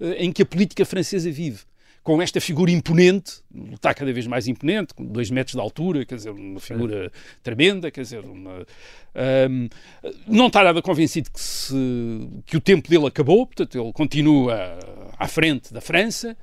eh, 0.00 0.14
em 0.24 0.32
que 0.32 0.40
a 0.42 0.46
política 0.46 0.84
francesa 0.86 1.30
vive. 1.30 1.58
Com 2.02 2.20
esta 2.20 2.40
figura 2.40 2.70
imponente, 2.70 3.42
está 3.72 3.94
cada 3.94 4.12
vez 4.12 4.26
mais 4.26 4.48
imponente, 4.48 4.92
com 4.92 5.04
dois 5.04 5.30
metros 5.30 5.54
de 5.54 5.60
altura, 5.60 6.04
quer 6.04 6.16
dizer, 6.16 6.30
uma 6.30 6.58
figura 6.58 7.12
tremenda, 7.44 7.90
quer 7.92 8.00
dizer, 8.02 8.24
uma, 8.24 8.66
Ahm, 9.14 9.68
não 10.26 10.46
está 10.48 10.64
nada 10.64 10.80
convencido 10.82 11.30
que, 11.30 11.38
se- 11.40 12.28
que 12.46 12.56
o 12.56 12.60
tempo 12.60 12.88
dele 12.88 13.06
acabou, 13.06 13.46
portanto, 13.46 13.78
ele 13.78 13.92
continua 13.92 14.78
à 15.18 15.28
frente 15.28 15.72
da 15.72 15.80
França. 15.82 16.36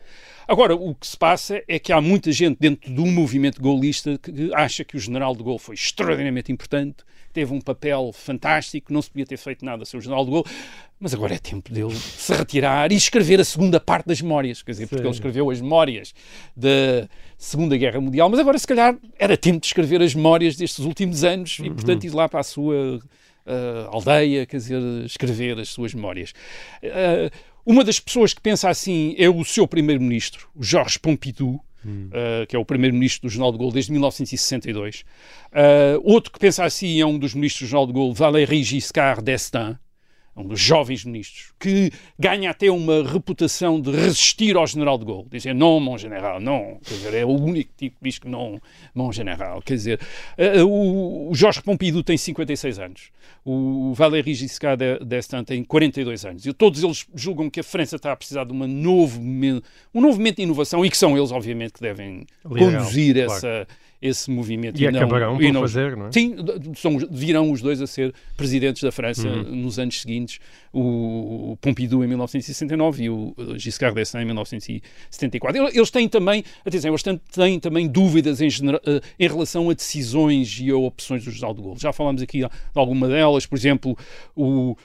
Agora, 0.49 0.75
o 0.75 0.95
que 0.95 1.05
se 1.05 1.15
passa 1.15 1.61
é 1.67 1.77
que 1.77 1.93
há 1.93 2.01
muita 2.01 2.31
gente 2.31 2.57
dentro 2.59 2.91
do 2.91 3.05
movimento 3.05 3.61
golista 3.61 4.17
que 4.17 4.51
acha 4.55 4.83
que 4.83 4.97
o 4.97 4.99
general 4.99 5.35
de 5.35 5.43
Gaulle 5.43 5.59
foi 5.59 5.75
extraordinariamente 5.75 6.51
importante, 6.51 7.03
teve 7.31 7.53
um 7.53 7.61
papel 7.61 8.09
fantástico, 8.11 8.91
não 8.91 8.99
se 8.99 9.11
podia 9.11 9.27
ter 9.27 9.37
feito 9.37 9.63
nada 9.63 9.85
sem 9.85 9.99
o 9.99 10.01
general 10.01 10.25
de 10.25 10.31
Gaulle, 10.31 10.47
mas 10.99 11.13
agora 11.13 11.35
é 11.35 11.37
tempo 11.37 11.71
dele 11.71 11.93
se 11.93 12.33
retirar 12.33 12.91
e 12.91 12.95
escrever 12.95 13.39
a 13.39 13.45
segunda 13.45 13.79
parte 13.79 14.07
das 14.07 14.23
memórias, 14.23 14.63
quer 14.63 14.71
dizer, 14.71 14.87
porque 14.87 15.03
Sim. 15.03 15.07
ele 15.09 15.13
escreveu 15.13 15.51
as 15.51 15.61
memórias 15.61 16.15
da 16.57 17.07
Segunda 17.37 17.77
Guerra 17.77 18.01
Mundial, 18.01 18.27
mas 18.27 18.39
agora 18.39 18.57
se 18.57 18.65
calhar 18.65 18.97
era 19.19 19.37
tempo 19.37 19.59
de 19.59 19.67
escrever 19.67 20.01
as 20.01 20.15
memórias 20.15 20.55
destes 20.55 20.83
últimos 20.83 21.23
anos 21.23 21.59
e, 21.59 21.69
portanto, 21.69 22.05
ir 22.05 22.09
lá 22.09 22.27
para 22.27 22.39
a 22.39 22.43
sua 22.43 22.99
ah, 23.49 23.89
aldeia, 23.91 24.45
quer 24.45 24.57
dizer, 24.57 24.81
escrever 25.05 25.59
as 25.59 25.69
suas 25.69 25.93
memórias. 25.93 26.33
Ah, 26.83 27.29
uma 27.65 27.83
das 27.83 27.99
pessoas 27.99 28.33
que 28.33 28.41
pensa 28.41 28.69
assim 28.69 29.15
é 29.17 29.29
o 29.29 29.43
seu 29.43 29.67
primeiro-ministro, 29.67 30.47
o 30.55 30.63
Georges 30.63 30.97
Pompidou, 30.97 31.63
uh, 31.85 32.47
que 32.47 32.55
é 32.55 32.59
o 32.59 32.65
primeiro-ministro 32.65 33.27
do 33.27 33.31
Jornal 33.31 33.51
de 33.51 33.57
Gaulle 33.57 33.73
desde 33.73 33.91
1962. 33.91 35.03
Uh, 35.51 36.01
outro 36.03 36.31
que 36.31 36.39
pensa 36.39 36.63
assim 36.63 36.99
é 36.99 37.05
um 37.05 37.17
dos 37.17 37.33
ministros 37.33 37.67
do 37.67 37.71
Jornal 37.71 37.87
de 37.87 37.93
Gaulle, 37.93 38.13
Valéry 38.13 38.63
Giscard 38.63 39.23
d'Estaing, 39.23 39.77
um 40.35 40.47
dos 40.47 40.59
jovens 40.59 41.03
ministros, 41.03 41.53
que 41.59 41.91
ganha 42.17 42.51
até 42.51 42.71
uma 42.71 43.03
reputação 43.03 43.79
de 43.79 43.91
resistir 43.91 44.55
ao 44.55 44.65
general 44.65 44.97
de 44.97 45.05
Gaulle, 45.05 45.27
dizer 45.29 45.53
não, 45.53 45.79
mon 45.79 45.97
general, 45.97 46.39
não, 46.39 46.79
quer 46.83 46.93
dizer, 46.93 47.13
é 47.13 47.25
o 47.25 47.29
único 47.29 47.71
tipo 47.75 47.97
que 47.97 48.03
diz 48.03 48.19
que 48.19 48.27
não, 48.27 48.61
mon 48.93 49.11
general, 49.11 49.61
quer 49.61 49.75
dizer, 49.75 49.99
uh, 50.37 50.65
o, 50.65 51.29
o 51.29 51.35
Jorge 51.35 51.61
Pompidou 51.61 52.03
tem 52.03 52.17
56 52.17 52.79
anos, 52.79 53.11
o 53.43 53.93
Valéry 53.93 54.33
Giscard 54.33 54.99
d'Estaing 55.05 55.43
tem 55.43 55.63
42 55.63 56.25
anos, 56.25 56.45
e 56.45 56.53
todos 56.53 56.83
eles 56.83 57.05
julgam 57.13 57.49
que 57.49 57.59
a 57.59 57.63
França 57.63 57.95
está 57.95 58.11
a 58.11 58.15
precisar 58.15 58.45
de 58.45 58.51
uma 58.51 58.67
novo, 58.67 59.19
um 59.19 60.01
novo 60.01 60.17
momento 60.17 60.37
de 60.37 60.43
inovação, 60.43 60.85
e 60.85 60.89
que 60.89 60.97
são 60.97 61.17
eles, 61.17 61.31
obviamente, 61.31 61.73
que 61.73 61.81
devem 61.81 62.25
Liderá-lo, 62.45 62.77
conduzir 62.77 63.15
claro. 63.15 63.31
essa, 63.33 63.67
esse 64.01 64.31
movimento. 64.31 64.79
E 64.81 64.89
não- 64.89 64.99
acabarão 64.99 65.41
e 65.41 65.45
por 65.47 65.53
não- 65.53 65.61
fazer, 65.61 65.97
não 65.97 66.07
é? 66.07 66.11
Sim, 66.11 66.35
são, 66.75 66.97
virão 67.11 67.51
os 67.51 67.61
dois 67.61 67.81
a 67.81 67.87
ser 67.87 68.13
presidentes 68.37 68.81
da 68.81 68.91
França 68.91 69.27
Uhum. 69.27 69.55
nos 69.55 69.77
anos 69.77 69.99
seguintes, 70.01 70.39
o, 70.71 71.51
o 71.51 71.57
Pompidou 71.57 72.03
em 72.03 72.07
1969 72.07 73.03
e 73.03 73.09
o 73.09 73.35
Giscard 73.57 73.93
d'Estaing 73.95 74.23
em 74.23 74.25
1974. 74.27 75.69
Eles 75.73 75.91
têm 75.91 76.07
também, 76.07 76.43
atenção, 76.65 76.91
eles 76.91 77.03
têm, 77.03 77.59
também 77.59 77.87
dúvidas 77.87 78.41
em, 78.41 78.47
eh, 78.47 79.01
em 79.19 79.27
relação 79.27 79.69
a 79.69 79.73
decisões 79.73 80.59
e 80.61 80.69
a 80.69 80.77
opções 80.77 81.23
do 81.25 81.31
General 81.31 81.53
de 81.53 81.61
Gaulle. 81.61 81.79
Já 81.79 81.91
falámos 81.91 82.21
aqui 82.21 82.39
de 82.39 82.49
alguma 82.75 83.07
delas, 83.07 83.45
por 83.45 83.57
exemplo, 83.57 83.97
o 84.35 84.75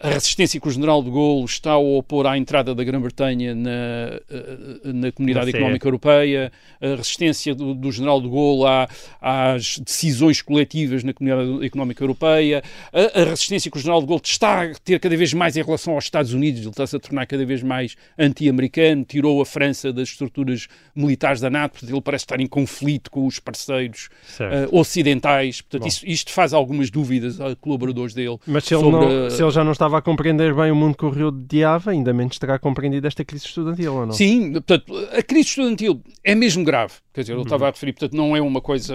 a 0.00 0.10
resistência 0.10 0.60
que 0.60 0.68
o 0.68 0.70
general 0.70 1.02
de 1.02 1.10
Gaulle 1.10 1.44
está 1.46 1.72
a 1.72 1.78
opor 1.78 2.26
à 2.26 2.36
entrada 2.36 2.74
da 2.74 2.84
Grã-Bretanha 2.84 3.54
na, 3.54 3.70
eh, 3.70 4.80
na 4.84 5.10
Comunidade 5.12 5.46
Na. 5.52 5.58
Económica 5.58 5.88
Europeia, 5.88 6.52
a 6.80 6.86
resistência 6.96 7.54
do, 7.54 7.72
do 7.74 7.90
general 7.90 8.20
de 8.20 8.28
Gaulle 8.28 8.64
à- 8.66 8.88
às 9.20 9.78
decisões 9.78 10.42
coletivas 10.42 11.02
na 11.02 11.12
Comunidade 11.14 11.64
Económica 11.64 12.02
Europeia, 12.04 12.62
a, 12.92 13.20
a 13.20 13.24
resistência 13.24 13.70
que 13.70 13.76
o 13.78 13.80
general 13.80 14.00
de 14.00 14.06
Gaulle 14.06 14.22
está 14.24 14.64
a 14.64 14.74
ter 14.84 15.00
cada 15.00 15.16
vez 15.16 15.32
mais 15.32 15.56
em 15.56 15.62
relação 15.62 15.94
aos 15.94 16.04
Estados 16.04 16.32
Unidos, 16.34 16.60
ele 16.60 16.70
está-se 16.70 16.96
a 16.96 17.00
tornar 17.00 17.26
cada 17.26 17.44
vez 17.46 17.62
mais 17.62 17.96
anti-americano, 18.18 19.04
tirou 19.04 19.40
a 19.40 19.46
França 19.46 19.92
das 19.92 20.08
estruturas 20.10 20.68
militares 20.94 21.40
da 21.40 21.50
NATO, 21.50 21.72
portanto 21.72 21.90
ele 21.90 22.00
parece 22.02 22.24
estar 22.24 22.40
em 22.40 22.46
conflito 22.46 23.10
com 23.10 23.26
os 23.26 23.38
parceiros 23.38 24.08
eh, 24.52 24.68
ocidentais, 24.70 25.60
portanto 25.60 25.88
isso- 25.88 26.06
isto 26.06 26.32
faz 26.32 26.52
algumas 26.52 26.90
dúvidas 26.90 27.40
a 27.40 27.54
colaboradores 27.56 28.14
dele. 28.14 28.38
Mas 28.46 28.64
se 28.64 28.74
ele, 28.74 28.82
sobre 28.82 29.06
não, 29.06 29.30
se 29.30 29.42
ele 29.42 29.50
já 29.50 29.64
não 29.64 29.69
estava 29.72 29.98
a 29.98 30.02
compreender 30.02 30.54
bem 30.54 30.70
o 30.70 30.76
mundo 30.76 30.96
que 30.96 31.04
o 31.04 31.10
Rio 31.10 31.28
odiava, 31.28 31.90
ainda 31.90 32.12
menos 32.12 32.38
terá 32.38 32.58
compreendido 32.58 33.06
esta 33.06 33.24
crise 33.24 33.46
estudantil, 33.46 33.94
ou 33.94 34.06
não? 34.06 34.12
Sim, 34.12 34.52
portanto, 34.52 34.94
a 35.16 35.22
crise 35.22 35.48
estudantil 35.48 36.02
é 36.24 36.34
mesmo 36.34 36.64
grave. 36.64 36.94
Quer 37.12 37.22
dizer, 37.22 37.32
eu 37.34 37.42
estava 37.42 37.64
Uhum. 37.64 37.68
a 37.68 37.72
referir, 37.72 37.92
portanto, 37.92 38.16
não 38.16 38.36
é 38.36 38.40
uma 38.40 38.60
coisa. 38.60 38.94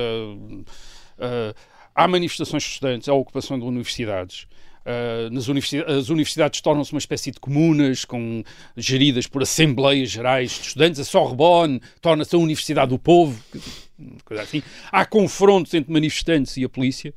ah, 1.20 1.54
há 1.94 2.08
manifestações 2.08 2.64
de 2.64 2.70
estudantes, 2.70 3.08
há 3.10 3.14
ocupação 3.14 3.58
de 3.60 3.66
universidades. 3.66 4.48
Ah, 4.86 5.30
nas 5.32 5.48
universi- 5.48 5.84
as 5.88 6.10
universidades 6.10 6.62
tornam-se 6.62 6.92
uma 6.94 7.00
espécie 7.00 7.32
de 7.32 7.40
comunas 7.40 8.06
com, 8.06 8.44
geridas 8.78 9.26
por 9.28 9.42
assembleias 9.42 10.10
gerais 10.12 10.52
de 10.52 10.62
estudantes. 10.68 11.00
A 11.00 11.04
Sorbonne 11.04 11.82
torna-se 12.02 12.36
a 12.36 12.38
Universidade 12.40 12.90
do 12.90 13.00
Povo, 13.00 13.42
coisa 14.24 14.44
assim. 14.44 14.62
Há 14.92 15.06
confrontos 15.06 15.74
entre 15.74 15.92
manifestantes 15.92 16.56
e 16.58 16.64
a 16.64 16.70
polícia. 16.70 17.14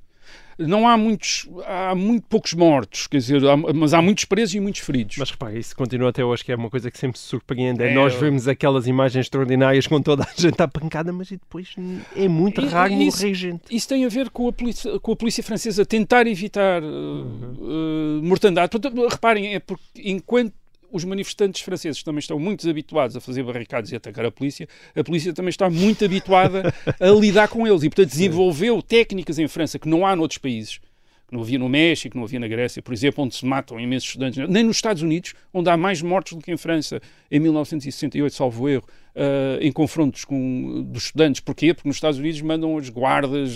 Não 0.58 0.88
há 0.88 0.96
muitos, 0.96 1.48
há 1.66 1.94
muito 1.94 2.26
poucos 2.28 2.52
mortos, 2.52 3.06
quer 3.06 3.18
dizer, 3.18 3.46
há- 3.46 3.56
mas 3.56 3.94
há 3.94 4.02
muitos 4.02 4.24
presos 4.24 4.54
e 4.56 4.60
muitos 4.60 4.80
feridos. 4.80 5.16
Mas 5.16 5.30
repare, 5.30 5.58
isso 5.58 5.76
continua 5.76 6.10
até 6.10 6.24
hoje, 6.24 6.44
que 6.44 6.50
é 6.50 6.56
uma 6.56 6.68
coisa 6.68 6.90
que 6.90 6.98
sempre 6.98 7.18
se 7.18 7.26
surpreende. 7.26 7.82
É, 7.82 7.90
É, 7.90 7.94
nós 7.94 8.12
vemos 8.14 8.48
aquelas 8.48 8.86
imagens 8.88 9.26
extraordinárias 9.26 9.86
com 9.86 10.02
toda 10.02 10.24
a 10.24 10.40
gente 10.40 10.60
à 10.60 10.66
pancada, 10.66 11.12
mas 11.12 11.28
depois 11.28 11.74
é 12.16 12.26
muito 12.26 12.60
E- 12.60 12.66
raro 12.66 12.92
isso- 12.94 13.18
morrer 13.22 13.34
gente. 13.34 13.62
Isso 13.70 13.88
tem 13.88 14.04
a 14.04 14.08
ver 14.08 14.30
com 14.30 14.48
a 14.48 14.52
polícia, 14.52 14.98
com 14.98 15.12
a 15.12 15.16
polícia 15.16 15.42
francesa 15.44 15.86
tentar 15.86 16.26
evitar 16.26 16.82
uh, 16.82 16.86
uh, 16.86 18.20
mortandade. 18.22 18.70
Portanto, 18.70 19.06
reparem, 19.08 19.54
é 19.54 19.60
porque 19.60 19.82
enquanto 20.04 20.52
os 20.90 21.04
manifestantes 21.04 21.60
franceses 21.60 22.02
também 22.02 22.20
estão 22.20 22.38
muito 22.38 22.60
desabituados 22.60 23.16
a 23.16 23.20
fazer 23.20 23.42
barricadas 23.42 23.92
e 23.92 23.96
atacar 23.96 24.24
a 24.24 24.30
polícia, 24.30 24.68
a 24.94 25.04
polícia 25.04 25.32
também 25.32 25.50
está 25.50 25.68
muito 25.68 26.04
habituada 26.04 26.74
a 26.98 27.08
lidar 27.10 27.48
com 27.48 27.66
eles 27.66 27.82
e, 27.82 27.88
portanto, 27.88 28.10
desenvolveu 28.10 28.82
técnicas 28.82 29.38
em 29.38 29.48
França 29.48 29.78
que 29.78 29.88
não 29.88 30.06
há 30.06 30.14
noutros 30.16 30.38
países. 30.38 30.80
Que 31.28 31.34
não 31.34 31.42
havia 31.42 31.58
no 31.58 31.68
México, 31.68 32.16
não 32.16 32.24
havia 32.24 32.40
na 32.40 32.48
Grécia, 32.48 32.80
por 32.80 32.94
exemplo, 32.94 33.22
onde 33.22 33.34
se 33.34 33.44
matam 33.44 33.78
imensos 33.78 34.08
estudantes, 34.08 34.48
nem 34.48 34.64
nos 34.64 34.76
Estados 34.76 35.02
Unidos, 35.02 35.34
onde 35.52 35.68
há 35.68 35.76
mais 35.76 36.00
mortos 36.00 36.32
do 36.32 36.42
que 36.42 36.50
em 36.50 36.56
França, 36.56 37.02
em 37.30 37.38
1968, 37.38 38.34
salvo 38.34 38.66
erro, 38.66 38.84
uh, 39.18 39.58
em 39.60 39.72
confrontos 39.72 40.24
com, 40.24 40.84
dos 40.88 41.04
estudantes. 41.04 41.40
Porquê? 41.40 41.74
Porque 41.74 41.88
nos 41.88 41.96
Estados 41.96 42.18
Unidos 42.18 42.40
mandam 42.40 42.78
as 42.78 42.88
guardas 42.88 43.50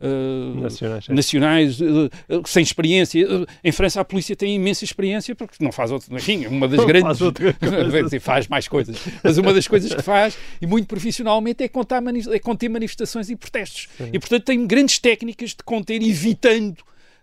uh, 0.00 0.60
Nacionais, 0.60 1.08
é. 1.08 1.12
nacionais 1.12 1.80
uh, 1.80 2.10
sem 2.46 2.62
experiência. 2.62 3.26
Em 3.62 3.72
França 3.72 4.00
a 4.00 4.04
polícia 4.04 4.36
tem 4.36 4.54
imensa 4.54 4.84
experiência 4.84 5.34
porque 5.34 5.62
não 5.62 5.72
faz 5.72 5.90
outra. 5.90 6.14
Enfim, 6.14 6.46
uma 6.46 6.68
das 6.68 6.78
Não 6.84 6.86
grandes. 6.86 7.18
faz 8.22 8.44
faz 8.44 8.48
mais 8.48 8.68
coisas. 8.68 8.96
Mas 9.22 9.38
uma 9.38 9.52
das 9.52 9.66
coisas 9.66 9.92
que 9.92 10.02
faz, 10.02 10.36
e 10.60 10.66
muito 10.66 10.86
profissionalmente, 10.86 11.62
é, 11.62 11.68
contar 11.68 12.02
é 12.32 12.38
conter 12.38 12.68
manifestações 12.68 13.30
e 13.30 13.36
protestos. 13.36 13.88
E 14.12 14.18
portanto 14.18 14.44
tem 14.44 14.66
grandes 14.66 14.98
técnicas 14.98 15.50
de 15.50 15.62
conter, 15.64 16.02
evitando, 16.02 16.78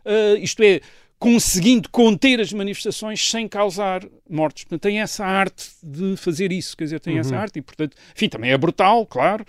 uh, 0.05 0.38
isto 0.39 0.61
é, 0.63 0.82
conseguindo 1.22 1.88
conter 1.91 2.41
as 2.41 2.51
manifestações 2.51 3.30
sem 3.30 3.47
causar 3.47 4.03
mortes. 4.28 4.63
Portanto, 4.63 4.82
tem 4.82 4.99
essa 5.01 5.24
arte 5.24 5.69
de 5.84 6.17
fazer 6.17 6.51
isso, 6.51 6.76
quer 6.76 6.86
dizer, 6.86 6.99
tem 6.99 7.19
essa 7.19 7.38
arte 7.38 7.59
e, 7.59 7.61
portanto, 7.61 7.95
enfim, 8.15 8.28
também 8.28 8.49
é 8.51 8.57
brutal, 8.57 9.05
claro. 9.05 9.45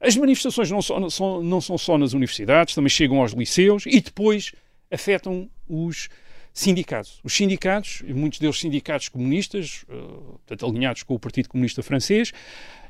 As 0.00 0.16
manifestações 0.16 0.68
não, 0.68 0.82
só- 0.82 0.98
não 0.98 1.08
são, 1.08 1.40
não 1.40 1.60
são 1.60 1.78
só 1.78 1.96
nas 1.96 2.12
universidades, 2.12 2.74
também 2.74 2.88
chegam 2.90 3.20
aos 3.20 3.30
liceus 3.34 3.84
e 3.86 4.00
depois 4.00 4.50
afetam 4.90 5.48
os 5.68 6.08
sindicatos. 6.52 7.20
Os 7.22 7.32
sindicatos, 7.32 8.02
muitos 8.08 8.40
deles 8.40 8.58
sindicatos 8.58 9.08
comunistas, 9.08 9.84
eh, 9.88 9.94
portanto, 9.94 10.66
alinhados 10.66 11.04
com 11.04 11.14
o 11.14 11.20
Partido 11.20 11.48
Comunista 11.48 11.84
Francês, 11.84 12.32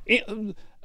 eh, 0.08 0.24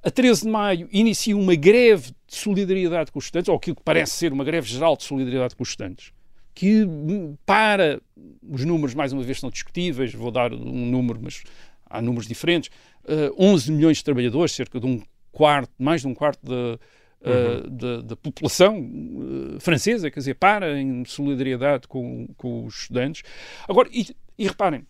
a 0.03 0.11
13 0.11 0.41
de 0.43 0.49
maio 0.49 0.89
inicia 0.91 1.35
uma 1.37 1.55
greve 1.55 2.11
de 2.27 2.35
solidariedade 2.35 3.09
com 3.09 3.19
os 3.19 3.25
estudantes, 3.25 3.47
ou 3.47 3.55
aquilo 3.55 3.77
que 3.77 3.83
parece 3.83 4.11
ser 4.15 4.33
uma 4.33 4.43
greve 4.43 4.67
geral 4.67 4.97
de 4.97 5.03
solidariedade 5.05 5.55
com 5.55 5.63
os 5.63 5.69
estudantes, 5.69 6.11
que 6.57 6.83
hum, 6.83 7.37
para 7.45 8.01
os 8.41 8.65
números, 8.65 8.95
mais 8.95 9.13
uma 9.13 9.21
vez, 9.21 9.39
são 9.39 9.51
discutíveis, 9.51 10.11
vou 10.11 10.31
dar 10.31 10.51
um 10.51 10.87
número, 10.87 11.19
mas 11.21 11.43
há 11.85 12.01
números 12.01 12.27
diferentes, 12.27 12.71
eh, 13.07 13.29
11 13.37 13.71
milhões 13.71 13.97
de 13.97 14.03
trabalhadores, 14.03 14.53
cerca 14.53 14.79
de 14.79 14.87
um 14.87 14.99
quarto, 15.31 15.71
mais 15.77 16.01
de 16.01 16.07
um 16.07 16.15
quarto 16.15 16.43
da, 16.43 16.79
eh, 17.21 17.69
da, 17.69 18.01
da 18.01 18.15
população 18.15 18.75
eh, 18.75 19.59
francesa, 19.59 20.09
quer 20.09 20.19
dizer, 20.19 20.33
para 20.33 20.81
em 20.81 21.05
solidariedade 21.05 21.87
com, 21.87 22.27
com 22.35 22.65
os 22.65 22.81
estudantes. 22.81 23.21
Agora, 23.69 23.87
e, 23.93 24.07
e 24.35 24.47
reparem, 24.47 24.83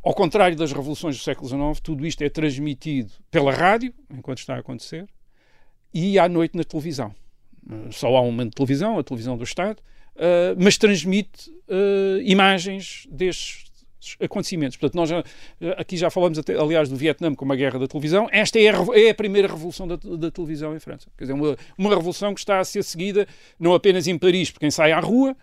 ao 0.00 0.14
contrário 0.14 0.56
das 0.56 0.70
revoluções 0.70 1.16
do 1.16 1.22
século 1.24 1.48
XIX, 1.48 1.80
tudo 1.82 2.06
isto 2.06 2.22
é 2.22 2.28
transmitido 2.28 3.10
pela 3.32 3.50
rádio, 3.50 3.92
enquanto 4.08 4.38
está 4.38 4.54
a 4.54 4.60
acontecer, 4.60 5.08
e 5.92 6.20
à 6.20 6.28
noite 6.28 6.56
na 6.56 6.62
televisão. 6.62 7.12
Uh, 7.68 7.92
Só 7.92 8.14
há 8.14 8.20
uma 8.20 8.44
de 8.44 8.52
televisão, 8.52 8.96
a 8.96 9.02
televisão 9.02 9.36
do 9.36 9.42
Estado, 9.42 9.82
uh, 10.18 10.56
mas 10.58 10.76
transmite 10.76 11.50
uh, 11.68 12.20
imagens 12.22 13.06
destes 13.10 13.68
acontecimentos. 14.20 14.76
Portanto, 14.76 14.96
nós 14.96 15.08
já, 15.08 15.24
aqui 15.76 15.96
já 15.96 16.10
falamos, 16.10 16.38
até, 16.38 16.54
aliás, 16.58 16.88
do 16.88 16.96
Vietnã 16.96 17.34
como 17.34 17.52
a 17.52 17.56
guerra 17.56 17.78
da 17.78 17.86
televisão. 17.86 18.28
Esta 18.30 18.58
é 18.58 18.68
a, 18.70 18.74
é 18.94 19.10
a 19.10 19.14
primeira 19.14 19.48
revolução 19.48 19.86
da, 19.86 19.96
da 19.96 20.30
televisão 20.30 20.74
em 20.74 20.78
França. 20.78 21.08
Quer 21.16 21.24
dizer, 21.24 21.34
uma, 21.34 21.56
uma 21.76 21.90
revolução 21.90 22.32
que 22.32 22.40
está 22.40 22.58
a 22.58 22.64
ser 22.64 22.82
seguida 22.84 23.26
não 23.58 23.74
apenas 23.74 24.06
em 24.06 24.16
Paris, 24.16 24.50
por 24.50 24.60
quem 24.60 24.70
sai 24.70 24.92
à 24.92 25.00
rua, 25.00 25.36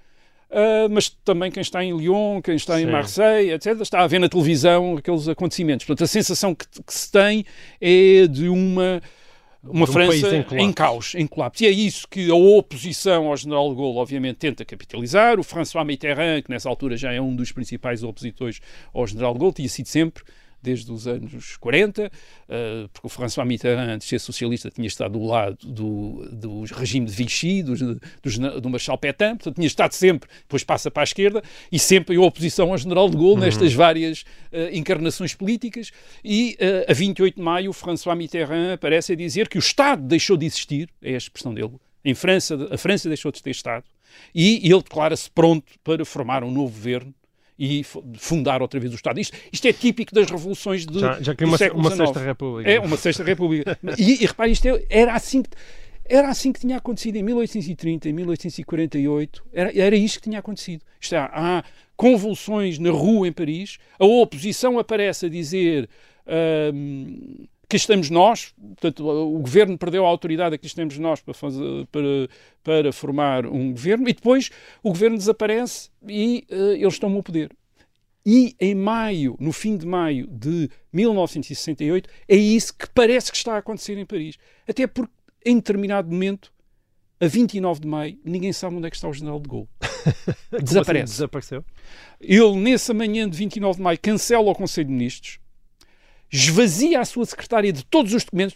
Uh, 0.48 0.88
mas 0.92 1.10
também 1.10 1.52
quem 1.52 1.60
está 1.60 1.84
em 1.84 1.96
Lyon, 1.98 2.40
quem 2.42 2.56
está 2.56 2.80
em 2.80 2.86
Sim. 2.86 2.92
Marseille, 2.92 3.52
etc., 3.52 3.82
está 3.82 4.02
a 4.02 4.08
ver 4.08 4.20
na 4.20 4.30
televisão 4.30 4.96
aqueles 4.96 5.28
acontecimentos. 5.28 5.86
Portanto, 5.86 6.06
a 6.06 6.08
sensação 6.08 6.54
que, 6.54 6.66
que 6.68 6.94
se 6.94 7.12
tem 7.12 7.44
é 7.82 8.28
de 8.28 8.48
uma, 8.48 9.02
uma 9.68 9.84
um 9.84 9.88
França 9.88 10.36
em 10.36 10.64
em, 10.64 10.74
caos, 10.74 11.16
em 11.16 11.28
colapso. 11.28 11.64
E 11.64 11.68
é 11.68 11.72
isso 11.72 12.08
que 12.08 12.30
a 12.30 12.36
oposição 12.36 13.28
ao 13.28 13.38
general 13.38 13.70
de 13.70 13.76
Gaulle, 13.76 13.98
obviamente, 13.98 14.38
tenta 14.38 14.64
capitalizar. 14.64 15.40
O 15.40 15.44
François 15.44 15.86
Mitterrand, 15.86 16.42
que 16.44 16.52
nessa 16.52 16.70
altura 16.70 16.96
já 16.96 17.12
é 17.12 17.20
um 17.20 17.36
dos 17.36 17.52
principais 17.52 18.04
opositores 18.04 18.60
ao 18.94 19.06
general 19.08 19.34
de 19.34 19.40
Gaulle, 19.40 19.56
tinha 19.56 19.70
sido 19.70 19.88
sempre 19.88 20.24
desde 20.66 20.92
os 20.92 21.08
anos 21.08 21.56
40, 21.58 22.08
uh, 22.08 22.90
porque 22.92 23.06
o 23.06 23.10
François 23.10 23.48
Mitterrand, 23.48 23.94
antes 23.94 24.08
de 24.08 24.10
ser 24.10 24.20
socialista, 24.20 24.72
tinha 24.72 24.88
estado 24.88 25.20
do 25.20 25.26
lado 25.26 25.58
do, 25.64 26.28
do 26.32 26.64
regime 26.74 27.06
de 27.06 27.12
Vichy, 27.14 27.62
do, 27.62 28.70
Marshal 28.70 28.98
Pétain, 28.98 29.36
portanto 29.36 29.56
tinha 29.56 29.68
estado 29.68 29.94
sempre, 29.94 30.28
depois 30.40 30.64
passa 30.64 30.90
para 30.90 31.04
a 31.04 31.06
esquerda, 31.06 31.44
e 31.72 31.78
sempre 31.78 32.16
em 32.16 32.18
oposição 32.18 32.72
ao 32.72 32.78
general 32.78 33.08
de 33.10 33.16
Gaulle 33.16 33.36
uhum. 33.36 33.40
nestas 33.42 33.74
várias 33.74 34.22
uh, 34.22 34.74
encarnações 34.74 35.36
políticas, 35.36 35.92
e 36.24 36.58
uh, 36.60 36.92
a 36.92 36.94
28 36.94 37.36
de 37.36 37.42
maio 37.42 37.70
o 37.70 37.74
François 37.74 38.18
Mitterrand 38.18 38.74
aparece 38.74 39.14
a 39.14 39.16
dizer 39.16 39.48
que 39.48 39.58
o 39.58 39.60
Estado 39.60 40.02
deixou 40.02 40.36
de 40.36 40.48
existir, 40.48 40.90
é 41.02 41.14
a 41.14 41.18
expressão 41.18 41.54
dele, 41.54 41.74
em 42.04 42.16
França, 42.16 42.68
a 42.72 42.78
França 42.78 43.08
deixou 43.08 43.32
de 43.32 43.42
ter 43.42 43.52
Estado, 43.52 43.86
e 44.34 44.62
ele 44.64 44.82
declara-se 44.82 45.30
pronto 45.30 45.72
para 45.84 46.04
formar 46.04 46.44
um 46.44 46.52
novo 46.52 46.74
governo 46.74 47.14
e 47.58 47.84
fundar 48.16 48.62
outra 48.62 48.80
vez 48.80 48.92
o 48.92 48.96
Estado. 48.96 49.20
Isto, 49.20 49.38
isto 49.52 49.68
é 49.68 49.74
típico 49.74 50.14
das 50.14 50.30
revoluções 50.30 50.86
de, 50.86 51.00
já, 51.00 51.22
já 51.22 51.36
que 51.36 51.44
uma, 51.46 51.58
uma 51.74 51.92
sexta 51.92 52.20
república. 52.20 52.70
É, 52.70 52.80
uma 52.80 52.98
sexta 52.98 53.24
república. 53.24 53.80
e, 53.98 54.24
e 54.24 54.26
repare, 54.26 54.52
isto 54.52 54.68
é, 54.68 54.86
era 54.90 55.14
assim 55.14 55.42
que... 55.42 55.50
Era 56.08 56.30
assim 56.30 56.54
que 56.54 56.60
tinha 56.60 56.78
acontecido 56.78 57.16
em 57.16 57.24
1830, 57.24 58.10
em 58.10 58.14
1848, 58.14 59.44
era, 59.52 59.76
era 59.76 59.96
isto 59.96 60.20
que 60.20 60.30
tinha 60.30 60.38
acontecido. 60.38 60.84
É, 61.12 61.18
há 61.18 61.64
convulsões 61.96 62.78
na 62.78 62.92
rua 62.92 63.28
em 63.28 63.32
Paris, 63.32 63.80
a 63.98 64.06
oposição 64.06 64.78
aparece 64.78 65.26
a 65.26 65.30
dizer 65.30 65.90
hum, 66.72 67.48
aqui 67.66 67.76
estamos 67.76 68.10
nós, 68.10 68.54
portanto, 68.58 69.08
o 69.08 69.40
governo 69.40 69.78
perdeu 69.78 70.06
a 70.06 70.10
autoridade, 70.10 70.56
aqui 70.56 70.68
estamos 70.68 70.98
nós 71.00 71.20
para, 71.20 71.34
fazer, 71.34 71.88
para, 71.88 72.30
para 72.64 72.94
formar 72.94 73.46
um 73.48 73.72
governo, 73.72 74.08
e 74.08 74.14
depois 74.14 74.52
o 74.84 74.90
governo 74.90 75.18
desaparece 75.18 75.90
e 76.08 76.46
uh, 76.52 76.74
eles 76.74 77.00
tomam 77.00 77.20
o 77.20 77.24
poder. 77.24 77.52
E 78.24 78.56
em 78.60 78.74
maio, 78.74 79.36
no 79.40 79.52
fim 79.52 79.78
de 79.78 79.86
maio 79.86 80.28
de 80.28 80.70
1968, 80.94 82.10
é 82.28 82.36
isso 82.36 82.76
que 82.76 82.88
parece 82.90 83.32
que 83.32 83.38
está 83.38 83.56
a 83.56 83.58
acontecer 83.58 83.98
em 83.98 84.06
Paris. 84.06 84.38
Até 84.68 84.88
porque, 84.88 85.14
em 85.46 85.58
determinado 85.58 86.10
momento, 86.10 86.52
a 87.20 87.28
29 87.28 87.82
de 87.82 87.88
maio, 87.88 88.18
ninguém 88.24 88.52
sabe 88.52 88.76
onde 88.76 88.88
é 88.88 88.90
que 88.90 88.96
está 88.96 89.08
o 89.08 89.14
general 89.14 89.40
de 89.40 89.48
Gaulle. 89.48 89.70
Desaparece. 90.62 91.04
Assim 91.04 91.14
desapareceu? 91.14 91.66
Ele, 92.20 92.56
nessa 92.58 92.94
manhã 92.94 93.30
de 93.30 93.38
29 93.38 93.78
de 93.78 93.84
maio, 93.84 94.00
cancela 94.02 94.50
o 94.50 94.56
Conselho 94.56 94.88
de 94.88 94.94
Ministros, 94.94 95.40
esvazia 96.32 97.00
a 97.00 97.06
sua 97.06 97.26
secretária 97.26 97.72
de 97.72 97.84
todos 97.86 98.14
os 98.14 98.24
documentos. 98.24 98.56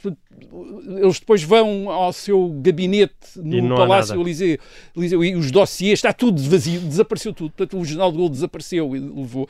Eles 1.02 1.20
depois 1.20 1.44
vão 1.44 1.90
ao 1.90 2.12
seu 2.12 2.50
gabinete 2.62 3.14
no 3.38 3.76
Palácio 3.76 4.20
Elysée, 4.22 4.60
e 4.96 5.36
os 5.36 5.52
dossiês, 5.52 6.00
está 6.00 6.14
tudo 6.14 6.42
vazio, 6.42 6.82
desapareceu 6.82 7.34
tudo. 7.34 7.52
Portanto, 7.52 7.80
o 7.80 7.86
General 7.86 8.12
de 8.12 8.18
Gaulle 8.18 8.32
desapareceu 8.32 8.96
e 8.96 9.00
levou. 9.00 9.48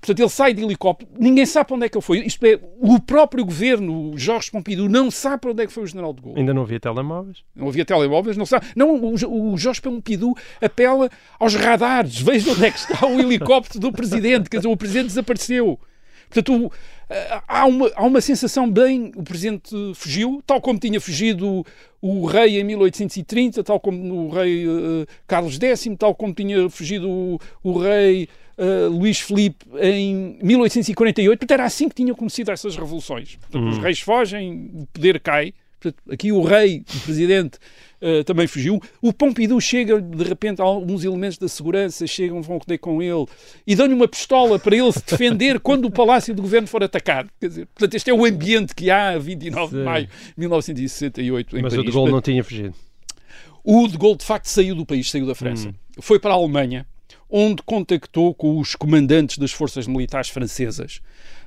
Portanto, 0.00 0.20
ele 0.20 0.28
sai 0.28 0.52
de 0.52 0.62
helicóptero, 0.62 1.10
ninguém 1.18 1.46
sabe 1.46 1.66
para 1.66 1.76
onde 1.76 1.86
é 1.86 1.88
que 1.88 1.96
ele 1.96 2.04
foi. 2.04 2.18
Isto 2.20 2.44
é, 2.44 2.58
o 2.78 3.00
próprio 3.00 3.44
governo, 3.44 4.12
Jorge 4.16 4.50
Pompidou, 4.50 4.88
não 4.88 5.10
sabe 5.10 5.42
para 5.42 5.50
onde 5.50 5.62
é 5.62 5.66
que 5.66 5.72
foi 5.72 5.84
o 5.84 5.86
General 5.86 6.12
de 6.12 6.20
Gaulle. 6.20 6.40
Ainda 6.40 6.52
não 6.52 6.62
havia 6.62 6.80
telemóveis? 6.80 7.44
Não 7.54 7.68
havia 7.68 7.84
telemóveis, 7.84 8.36
não 8.36 8.44
sabe. 8.44 8.66
Não, 8.74 8.96
o, 8.96 9.52
o 9.52 9.56
Jorge 9.56 9.80
Pompidou 9.80 10.36
apela 10.60 11.08
aos 11.38 11.54
radares, 11.54 12.20
veja 12.20 12.50
onde 12.50 12.66
é 12.66 12.70
que 12.70 12.78
está 12.78 13.06
o 13.06 13.18
helicóptero 13.20 13.80
do 13.80 13.92
Presidente, 13.92 14.50
quer 14.50 14.58
dizer, 14.58 14.68
o 14.68 14.76
Presidente 14.76 15.06
desapareceu. 15.06 15.78
Portanto, 16.34 16.72
há 17.46 17.66
uma, 17.66 17.90
há 17.94 18.02
uma 18.02 18.20
sensação 18.20 18.68
bem. 18.70 19.12
O 19.16 19.22
presidente 19.22 19.70
fugiu, 19.94 20.42
tal 20.46 20.60
como 20.60 20.78
tinha 20.78 21.00
fugido 21.00 21.64
o, 22.02 22.26
rei 22.26 22.60
em 22.60 22.64
1830, 22.64 23.62
tal 23.62 23.78
como 23.78 24.26
o 24.26 24.28
rei 24.30 24.66
uh, 24.66 25.06
Carlos 25.26 25.56
X, 25.58 25.86
tal 25.98 26.14
como 26.14 26.34
tinha 26.34 26.68
fugido 26.68 27.08
o, 27.08 27.40
o 27.62 27.78
rei 27.78 28.28
uh, 28.58 28.88
Luís 28.90 29.20
Filipe 29.20 29.64
em 29.80 30.36
1848. 30.42 31.38
Portanto, 31.38 31.50
era 31.50 31.64
assim 31.64 31.88
que 31.88 31.94
tinham 31.94 32.14
conhecido 32.14 32.50
essas 32.50 32.76
revoluções. 32.76 33.36
Portanto, 33.36 33.68
Os 33.68 33.78
hum. 33.78 33.80
reis 33.80 34.00
fogem, 34.00 34.70
o 34.74 34.86
poder 34.92 35.20
cai. 35.20 35.54
Portanto, 35.80 36.02
aqui 36.10 36.32
o 36.32 36.42
rei, 36.42 36.82
o 36.96 37.00
presidente, 37.00 37.58
uh, 38.04 38.24
também 38.24 38.46
fugiu. 38.46 38.80
O 39.00 39.12
Pompidou 39.12 39.60
chega, 39.60 40.00
de 40.00 40.24
repente, 40.24 40.60
alguns 40.60 41.04
elementos 41.04 41.38
da 41.38 41.48
segurança 41.48 42.06
chegam, 42.06 42.42
vão 42.42 42.58
ter 42.58 42.78
com 42.78 43.02
ele 43.02 43.26
e 43.66 43.74
dão-lhe 43.74 43.94
uma 43.94 44.06
pistola 44.06 44.58
para 44.58 44.76
ele 44.76 44.92
se 44.92 45.02
defender 45.04 45.58
quando 45.60 45.86
o 45.86 45.90
Palácio 45.90 46.34
do 46.34 46.42
Governo 46.42 46.68
for 46.68 46.84
atacado. 46.84 47.30
Quer 47.40 47.48
dizer, 47.48 47.66
portanto, 47.66 47.94
este 47.94 48.10
é 48.10 48.14
o 48.14 48.24
ambiente 48.24 48.74
que 48.74 48.90
há 48.90 49.10
a 49.10 49.18
29 49.18 49.70
Sim. 49.70 49.76
de 49.78 49.84
maio 49.84 50.06
de 50.06 50.12
1968 50.36 51.58
em 51.58 51.62
Mas 51.62 51.72
Paris. 51.72 51.86
o 51.86 51.90
de 51.90 51.96
Gaulle 51.96 52.12
não 52.12 52.20
tinha 52.20 52.44
fugido. 52.44 52.74
O 53.62 53.88
de 53.88 53.96
Gaulle, 53.96 54.18
de 54.18 54.24
facto, 54.24 54.46
saiu 54.46 54.74
do 54.74 54.84
país, 54.84 55.10
saiu 55.10 55.26
da 55.26 55.34
França. 55.34 55.68
Hum. 55.68 55.74
Foi 56.00 56.18
para 56.18 56.32
a 56.32 56.36
Alemanha, 56.36 56.86
onde 57.30 57.62
contactou 57.62 58.34
com 58.34 58.58
os 58.58 58.74
comandantes 58.74 59.38
das 59.38 59.52
forças 59.52 59.86
militares 59.86 60.28
francesas 60.28 61.00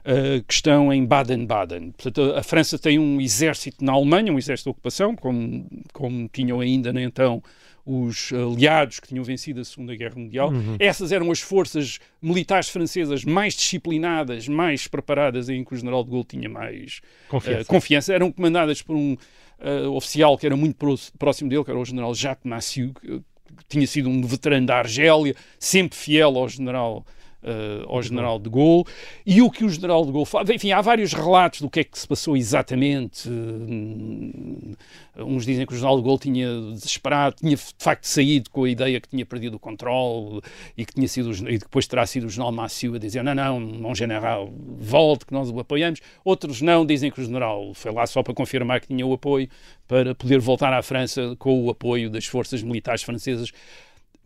uh, 0.06 0.44
que 0.44 0.54
estão 0.54 0.92
em 0.92 1.06
Baden-Baden. 1.06 1.92
Portanto, 1.92 2.34
a 2.36 2.44
França 2.44 2.78
tem 2.78 3.00
um 3.00 3.20
exército 3.22 3.84
na 3.84 3.94
Alemanha, 3.94 4.32
um 4.32 4.38
exército 4.38 4.70
de 4.70 4.72
ocupação, 4.72 5.16
como, 5.16 5.68
como 5.94 6.30
tinham 6.30 6.60
ainda 6.60 6.92
né, 6.92 7.04
então 7.04 7.42
os 7.88 8.34
aliados 8.34 9.00
que 9.00 9.08
tinham 9.08 9.24
vencido 9.24 9.62
a 9.62 9.64
Segunda 9.64 9.96
Guerra 9.96 10.16
Mundial. 10.18 10.52
Uhum. 10.52 10.76
Essas 10.78 11.14
eram 11.14 11.32
as 11.32 11.40
forças 11.40 12.00
militares 12.22 12.68
francesas 12.68 13.24
mais 13.24 13.54
disciplinadas, 13.54 14.46
mais 14.50 14.90
preparadas, 14.90 15.48
em 15.48 15.64
que 15.64 15.74
o 15.74 15.78
general 15.78 16.04
de 16.04 16.10
Gaulle 16.10 16.26
tinha 16.26 16.50
mais 16.50 17.00
confiança. 17.30 17.62
Uh, 17.62 17.66
confiança. 17.66 18.14
Eram 18.14 18.30
comandadas 18.30 18.82
por 18.82 18.98
um 18.98 19.14
uh, 19.14 19.90
oficial 19.96 20.38
que 20.38 20.46
era 20.46 20.58
muito 20.58 20.76
próximo 21.18 21.50
dele, 21.50 21.64
que 21.64 21.72
era 21.72 21.80
o 21.80 21.86
general 21.86 22.14
Jacques 22.14 22.46
Massieu, 22.46 22.92
que, 22.94 23.08
que 23.08 23.66
tinha 23.70 23.88
sido 23.88 24.10
um 24.10 24.22
veterano 24.22 24.68
da 24.68 24.80
Argélia, 24.80 25.34
sempre 25.58 25.98
fiel 25.98 26.38
ao 26.38 26.50
general 26.50 27.06
uh, 27.44 27.86
ao 27.88 28.02
general 28.02 28.40
de 28.40 28.50
Gaulle 28.50 28.86
e 29.26 29.42
o 29.42 29.50
que 29.50 29.64
o 29.64 29.70
general 29.70 30.06
de 30.06 30.12
Gaulle 30.12 30.26
fala. 30.26 30.54
Enfim, 30.54 30.72
há 30.72 30.82
vários 30.82 31.14
relatos 31.14 31.62
do 31.62 31.70
que 31.70 31.82
é 31.82 31.84
que 31.84 31.98
se 31.98 32.08
passou 32.08 32.36
exatamente. 32.36 33.30
Uh, 33.30 34.78
uns 35.20 35.46
dizem 35.46 35.66
que 35.66 35.74
o 35.74 35.76
general 35.76 35.98
de 35.98 36.04
Gaulle 36.04 36.20
tinha 36.20 36.48
desesperado, 36.72 37.36
tinha 37.36 37.56
de 37.56 37.64
facto 37.80 38.06
saído 38.06 38.50
com 38.50 38.64
a 38.64 38.70
ideia 38.70 39.02
que 39.02 39.08
tinha 39.08 39.26
perdido 39.26 39.56
o 39.56 39.60
controle 39.60 40.42
e 40.78 40.86
que 40.86 40.94
tinha 40.94 41.08
sido 41.08 41.32
e 41.50 41.58
depois 41.58 41.88
terá 41.88 42.06
sido 42.06 42.28
o 42.28 42.30
general 42.30 42.52
Massieu 42.52 42.94
a 42.96 43.00
dizer 43.00 43.24
não, 43.24 43.34
não, 43.34 43.60
não 43.60 43.96
general, 43.96 44.52
volte 44.78 45.26
que 45.26 45.34
nós 45.34 45.50
o 45.50 45.60
apoiamos. 45.60 46.02
Outros 46.24 46.62
não, 46.62 46.86
dizem 46.86 47.12
que 47.12 47.20
o 47.20 47.24
general 47.24 47.74
foi 47.74 47.92
lá 47.92 48.06
só 48.06 48.22
para 48.22 48.34
confirmar 48.34 48.80
que 48.80 48.88
tinha 48.88 49.06
o 49.06 49.14
apoio 49.14 49.50
para 49.88 50.14
poder 50.14 50.40
voltar 50.40 50.74
à 50.74 50.82
França 50.82 51.36
com 51.40 51.64
o 51.64 51.70
apoio 51.70 52.10
das 52.10 52.26
forças 52.26 52.62
militares 52.62 53.02
francesas 53.04 53.52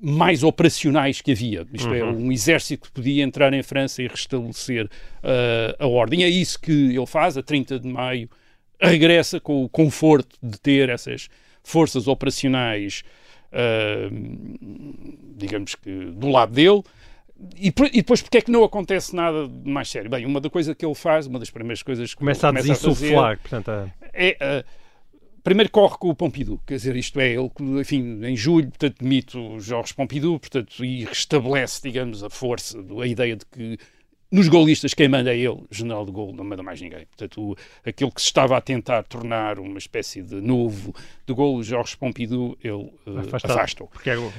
mais 0.02 0.44
operacionais 0.44 1.22
que 1.22 1.32
havia. 1.32 1.68
Isto 1.72 1.94
é, 1.94 2.04
uhum. 2.04 2.10
é, 2.10 2.14
um 2.14 2.32
exército 2.32 2.88
que 2.88 2.92
podia 2.92 3.24
entrar 3.24 3.54
em 3.54 3.62
França 3.62 4.02
e 4.02 4.08
restabelecer 4.08 4.86
uh, 4.86 5.76
a 5.78 5.86
ordem. 5.86 6.24
É 6.24 6.30
isso 6.30 6.60
que 6.60 6.72
ele 6.72 7.06
faz, 7.06 7.38
a 7.38 7.44
30 7.44 7.80
de 7.80 7.88
maio, 7.88 8.28
regressa 8.82 9.40
com 9.40 9.64
o 9.64 9.70
conforto 9.70 10.36
de 10.42 10.60
ter 10.60 10.90
essas 10.90 11.30
forças 11.64 12.08
operacionais, 12.08 13.04
uh, 13.54 14.58
digamos 15.38 15.76
que, 15.76 16.06
do 16.06 16.30
lado 16.30 16.52
dele. 16.52 16.82
E, 17.56 17.68
e, 17.68 17.98
depois, 17.98 18.24
porque 18.24 18.40
é 18.40 18.42
que 18.42 18.52
não 18.52 18.64
acontece 18.64 19.16
nada 19.16 19.48
de 19.48 19.70
mais 19.70 19.88
sério? 19.88 20.10
Bem, 20.10 20.26
uma 20.26 20.42
da 20.42 20.50
coisa 20.50 20.74
que 20.74 20.84
ele 20.84 20.96
faz, 20.96 21.28
uma 21.28 21.38
das 21.38 21.52
primeiras 21.52 21.84
coisas 21.84 22.12
que 22.12 22.18
começa 22.18 22.48
ele 22.48 22.58
começa 22.58 22.72
a 22.72 22.76
desinsuflar, 22.76 23.40
portanto, 23.40 23.70
a... 23.70 23.90
é... 24.14 24.64
Uh, 24.66 24.81
primeiro 25.44 25.72
corre 25.72 25.98
com 25.98 26.10
o 26.10 26.16
Pompidou, 26.16 26.60
quer 26.66 26.76
dizer, 26.76 26.96
isto 26.96 27.20
é, 27.20 27.34
ele, 27.34 27.52
enfim, 27.80 28.24
em 28.24 28.36
julho, 28.36 28.70
portanto, 28.70 28.98
demite 29.00 29.38
o 29.38 29.60
Jorge 29.60 29.94
Pompidou, 29.94 30.40
portanto, 30.40 30.84
e 30.84 31.06
restabelece, 31.06 31.82
digamos, 31.84 32.24
a 32.24 32.30
força, 32.30 32.78
a 33.02 33.08
ideia 33.08 33.36
de 33.36 33.46
que 33.46 33.78
nos 34.32 34.48
golistas 34.48 34.94
quem 34.94 35.10
manda 35.10 35.34
é 35.34 35.38
ele, 35.38 35.62
general 35.70 36.06
de 36.06 36.12
Gaulle, 36.12 36.32
não 36.34 36.46
manda 36.46 36.64
mais 36.64 36.80
ninguém. 36.80 37.06
Portanto, 37.06 37.42
o, 37.42 37.56
aquilo 37.86 38.10
que 38.12 38.22
se 38.22 38.28
estava 38.28 38.56
a 38.56 38.62
tentar 38.62 39.04
tornar 39.04 39.60
uma 39.60 39.78
espécie 39.78 40.22
de 40.22 40.36
novo 40.36 40.96
de 41.28 41.34
Gaulle, 41.34 41.62
Jorge 41.64 41.98
Pompidou, 41.98 42.58
ele 42.64 42.90
uh, 43.06 43.20
afasta-o. 43.20 43.88
Porque 43.88 44.10
era 44.10 44.22
o, 44.22 44.32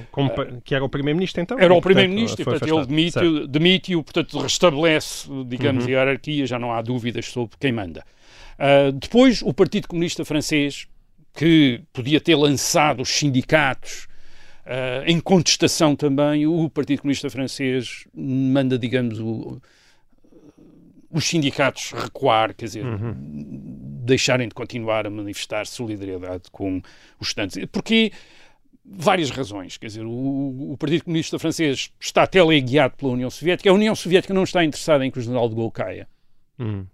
que 0.64 0.74
era 0.74 0.82
o 0.82 0.88
primeiro-ministro, 0.88 1.42
então? 1.42 1.58
Era 1.58 1.74
o 1.74 1.82
primeiro-ministro, 1.82 2.42
portanto, 2.42 2.70
portanto 2.70 2.78
ele 2.78 2.86
demite-o, 2.86 3.46
demite 3.46 3.94
portanto, 3.96 4.38
restabelece, 4.38 5.28
digamos, 5.46 5.84
uhum. 5.84 5.90
a 5.90 5.92
hierarquia, 5.92 6.46
já 6.46 6.58
não 6.58 6.72
há 6.72 6.80
dúvidas 6.80 7.26
sobre 7.26 7.58
quem 7.60 7.70
manda. 7.70 8.02
Uh, 8.58 8.92
depois, 8.92 9.42
o 9.42 9.52
Partido 9.52 9.88
Comunista 9.88 10.24
Francês 10.24 10.86
que 11.34 11.82
podia 11.92 12.20
ter 12.20 12.34
lançado 12.34 13.02
os 13.02 13.08
sindicatos 13.08 14.06
uh, 14.66 15.04
em 15.06 15.20
contestação 15.20 15.96
também, 15.96 16.46
o 16.46 16.68
Partido 16.68 17.02
Comunista 17.02 17.30
Francês 17.30 18.06
manda, 18.14 18.78
digamos, 18.78 19.18
o, 19.18 19.60
os 21.10 21.24
sindicatos 21.24 21.92
recuar, 21.92 22.54
quer 22.54 22.66
dizer, 22.66 22.84
uhum. 22.84 23.14
deixarem 24.04 24.48
de 24.48 24.54
continuar 24.54 25.06
a 25.06 25.10
manifestar 25.10 25.66
solidariedade 25.66 26.44
com 26.50 26.80
os 27.20 27.28
estudantes. 27.28 27.64
Porque 27.70 28.12
várias 28.84 29.30
razões. 29.30 29.76
Quer 29.76 29.86
dizer, 29.86 30.04
o, 30.04 30.72
o, 30.72 30.76
Partido 30.78 31.04
Comunista 31.04 31.38
Francês 31.38 31.92
está 32.00 32.26
teleguiado 32.26 32.96
pela 32.96 33.12
União 33.12 33.30
Soviética. 33.30 33.70
A 33.70 33.72
União 33.72 33.94
Soviética 33.94 34.34
não 34.34 34.44
está 34.44 34.64
interessada 34.64 35.04
em 35.04 35.10
que 35.10 35.18
o 35.18 35.22
general 35.22 35.48
de 35.48 35.54
Gaulle 35.54 35.72
caia. 35.72 36.08
Hum. 36.62 36.84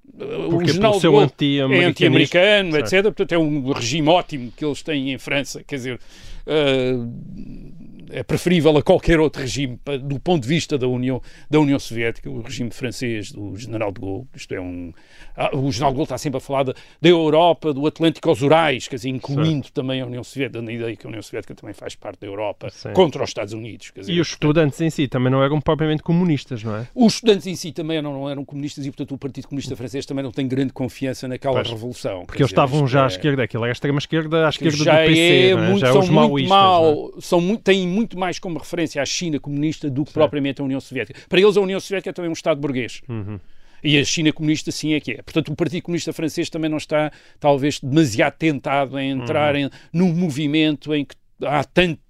O 0.51 0.65
general 0.65 0.99
seu 0.99 1.17
anti-americano, 1.17 1.75
é 1.75 1.85
anti-americano 1.85 2.77
etc. 2.79 3.03
Portanto, 3.03 3.33
é 3.33 3.39
um 3.39 3.71
regime 3.71 4.09
ótimo 4.09 4.53
que 4.57 4.65
eles 4.65 4.83
têm 4.83 5.13
em 5.13 5.19
França. 5.19 5.63
Quer 5.63 5.77
dizer, 5.77 6.01
uh, 6.47 7.68
é 8.11 8.23
preferível 8.23 8.77
a 8.77 8.83
qualquer 8.83 9.21
outro 9.21 9.43
regime 9.43 9.79
do 10.03 10.19
ponto 10.19 10.43
de 10.43 10.49
vista 10.49 10.79
da 10.79 10.87
União, 10.87 11.21
da 11.51 11.61
União 11.61 11.79
Soviética, 11.79 12.31
o 12.31 12.41
regime 12.41 12.71
francês 12.71 13.33
do 13.33 13.57
General 13.57 13.93
de 13.93 14.01
Gaulle. 14.01 14.27
Isto 14.35 14.55
é 14.55 14.61
um. 14.61 14.93
Ah, 15.37 15.55
o 15.57 15.71
General 15.71 15.93
de 15.93 15.97
Gaulle 15.97 16.05
está 16.05 16.19
sempre 16.19 16.39
a 16.39 16.41
falar 16.41 16.65
da, 16.65 16.75
da 17.01 17.09
Europa, 17.09 17.73
do 17.73 17.87
Atlântico 17.87 18.29
aos 18.29 18.43
Urais, 18.43 18.89
quer 18.89 18.97
dizer, 18.97 19.09
incluindo 19.09 19.67
certo. 19.67 19.75
também 19.75 20.01
a 20.01 20.07
União 20.07 20.25
Soviética, 20.25 20.63
na 20.63 20.73
ideia 20.73 20.97
que 20.97 21.07
a 21.07 21.09
União 21.09 21.23
Soviética 21.23 21.55
também 21.55 21.75
faz 21.75 21.95
parte 21.95 22.21
da 22.21 22.27
Europa, 22.27 22.71
Sim. 22.71 22.93
contra 22.93 23.23
os 23.23 23.31
Estados 23.31 23.53
Unidos. 23.53 23.93
Dizer, 23.95 24.13
e 24.13 24.21
os 24.21 24.29
estudantes 24.29 24.81
em 24.81 24.91
si 24.91 25.09
também 25.09 25.31
não 25.31 25.43
eram 25.43 25.61
propriamente 25.61 26.03
comunistas, 26.03 26.63
não 26.63 26.77
é? 26.77 26.89
Os 26.95 27.15
estudantes 27.15 27.47
em 27.47 27.55
si 27.55 27.73
também 27.73 28.01
não, 28.03 28.13
não 28.13 28.31
eram 28.31 28.45
comunistas 28.45 28.85
e, 28.87 28.91
portanto, 28.91 29.15
o 29.15 29.19
Partido 29.19 29.49
Comunista 29.49 29.77
Francês 29.77 30.07
também 30.07 30.25
não 30.25 30.33
tem 30.33 30.47
grande 30.47 30.73
confiança 30.73 31.29
naquela 31.29 31.55
pois, 31.55 31.71
revolução. 31.71 32.25
Porque 32.27 32.43
eles 32.43 32.51
estavam 32.51 32.87
já 32.87 33.01
é... 33.01 33.05
à 33.05 33.07
esquerda, 33.07 33.43
aquilo 33.43 33.65
é 33.65 33.69
a 33.69 33.73
extrema-esquerda 33.73 34.47
à 34.47 34.49
esquerda 34.49 34.77
já 34.77 35.03
do 35.03 35.07
PC, 35.07 35.21
é, 35.21 35.49
é? 35.51 35.57
muito, 35.57 35.81
já 35.81 35.93
são 35.93 36.01
os 36.01 36.09
muito 36.09 36.49
mal, 36.49 37.13
é? 37.17 37.21
são 37.21 37.41
muito, 37.41 37.63
têm 37.63 37.87
muito 37.99 38.17
mais 38.17 38.39
como 38.39 38.59
referência 38.59 39.03
a 39.03 39.07
China 39.07 39.41
comunista 39.41 39.91
do 39.91 40.05
que 40.05 40.11
Sim. 40.11 40.15
propriamente 40.15 40.61
a 40.61 40.65
União 40.65 40.81
Soviética. 40.81 41.21
Para 41.29 41.41
eles, 41.41 41.57
a 41.57 41.61
União 41.61 41.81
Soviética 41.81 42.11
é 42.11 42.13
também 42.13 42.31
um 42.31 42.33
Estado 42.33 42.61
burguês. 42.61 43.03
Uhum. 43.09 43.41
E 43.83 43.99
a 43.99 44.05
China 44.05 44.33
comunista 44.33 44.71
sim 44.71 44.95
é 44.95 45.01
que 45.01 45.13
é. 45.13 45.23
Portanto, 45.23 45.53
o 45.53 45.57
Partido 45.57 45.83
Comunista 45.83 46.13
Francês 46.13 46.51
também 46.51 46.69
não 46.69 46.79
está, 46.79 47.13
talvez, 47.39 47.79
demasiado 47.81 48.35
tentado 48.37 48.99
em 48.99 49.11
entrar 49.11 49.55
uhum. 49.55 49.63
em, 49.63 49.71
num 49.93 50.13
movimento 50.13 50.95
em 50.95 51.05
que 51.05 51.15
há 51.45 51.63
tanto 51.65 52.01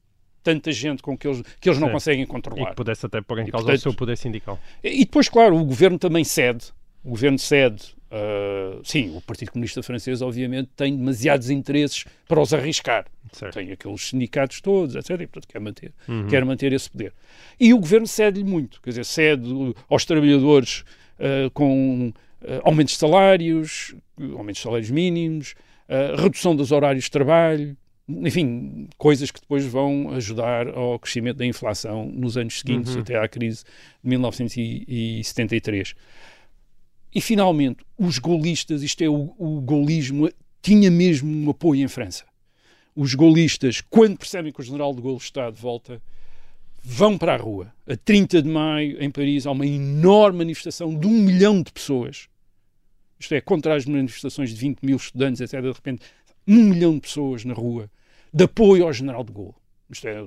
tanta 0.43 0.72
gente 0.72 1.03
com 1.03 1.18
que 1.18 1.28
eles, 1.28 1.43
que 1.61 1.68
eles 1.68 1.78
não 1.78 1.91
conseguem 1.91 2.24
controlar. 2.24 2.62
E 2.62 2.66
que 2.70 2.76
pudesse 2.76 3.05
até 3.05 3.20
pôr 3.20 3.41
em 3.41 3.51
causa 3.51 3.66
portanto, 3.66 3.78
o 3.78 3.82
seu 3.82 3.93
poder 3.93 4.16
sindical. 4.16 4.59
E 4.82 5.05
depois, 5.05 5.28
claro, 5.28 5.55
o 5.57 5.64
governo 5.64 5.99
também 5.99 6.24
cede. 6.24 6.72
O 7.05 7.11
governo 7.11 7.39
cede. 7.39 7.95
Uh, 8.11 8.80
sim, 8.84 9.14
o 9.14 9.20
Partido 9.20 9.52
Comunista 9.52 9.82
Francês, 9.82 10.22
obviamente, 10.22 10.70
tem 10.74 10.96
demasiados 10.96 11.50
interesses 11.50 12.04
para 12.26 12.40
os 12.40 12.54
arriscar. 12.54 13.06
Certo. 13.32 13.54
Tem 13.54 13.70
aqueles 13.70 14.09
sindicatos 14.09 14.61
todos, 14.61 14.94
etc. 14.94 15.11
E, 15.20 15.26
portanto, 15.26 15.48
quer 15.48 15.61
manter, 15.61 15.92
uhum. 16.09 16.26
quer 16.26 16.44
manter 16.44 16.72
esse 16.72 16.90
poder. 16.90 17.12
E 17.61 17.74
o 17.74 17.78
governo 17.78 18.06
cede-lhe 18.06 18.48
muito. 18.48 18.80
Quer 18.80 18.90
dizer, 18.90 19.04
cede 19.04 19.74
aos 19.88 20.04
trabalhadores 20.06 20.84
uh, 21.18 21.50
com 21.52 22.09
uh, 22.09 22.14
aumentos 22.64 22.94
de 22.94 22.98
salários, 22.98 23.94
aumentos 24.18 24.56
de 24.56 24.62
salários 24.62 24.90
mínimos, 24.90 25.54
redução 26.18 26.54
dos 26.54 26.70
horários 26.70 27.04
de 27.04 27.11
trabalho, 27.11 27.74
enfim, 28.09 28.88
coisas 28.96 29.30
que 29.30 29.40
depois 29.40 29.64
vão 29.66 30.11
ajudar 30.14 30.68
ao 30.68 30.98
crescimento 30.98 31.36
da 31.36 31.46
inflação 31.46 32.06
nos 32.06 32.36
anos 32.36 32.61
seguintes, 32.61 32.94
uhum. 32.94 33.02
até 33.02 33.18
à 33.18 33.28
crise 33.28 33.64
de 34.02 34.09
1973. 34.09 35.94
E 37.18 37.20
finalmente, 37.20 37.84
os 37.98 38.20
golistas, 38.20 38.80
isto 38.80 39.02
é 39.02 39.08
o, 39.08 39.34
o 39.36 39.60
golismo, 39.60 40.30
tinha 40.62 40.88
mesmo 40.88 41.28
um 41.28 41.50
apoio 41.50 41.82
em 41.82 41.88
França. 41.88 42.24
Os 42.94 43.12
golistas, 43.12 43.80
quando 43.80 44.16
percebem 44.16 44.52
que 44.52 44.60
o 44.60 44.62
general 44.62 44.94
de 44.94 45.02
Gaulle 45.02 45.18
está 45.18 45.50
de 45.50 45.60
volta, 45.60 46.00
vão 46.80 47.18
para 47.18 47.34
a 47.34 47.36
rua. 47.36 47.74
A 47.88 47.96
30 47.96 48.40
de 48.40 48.48
maio, 48.48 49.02
em 49.02 49.10
Paris, 49.10 49.48
há 49.48 49.50
uma 49.50 49.66
enorme 49.66 50.38
manifestação 50.38 50.96
de 50.96 51.08
um 51.08 51.10
milhão 51.10 51.60
de 51.60 51.72
pessoas. 51.72 52.28
Isto 53.18 53.34
é, 53.34 53.40
contra 53.40 53.74
as 53.74 53.84
manifestações 53.84 54.50
de 54.50 54.54
20 54.54 54.78
mil 54.82 54.96
estudantes, 54.96 55.40
etc. 55.40 55.60
De 55.60 55.72
repente, 55.72 56.02
um 56.46 56.62
milhão 56.62 56.94
de 56.94 57.00
pessoas 57.00 57.44
na 57.44 57.52
rua 57.52 57.90
de 58.32 58.44
apoio 58.44 58.84
ao 58.84 58.92
general 58.92 59.24
de 59.24 59.32
Gaulle. 59.32 59.56
Isto 59.90 60.06
é, 60.06 60.24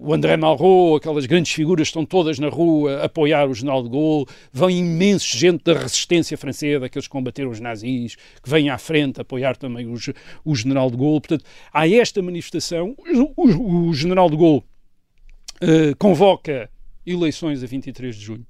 o 0.00 0.14
André 0.14 0.36
Malraux, 0.36 0.96
aquelas 0.96 1.26
grandes 1.26 1.52
figuras 1.52 1.88
estão 1.88 2.06
todas 2.06 2.38
na 2.38 2.48
rua 2.48 3.00
a 3.00 3.04
apoiar 3.06 3.48
o 3.48 3.54
general 3.54 3.82
de 3.82 3.88
Gaulle, 3.88 4.26
vem 4.52 4.78
imenso 4.78 5.36
gente 5.36 5.64
da 5.64 5.74
resistência 5.74 6.38
francesa, 6.38 6.86
aqueles 6.86 7.06
que 7.06 7.12
combateram 7.12 7.50
os 7.50 7.58
nazis, 7.58 8.14
que 8.42 8.48
vêm 8.48 8.70
à 8.70 8.78
frente 8.78 9.18
a 9.18 9.22
apoiar 9.22 9.56
também 9.56 9.88
os, 9.88 10.08
o 10.44 10.54
general 10.54 10.90
de 10.90 10.96
Gaulle. 10.96 11.20
Portanto, 11.20 11.44
há 11.72 11.88
esta 11.88 12.22
manifestação, 12.22 12.94
o, 13.36 13.42
o, 13.42 13.88
o 13.88 13.94
general 13.94 14.30
de 14.30 14.36
Gaulle 14.36 14.62
uh, 15.62 15.96
convoca 15.98 16.70
eleições 17.04 17.62
a 17.64 17.66
23 17.66 18.14
de 18.14 18.24
junho 18.24 18.46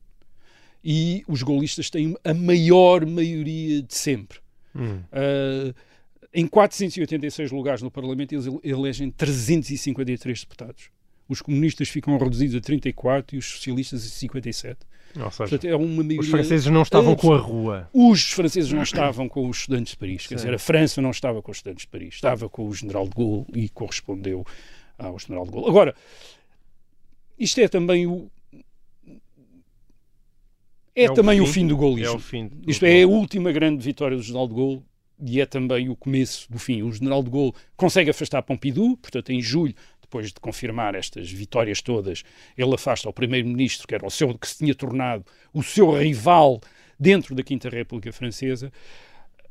e 0.84 1.24
os 1.26 1.42
golistas 1.42 1.88
têm 1.90 2.16
a 2.24 2.34
maior 2.34 3.06
maioria 3.06 3.82
de 3.82 3.94
sempre. 3.94 4.38
Hum. 4.76 5.00
Uh, 5.12 5.74
em 6.32 6.46
486 6.46 7.50
lugares 7.50 7.80
no 7.82 7.90
Parlamento, 7.90 8.34
eles 8.34 8.46
elegem 8.62 9.10
353 9.10 10.40
deputados. 10.40 10.97
Os 11.28 11.42
comunistas 11.42 11.88
ficam 11.88 12.16
reduzidos 12.16 12.56
a 12.56 12.60
34 12.60 13.36
e 13.36 13.38
os 13.38 13.44
socialistas 13.44 14.04
a 14.04 14.08
57. 14.08 14.78
Ou 15.16 15.30
seja, 15.30 15.36
Portanto, 15.36 15.64
é 15.66 15.76
uma 15.76 16.02
maioria... 16.02 16.20
Os 16.20 16.28
franceses 16.28 16.66
não 16.66 16.82
estavam 16.82 17.16
com 17.16 17.32
a 17.32 17.38
rua. 17.38 17.90
Os 17.92 18.30
franceses 18.30 18.72
não 18.72 18.82
estavam 18.82 19.28
com 19.28 19.48
os 19.48 19.58
estudantes 19.58 19.92
de 19.92 19.98
Paris. 19.98 20.26
Quer 20.26 20.36
dizer, 20.36 20.54
a 20.54 20.58
França 20.58 21.02
não 21.02 21.10
estava 21.10 21.42
com 21.42 21.50
os 21.50 21.58
estudantes 21.58 21.82
de 21.82 21.88
Paris. 21.88 22.14
Estava 22.14 22.48
com 22.48 22.66
o 22.66 22.74
general 22.74 23.04
de 23.06 23.14
Gaulle 23.14 23.46
e 23.54 23.68
correspondeu 23.68 24.44
ao 24.98 25.18
general 25.18 25.44
de 25.44 25.52
Gaulle. 25.52 25.68
Agora, 25.68 25.94
isto 27.38 27.60
é 27.60 27.68
também 27.68 28.06
o, 28.06 28.30
é, 30.98 31.04
é 31.04 31.12
também 31.12 31.40
o 31.40 31.44
fim, 31.44 31.50
o 31.50 31.52
fim 31.54 31.66
do 31.68 31.76
golismo. 31.76 32.12
É 32.12 32.16
o 32.16 32.18
fim 32.18 32.48
do 32.48 32.70
Isto 32.70 32.84
é 32.84 33.02
a 33.02 33.06
última 33.06 33.52
grande 33.52 33.84
vitória 33.84 34.16
do 34.16 34.22
General 34.22 34.48
de 34.48 34.54
Gaulle 34.54 34.82
e 35.20 35.40
é 35.40 35.46
também 35.46 35.88
o 35.88 35.94
começo 35.94 36.50
do 36.50 36.58
fim. 36.58 36.82
O 36.82 36.92
general 36.92 37.22
de 37.22 37.30
Gaulle 37.30 37.52
consegue 37.76 38.10
afastar 38.10 38.42
Pompidou, 38.42 38.96
portanto, 38.96 39.30
em 39.30 39.40
julho, 39.40 39.74
depois 40.08 40.32
de 40.32 40.40
confirmar 40.40 40.94
estas 40.94 41.30
vitórias 41.30 41.82
todas, 41.82 42.24
ele 42.56 42.74
afasta 42.74 43.08
o 43.08 43.12
primeiro-ministro, 43.12 43.86
que 43.86 43.94
era 43.94 44.06
o 44.06 44.10
seu, 44.10 44.36
que 44.36 44.48
se 44.48 44.58
tinha 44.58 44.74
tornado 44.74 45.24
o 45.52 45.62
seu 45.62 45.90
rival 45.92 46.60
dentro 46.98 47.34
da 47.34 47.42
Quinta 47.42 47.68
República 47.68 48.10
Francesa, 48.10 48.72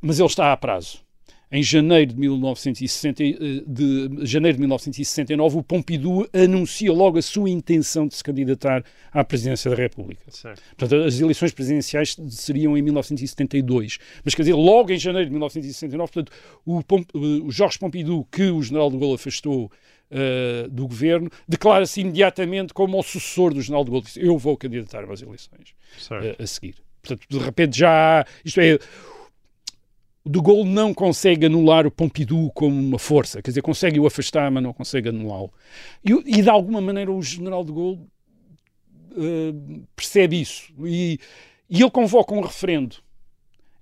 mas 0.02 0.20
ele 0.20 0.28
está 0.28 0.52
a 0.52 0.58
prazo 0.58 1.06
em 1.52 1.64
janeiro 1.64 2.14
de, 2.14 2.20
1960, 2.20 3.24
eh, 3.24 3.36
de 3.66 4.26
janeiro 4.26 4.58
de 4.58 4.62
1969, 4.62 5.58
o 5.58 5.64
Pompidou 5.64 6.28
anuncia 6.34 6.92
logo 6.92 7.18
a 7.18 7.22
sua 7.22 7.50
intenção 7.50 8.08
de 8.08 8.16
se 8.16 8.24
candidatar 8.24 8.84
à 9.12 9.24
presidência 9.24 9.72
da 9.72 9.78
República. 9.78 10.24
Certo. 10.30 10.62
Portanto, 10.76 11.04
as 11.06 11.20
eleições 11.20 11.54
presidenciais 11.54 12.18
seriam 12.30 12.78
em 12.78 12.82
1972. 12.82 13.98
Mas, 14.26 14.36
quer 14.36 14.42
dizer, 14.42 14.56
logo 14.56 14.92
em 14.92 15.00
janeiro 15.00 15.28
de 15.28 15.32
1969, 15.32 16.12
portanto, 16.12 16.32
o, 16.66 16.84
Pomp, 16.84 17.10
o 17.16 17.50
Jorge 17.50 17.80
Pompidou, 17.80 18.26
que 18.26 18.50
o 18.50 18.62
general 18.62 18.92
de 18.92 18.98
Gaulle 18.98 19.16
afastou 19.16 19.72
uh, 20.12 20.70
do 20.70 20.88
governo, 20.88 21.30
declara-se 21.48 22.02
imediatamente 22.02 22.74
como 22.74 23.00
o 23.00 23.04
sucessor 23.04 23.54
do 23.54 23.62
general 23.62 23.84
de 23.84 23.92
Gaulle. 23.92 24.06
Diz, 24.06 24.18
eu 24.18 24.38
vou 24.38 24.58
candidatar 24.58 25.04
às 25.12 25.22
eleições 25.22 25.76
uh, 26.12 26.42
a 26.42 26.48
seguir. 26.48 26.76
Portanto, 27.02 27.26
de 27.30 27.38
repente 27.40 27.78
já... 27.78 28.26
Isto 28.44 28.62
é 28.62 28.80
de 30.28 30.42
Gaulle 30.42 30.70
não 30.70 30.94
consegue 30.94 31.46
anular 31.46 31.88
o 31.88 31.92
Pompidou 31.92 32.52
como 32.52 32.76
uma 32.76 33.00
força, 33.00 33.42
quer 33.42 33.52
dizer, 33.52 33.62
consegue 33.62 34.00
o 34.00 34.06
afastar, 34.06 34.52
mas 34.52 34.62
não 34.62 34.74
consegue 34.74 35.10
anulá-lo. 35.10 35.52
E, 36.04 36.12
e, 36.40 36.42
de 36.42 36.50
alguma 36.50 36.82
maneira 36.82 37.12
o 37.12 37.22
general 37.22 37.64
de 37.64 37.72
Gaulle 37.72 38.02
uh, 39.14 39.88
percebe 39.96 40.40
isso 40.42 40.74
e, 40.86 41.20
e, 41.70 41.82
ele 41.82 41.90
convoca 41.90 42.34
um 42.34 42.42
referendo 42.42 42.98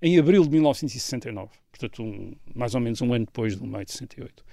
em 0.00 0.18
abril 0.18 0.44
de 0.44 0.50
1969, 0.50 1.50
portanto, 1.70 2.02
um, 2.02 2.34
mais 2.54 2.74
ou 2.74 2.80
menos 2.80 3.00
um 3.02 3.12
ano 3.12 3.26
depois 3.26 3.56
do 3.56 3.66
maio 3.66 3.84
de 3.84 3.92
68, 3.92 4.44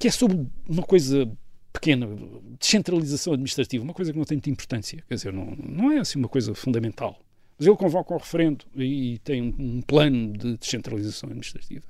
que 0.00 0.08
é 0.08 0.10
sobre 0.10 0.46
uma 0.66 0.82
coisa 0.82 1.30
pequena, 1.72 2.08
descentralização 2.58 3.34
administrativa, 3.34 3.84
uma 3.84 3.92
coisa 3.92 4.10
que 4.10 4.18
não 4.18 4.24
tem 4.24 4.36
muita 4.36 4.50
importância, 4.50 5.04
quer 5.06 5.14
dizer, 5.14 5.32
não, 5.32 5.54
não 5.56 5.92
é 5.92 5.98
assim 5.98 6.18
uma 6.18 6.28
coisa 6.28 6.54
fundamental. 6.54 7.20
Mas 7.58 7.66
ele 7.66 7.76
convoca 7.76 8.14
um 8.14 8.16
referendo 8.16 8.64
e 8.74 9.18
tem 9.18 9.42
um, 9.42 9.54
um 9.58 9.82
plano 9.82 10.32
de 10.32 10.56
descentralização 10.56 11.28
administrativa. 11.28 11.86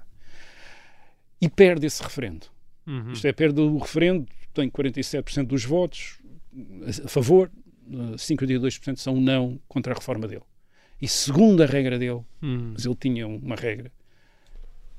E 1.40 1.48
perde 1.48 1.86
esse 1.86 2.02
referendo. 2.02 2.48
Uhum. 2.84 3.12
Isto 3.12 3.28
é, 3.28 3.32
perde 3.32 3.60
o 3.60 3.78
referendo, 3.78 4.26
tem 4.52 4.68
47% 4.68 5.46
dos 5.46 5.64
votos 5.64 6.18
a 7.04 7.08
favor, 7.08 7.48
52% 7.88 8.96
são 8.96 9.20
não 9.20 9.60
contra 9.68 9.92
a 9.92 9.96
reforma 9.96 10.26
dele. 10.26 10.42
E 11.00 11.06
segundo 11.06 11.62
a 11.62 11.66
regra 11.66 11.96
dele, 11.96 12.22
uhum. 12.42 12.72
mas 12.72 12.84
ele 12.84 12.96
tinha 12.96 13.28
uma 13.28 13.54
regra, 13.54 13.92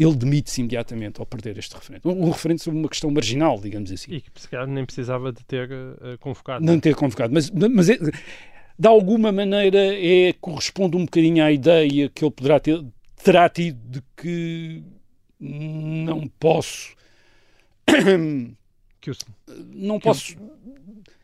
ele 0.04 0.16
demite-se 0.16 0.62
imediatamente 0.62 1.20
ao 1.20 1.26
perder 1.26 1.58
este 1.58 1.76
referendo. 1.76 2.10
Um, 2.10 2.28
um 2.28 2.30
referendo 2.32 2.62
sobre 2.62 2.80
uma 2.80 2.89
questão 2.89 3.12
marginal, 3.12 3.60
digamos 3.60 3.91
assim. 3.91 4.14
E 4.14 4.22
que 4.22 4.41
se 4.41 4.47
calhar 4.47 4.68
nem 4.68 4.86
precisava 4.86 5.32
de 5.32 5.43
ter 5.43 5.70
uh, 5.72 6.18
convocado. 6.20 6.66
Não 6.66 6.80
ter 6.80 6.95
convocado, 6.95 7.34
mas, 7.34 7.49
mas 7.49 7.89
é, 7.89 7.97
de 7.97 8.88
alguma 8.88 9.32
maneira 9.32 9.80
é, 9.80 10.34
corresponde 10.34 10.97
um 10.97 11.06
bocadinho 11.06 11.43
à 11.43 11.52
ideia 11.52 12.10
que 12.10 12.24
ele 12.24 12.32
poderá 12.32 12.60
ter, 12.60 12.84
terá 13.24 13.47
tido 13.49 13.78
de 13.89 14.04
que 14.16 14.84
não 15.39 16.28
posso 16.39 16.95
que 18.99 19.10
eu... 19.10 19.16
não 19.74 19.99
posso 19.99 20.36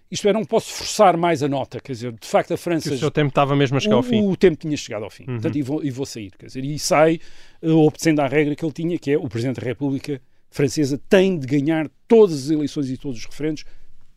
isto 0.09 0.27
é, 0.27 0.33
não 0.33 0.45
posso 0.45 0.71
forçar 0.71 1.17
mais 1.17 1.43
a 1.43 1.47
nota, 1.47 1.79
quer 1.79 1.91
dizer, 1.91 2.11
de 2.13 2.27
facto 2.27 2.53
a 2.53 2.57
França... 2.57 2.89
Que 2.89 2.95
o 2.95 2.99
seu 2.99 3.11
tempo 3.11 3.29
estava 3.29 3.55
mesmo 3.55 3.77
a 3.77 3.79
chegar 3.79 3.95
o, 3.95 3.97
ao 3.97 4.03
fim. 4.03 4.23
O 4.23 4.35
tempo 4.35 4.57
tinha 4.57 4.77
chegado 4.77 5.03
ao 5.03 5.09
fim, 5.09 5.23
uhum. 5.23 5.35
portanto, 5.35 5.57
e 5.57 5.61
vou, 5.61 5.83
e 5.83 5.89
vou 5.89 6.05
sair, 6.05 6.31
quer 6.37 6.47
dizer, 6.47 6.63
e 6.63 6.79
sai 6.79 7.19
uh, 7.61 7.71
obedecendo 7.71 8.21
à 8.21 8.27
regra 8.27 8.55
que 8.55 8.63
ele 8.63 8.73
tinha, 8.73 8.97
que 8.97 9.11
é 9.11 9.17
o 9.17 9.27
Presidente 9.27 9.59
da 9.59 9.65
República 9.65 10.21
Francesa 10.49 10.99
tem 11.09 11.37
de 11.37 11.45
ganhar 11.45 11.89
todas 12.07 12.45
as 12.45 12.49
eleições 12.49 12.89
e 12.89 12.97
todos 12.97 13.19
os 13.19 13.25
referendos 13.25 13.65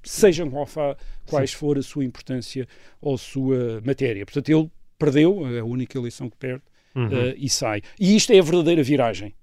sejam 0.03 0.51
quais 1.27 1.53
for 1.53 1.77
a 1.77 1.83
sua 1.83 2.05
importância 2.05 2.67
ou 3.01 3.15
a 3.15 3.19
sua 3.19 3.81
matéria. 3.85 4.25
Portanto, 4.25 4.49
ele 4.49 4.71
perdeu, 4.99 5.47
é 5.55 5.59
a 5.59 5.65
única 5.65 5.99
eleição 5.99 6.31
que 6.31 6.37
perde, 6.37 6.63
uhum. 6.95 7.07
uh, 7.07 7.35
e 7.37 7.49
sai. 7.49 7.83
E 7.99 8.17
isto 8.17 8.33
é 8.33 8.39
a 8.39 8.43
verdadeira 8.43 8.83
viragem. 8.83 9.35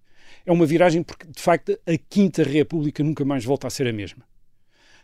É 0.46 0.52
uma 0.52 0.66
viragem 0.66 1.04
porque, 1.04 1.28
de 1.28 1.42
facto, 1.42 1.78
a 1.86 1.98
Quinta 2.10 2.42
República 2.42 3.04
nunca 3.04 3.26
mais 3.26 3.44
volta 3.44 3.68
a 3.68 3.70
ser 3.70 3.86
a 3.86 3.94
mesma. 3.94 4.24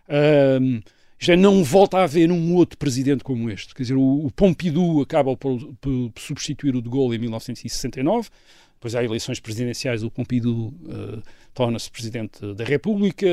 Isto 0.08 0.94
é, 1.30 1.36
não 1.36 1.63
volta 1.63 1.97
a 1.97 2.03
haver 2.03 2.32
um 2.32 2.55
outro 2.55 2.78
presidente 2.78 3.24
como 3.24 3.49
este. 3.49 3.74
Quer 3.74 3.84
dizer, 3.84 3.95
o, 3.95 4.26
o 4.26 4.32
Pompidou 4.32 5.01
acaba 5.01 5.36
por, 5.38 5.59
por, 5.76 6.11
substituir 6.17 6.76
o 6.76 6.82
de 6.82 6.89
Gaulle 6.89 7.15
em 7.15 7.19
1969. 7.19 8.30
Depois 8.76 8.95
há 8.95 9.03
eleições 9.03 9.39
presidenciais, 9.39 10.03
o 10.03 10.11
Pompidou 10.11 10.67
uh, 10.67 11.24
torna-se 11.53 11.89
presidente 11.89 12.53
da 12.53 12.65
República, 12.65 13.26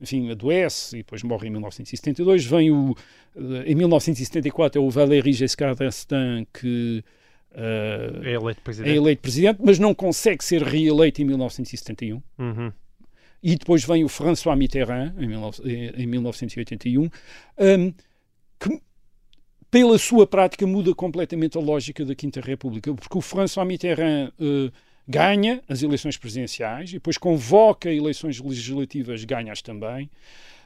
enfim, 0.00 0.30
adoece 0.30 0.96
e 0.96 0.98
depois 0.98 1.22
morre 1.24 1.48
em 1.48 1.50
1972. 1.50 2.44
Vem 2.44 2.70
o, 2.70 2.92
uh, 2.92 2.96
em 3.66 3.74
1974 3.74 4.80
é 4.80 4.84
o 4.84 4.88
Valéry 4.88 5.32
Giscard 5.32 5.76
d'Estaing 5.76 6.46
que 6.52 7.02
uh, 7.52 8.24
é, 8.24 8.34
eleito 8.34 8.60
é, 8.84 8.94
eleito 8.94 9.20
presidente, 9.20 9.60
mas 9.64 9.80
não 9.80 9.92
consegue 9.92 10.44
ser 10.44 10.62
reeleito 10.62 11.20
em 11.20 11.24
1971. 11.24 12.22
Uhum. 12.38 12.72
E 13.42 13.56
depois 13.56 13.84
vem 13.84 14.04
o 14.04 14.08
François 14.08 14.56
Mitterrand, 14.56 15.14
em, 15.18 15.26
19, 15.26 15.62
em 15.96 16.06
1981, 16.06 17.02
um, 17.02 17.92
que 18.60 18.80
pela 19.70 19.98
sua 19.98 20.26
prática 20.26 20.66
muda 20.66 20.94
completamente 20.94 21.56
a 21.56 21.60
lógica 21.60 22.04
da 22.04 22.14
Quinta 22.14 22.40
República, 22.40 22.94
porque 22.94 23.18
o 23.18 23.22
François 23.22 23.66
Mitterrand 23.66 24.30
uh, 24.38 24.70
ganha 25.08 25.62
as 25.68 25.82
eleições 25.82 26.16
presidenciais 26.16 26.90
e 26.90 26.94
depois 26.94 27.18
convoca 27.18 27.90
eleições 27.90 28.38
legislativas, 28.38 29.24
ganha-as 29.24 29.62
também, 29.62 30.10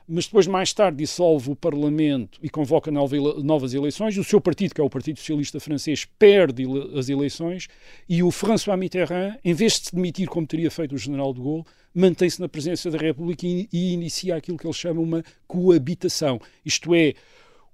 mas 0.09 0.27
depois, 0.27 0.47
mais 0.47 0.73
tarde, 0.73 0.99
dissolve 0.99 1.51
o 1.51 1.57
Parlamento 1.57 2.39
e 2.41 2.49
convoca 2.49 2.93
novas 2.93 3.75
eleições. 3.75 4.17
O 4.17 4.23
seu 4.23 4.41
partido, 4.41 4.73
que 4.73 4.81
é 4.81 4.85
o 4.85 4.91
Partido 4.91 5.19
Socialista 5.19 5.59
Francês, 5.59 6.05
perde 6.05 6.65
as 6.97 7.09
eleições 7.09 7.67
e 8.09 8.23
o 8.23 8.31
François 8.31 8.79
Mitterrand, 8.79 9.37
em 9.45 9.53
vez 9.53 9.81
de 9.81 9.87
se 9.87 9.95
demitir 9.95 10.29
como 10.29 10.47
teria 10.47 10.71
feito 10.71 10.95
o 10.95 10.99
general 10.99 11.35
de 11.35 11.41
Gaulle, 11.41 11.65
mantém-se 11.97 12.39
na 12.39 12.49
presidência 12.49 12.91
da 12.91 12.99
República 12.99 13.47
e, 13.47 13.67
e 13.73 13.95
inicia 13.95 14.37
aquilo 14.37 14.59
que 14.59 14.67
ele 14.67 14.75
chama 14.75 15.01
uma 15.01 15.25
coabitação. 15.49 16.39
Isto 16.63 16.95
é, 16.95 17.15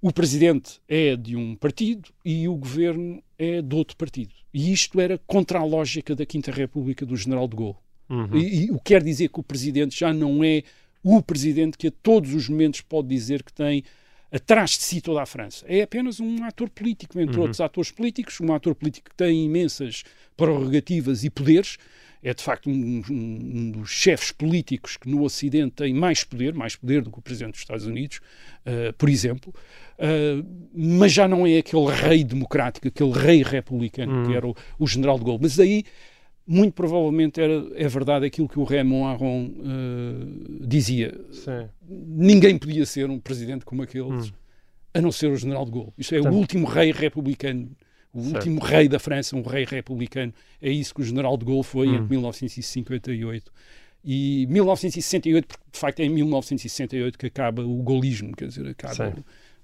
o 0.00 0.12
presidente 0.12 0.80
é 0.88 1.16
de 1.16 1.34
um 1.34 1.56
partido 1.56 2.08
e 2.24 2.46
o 2.46 2.54
governo 2.54 3.20
é 3.36 3.60
de 3.60 3.74
outro 3.74 3.96
partido. 3.96 4.32
E 4.54 4.72
isto 4.72 5.00
era 5.00 5.18
contra 5.26 5.58
a 5.58 5.64
lógica 5.64 6.14
da 6.14 6.24
Quinta 6.24 6.52
República 6.52 7.04
do 7.04 7.16
general 7.16 7.48
de 7.48 7.56
Gaulle. 7.56 7.76
Uhum. 8.08 8.36
E, 8.36 8.66
e, 8.66 8.70
o 8.70 8.76
que 8.76 8.84
quer 8.84 9.02
dizer 9.02 9.28
que 9.28 9.40
o 9.40 9.42
presidente 9.42 9.98
já 9.98 10.12
não 10.12 10.44
é 10.44 10.62
o 11.02 11.20
presidente 11.20 11.76
que 11.76 11.88
a 11.88 11.92
todos 12.02 12.32
os 12.32 12.48
momentos 12.48 12.80
pode 12.80 13.08
dizer 13.08 13.42
que 13.42 13.52
tem 13.52 13.82
atrás 14.30 14.70
de 14.70 14.84
si 14.84 15.00
toda 15.00 15.20
a 15.20 15.26
França. 15.26 15.64
É 15.68 15.82
apenas 15.82 16.20
um 16.20 16.44
ator 16.44 16.70
político, 16.70 17.18
entre 17.18 17.36
uhum. 17.36 17.42
outros 17.42 17.60
atores 17.60 17.90
políticos, 17.90 18.40
um 18.40 18.52
ator 18.54 18.74
político 18.74 19.10
que 19.10 19.16
tem 19.16 19.44
imensas 19.44 20.04
prerrogativas 20.36 21.24
e 21.24 21.30
poderes 21.30 21.76
é 22.22 22.32
de 22.32 22.42
facto 22.42 22.70
um, 22.70 23.02
um, 23.10 23.70
dos 23.72 23.90
chefes 23.90 24.30
políticos 24.30 24.96
que 24.96 25.08
no 25.08 25.22
Ocidente 25.24 25.74
tem 25.74 25.92
mais 25.92 26.22
poder, 26.22 26.54
mais 26.54 26.76
poder 26.76 27.02
do 27.02 27.10
que 27.10 27.18
o 27.18 27.22
Presidente 27.22 27.52
dos 27.52 27.60
Estados 27.60 27.84
Unidos, 27.84 28.20
uh, 28.64 28.92
por 28.92 29.08
exemplo, 29.08 29.52
uh, 29.98 30.46
mas 30.72 31.12
já 31.12 31.26
não 31.26 31.44
é 31.44 31.58
aquele 31.58 31.90
rei 31.90 32.22
democrático, 32.22 32.86
aquele 32.86 33.12
rei 33.12 33.42
republicano 33.42 34.12
uhum. 34.12 34.26
que 34.26 34.36
era 34.36 34.46
o, 34.46 34.54
o, 34.78 34.86
General 34.86 35.18
de 35.18 35.24
Gaulle. 35.24 35.40
Mas 35.42 35.58
aí, 35.58 35.82
muito 36.46 36.74
provavelmente, 36.74 37.40
era, 37.40 37.66
é 37.74 37.88
verdade 37.88 38.24
aquilo 38.24 38.48
que 38.48 38.58
o 38.58 38.64
Raymond 38.64 39.14
Aron 39.14 39.46
uh, 39.46 40.66
dizia. 40.66 41.18
Sim. 41.32 41.68
Ninguém 41.88 42.56
podia 42.56 42.86
ser 42.86 43.10
um 43.10 43.18
presidente 43.18 43.64
como 43.64 43.82
aqueles, 43.82 44.28
uhum. 44.28 44.32
a 44.94 45.00
não 45.00 45.10
ser 45.10 45.26
o 45.26 45.36
General 45.36 45.64
de 45.64 45.72
Gaulle. 45.72 45.92
Isto 45.98 46.14
é 46.14 46.20
o 46.20 46.32
último 46.32 46.68
rei 46.68 46.92
republicano 46.92 47.68
o 48.12 48.22
certo. 48.22 48.34
último 48.36 48.60
rei 48.60 48.88
da 48.88 48.98
França, 48.98 49.36
um 49.36 49.42
rei 49.42 49.64
republicano. 49.64 50.32
É 50.60 50.70
isso 50.70 50.94
que 50.94 51.00
o 51.00 51.04
general 51.04 51.36
de 51.36 51.44
Gaulle 51.44 51.62
foi 51.62 51.88
hum. 51.88 51.94
entre 51.94 52.08
1958 52.10 53.52
e 54.04 54.46
1968, 54.48 55.46
porque 55.46 55.64
de 55.72 55.78
facto 55.78 56.00
é 56.00 56.04
em 56.04 56.10
1968 56.10 57.18
que 57.18 57.26
acaba 57.26 57.62
o 57.62 57.82
golismo, 57.82 58.34
quer 58.34 58.48
dizer, 58.48 58.66
acaba, 58.68 59.14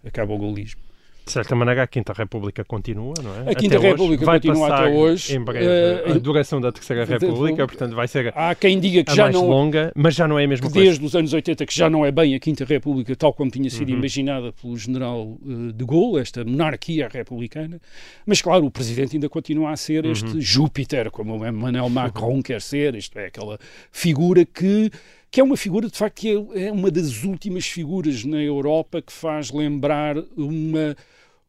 acaba 0.04 0.32
o 0.32 0.38
golismo. 0.38 0.80
De 1.28 1.32
certa 1.32 1.54
maneira, 1.54 1.82
a 1.82 1.86
Quinta 1.86 2.14
República 2.14 2.64
continua, 2.64 3.12
não 3.22 3.34
é? 3.34 3.52
A 3.52 3.54
Quinta 3.54 3.76
até 3.76 3.90
República 3.90 4.24
vai 4.24 4.40
continua 4.40 4.74
até 4.74 4.88
hoje. 4.88 5.36
Em 5.36 5.44
breve, 5.44 5.66
uh, 5.66 6.14
a 6.14 6.18
duração 6.18 6.58
da 6.58 6.72
Terceira 6.72 7.04
República, 7.04 7.66
portanto, 7.66 7.94
vai 7.94 8.08
ser 8.08 8.32
há 8.34 8.54
quem 8.54 8.80
diga 8.80 9.04
que 9.04 9.10
a 9.10 9.14
já 9.14 9.22
mais 9.24 9.34
não, 9.34 9.46
longa, 9.46 9.92
mas 9.94 10.14
já 10.14 10.26
não 10.26 10.38
é 10.38 10.44
a 10.44 10.48
mesma 10.48 10.70
coisa. 10.70 10.86
Desde 10.86 11.04
os 11.04 11.14
anos 11.14 11.34
80, 11.34 11.66
que 11.66 11.76
já 11.76 11.90
não 11.90 12.02
é 12.06 12.10
bem 12.10 12.34
a 12.34 12.40
Quinta 12.40 12.64
República, 12.64 13.14
tal 13.14 13.34
como 13.34 13.50
tinha 13.50 13.68
sido 13.68 13.90
uhum. 13.90 13.98
imaginada 13.98 14.54
pelo 14.54 14.74
general 14.78 15.38
uh, 15.44 15.70
de 15.70 15.84
Gaulle, 15.84 16.18
esta 16.22 16.42
monarquia 16.46 17.10
republicana. 17.12 17.78
Mas, 18.24 18.40
claro, 18.40 18.64
o 18.64 18.70
presidente 18.70 19.16
ainda 19.16 19.28
continua 19.28 19.72
a 19.72 19.76
ser 19.76 20.06
uhum. 20.06 20.12
este 20.12 20.40
Júpiter, 20.40 21.10
como 21.10 21.36
o 21.36 21.46
Emmanuel 21.46 21.90
Macron 21.90 22.42
quer 22.42 22.62
ser, 22.62 22.94
isto 22.94 23.18
é, 23.18 23.26
aquela 23.26 23.58
figura 23.92 24.46
que 24.46 24.90
que 25.30 25.40
é 25.40 25.44
uma 25.44 25.58
figura, 25.58 25.88
de 25.88 25.96
facto, 25.96 26.20
que 26.20 26.30
é, 26.30 26.68
é 26.68 26.72
uma 26.72 26.90
das 26.90 27.22
últimas 27.22 27.66
figuras 27.66 28.24
na 28.24 28.40
Europa 28.42 29.02
que 29.02 29.12
faz 29.12 29.50
lembrar 29.50 30.16
uma 30.34 30.96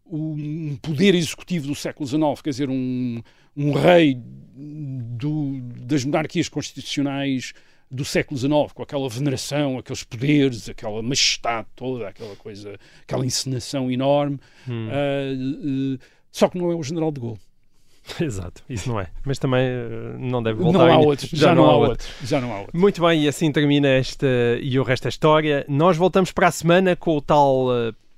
um 0.09 0.77
poder 0.81 1.15
executivo 1.15 1.67
do 1.67 1.75
século 1.75 2.07
XIX, 2.07 2.41
quer 2.43 2.49
dizer, 2.49 2.69
um, 2.69 3.21
um 3.55 3.71
rei 3.73 4.17
do, 4.55 5.59
das 5.81 6.03
monarquias 6.03 6.49
constitucionais 6.49 7.53
do 7.91 8.05
século 8.05 8.37
XIX, 8.37 8.71
com 8.73 8.83
aquela 8.83 9.09
veneração, 9.09 9.77
aqueles 9.77 10.03
poderes, 10.03 10.69
aquela 10.69 11.01
majestade 11.01 11.67
toda, 11.75 12.07
aquela 12.07 12.35
coisa, 12.35 12.77
aquela 13.01 13.25
encenação 13.25 13.89
enorme. 13.89 14.39
Hum. 14.67 14.87
Uh, 14.87 15.95
uh, 15.95 15.99
só 16.31 16.47
que 16.47 16.57
não 16.57 16.71
é 16.71 16.75
o 16.75 16.83
general 16.83 17.11
de 17.11 17.19
Gaulle. 17.19 17.39
Exato, 18.21 18.63
isso 18.69 18.89
não 18.89 18.99
é. 18.99 19.07
Mas 19.25 19.39
também 19.39 19.67
uh, 19.67 20.19
não 20.19 20.43
deve 20.43 20.61
voltar. 20.61 20.79
Não 20.79 20.93
há 20.93 20.97
outros, 20.99 21.29
já, 21.31 21.47
já 21.47 21.55
não, 21.55 21.63
não, 21.63 21.69
há 21.69 21.77
outro. 21.77 22.07
Já 22.23 22.41
não 22.41 22.53
há 22.53 22.59
outro. 22.61 22.79
Muito 22.79 23.01
bem, 23.01 23.23
e 23.23 23.27
assim 23.27 23.51
termina 23.51 23.87
esta 23.87 24.27
e 24.61 24.79
o 24.79 24.83
resto 24.83 25.03
da 25.03 25.09
história. 25.09 25.65
Nós 25.67 25.97
voltamos 25.97 26.31
para 26.31 26.47
a 26.47 26.51
semana 26.51 26.95
com 26.95 27.17
o 27.17 27.21
tal 27.21 27.67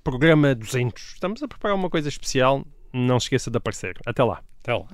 programa 0.04 0.54
200. 0.56 1.14
Estamos 1.14 1.42
a 1.44 1.48
preparar 1.48 1.76
uma 1.76 1.90
coisa 1.90 2.10
especial. 2.10 2.66
Não 2.94 3.20
se 3.20 3.26
esqueça 3.26 3.50
de 3.50 3.58
aparecer. 3.58 3.98
Até 4.06 4.24
lá. 4.24 4.42
Até 4.62 4.74
lá. 4.74 4.86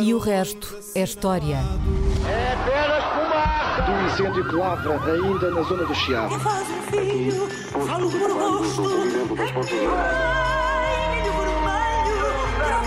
E 0.00 0.14
o 0.14 0.18
resto 0.18 0.78
é 0.94 1.02
história. 1.02 1.56
É 1.56 2.52
apenas 2.52 3.04
fumaça! 3.04 3.82
Do 3.82 3.92
incêndio 4.06 4.48
que 4.48 4.54
lavra 4.54 5.12
ainda 5.12 5.50
na 5.50 5.62
zona 5.62 5.84
do 5.84 5.94
Chiado. 5.94 6.34
Que 6.34 6.40
faz 6.40 6.68
um 6.68 6.82
filho, 6.82 7.48
falo 7.86 8.10
do 8.10 8.18
meu 8.18 8.38
rosto. 8.38 8.82
Vermelho, 8.82 9.34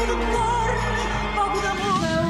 amor. 0.08 0.70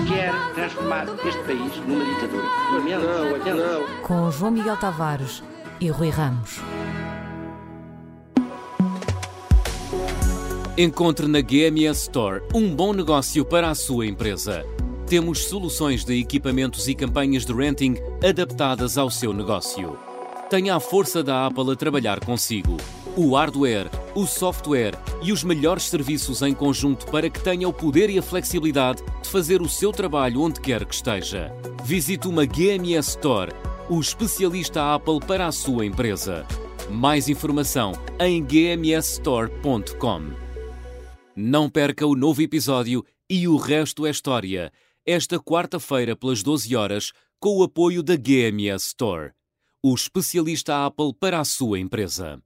Quer 0.08 0.34
transformar 0.56 1.06
este 1.26 1.44
país 1.44 1.76
numa 1.86 2.06
ditadura. 2.06 2.44
Não, 2.72 3.56
não. 3.56 4.02
Com 4.02 4.32
João 4.32 4.52
Miguel 4.52 4.78
Tavares 4.78 5.44
e 5.80 5.90
Rui 5.90 6.10
Ramos. 6.10 6.60
Encontre 10.78 11.28
na 11.28 11.42
GMS 11.42 12.04
Store 12.04 12.42
um 12.54 12.74
bom 12.74 12.94
negócio 12.94 13.44
para 13.44 13.70
a 13.70 13.76
sua 13.76 14.06
empresa. 14.06 14.66
Temos 15.08 15.46
soluções 15.46 16.06
de 16.06 16.18
equipamentos 16.18 16.88
e 16.88 16.96
campanhas 16.96 17.44
de 17.44 17.52
renting 17.52 17.96
adaptadas 18.24 18.98
ao 18.98 19.10
seu 19.10 19.34
negócio. 19.34 19.98
Tenha 20.50 20.76
a 20.76 20.80
força 20.80 21.22
da 21.22 21.48
Apple 21.48 21.72
a 21.72 21.76
trabalhar 21.76 22.24
consigo. 22.24 22.78
O 23.18 23.36
hardware, 23.36 23.90
o 24.16 24.26
software 24.26 24.94
e 25.22 25.34
os 25.34 25.44
melhores 25.44 25.84
serviços 25.84 26.42
em 26.42 26.54
conjunto 26.54 27.08
para 27.08 27.30
que 27.30 27.42
tenha 27.42 27.68
o 27.68 27.74
poder 27.74 28.10
e 28.10 28.18
a 28.18 28.22
flexibilidade 28.22 29.04
de 29.22 29.30
fazer 29.30 29.62
o 29.62 29.68
seu 29.68 29.92
trabalho 29.92 30.42
onde 30.42 30.62
quer 30.62 30.86
que 30.86 30.96
esteja. 30.96 31.54
Visite 31.84 32.28
uma 32.28 32.46
GMS 32.46 33.10
Store, 33.10 33.52
o 33.90 34.00
especialista 34.00 34.94
Apple 34.94 35.20
para 35.20 35.48
a 35.48 35.52
sua 35.52 35.86
empresa. 35.86 36.46
Mais 36.90 37.28
informação 37.28 37.92
em 38.20 38.42
gmsstore.com. 38.42 40.49
Não 41.42 41.70
perca 41.70 42.06
o 42.06 42.16
novo 42.16 42.42
episódio 42.42 43.02
e 43.30 43.48
o 43.48 43.56
resto 43.56 44.06
é 44.06 44.10
história, 44.10 44.74
esta 45.06 45.40
quarta-feira 45.40 46.14
pelas 46.14 46.44
12 46.44 46.76
horas, 46.76 47.14
com 47.40 47.60
o 47.60 47.64
apoio 47.64 48.04
da 48.04 48.18
GMS 48.18 48.88
Store, 48.88 49.32
o 49.82 49.96
especialista 49.96 50.86
Apple 50.86 51.14
para 51.18 51.40
a 51.40 51.46
sua 51.46 51.80
empresa. 51.80 52.44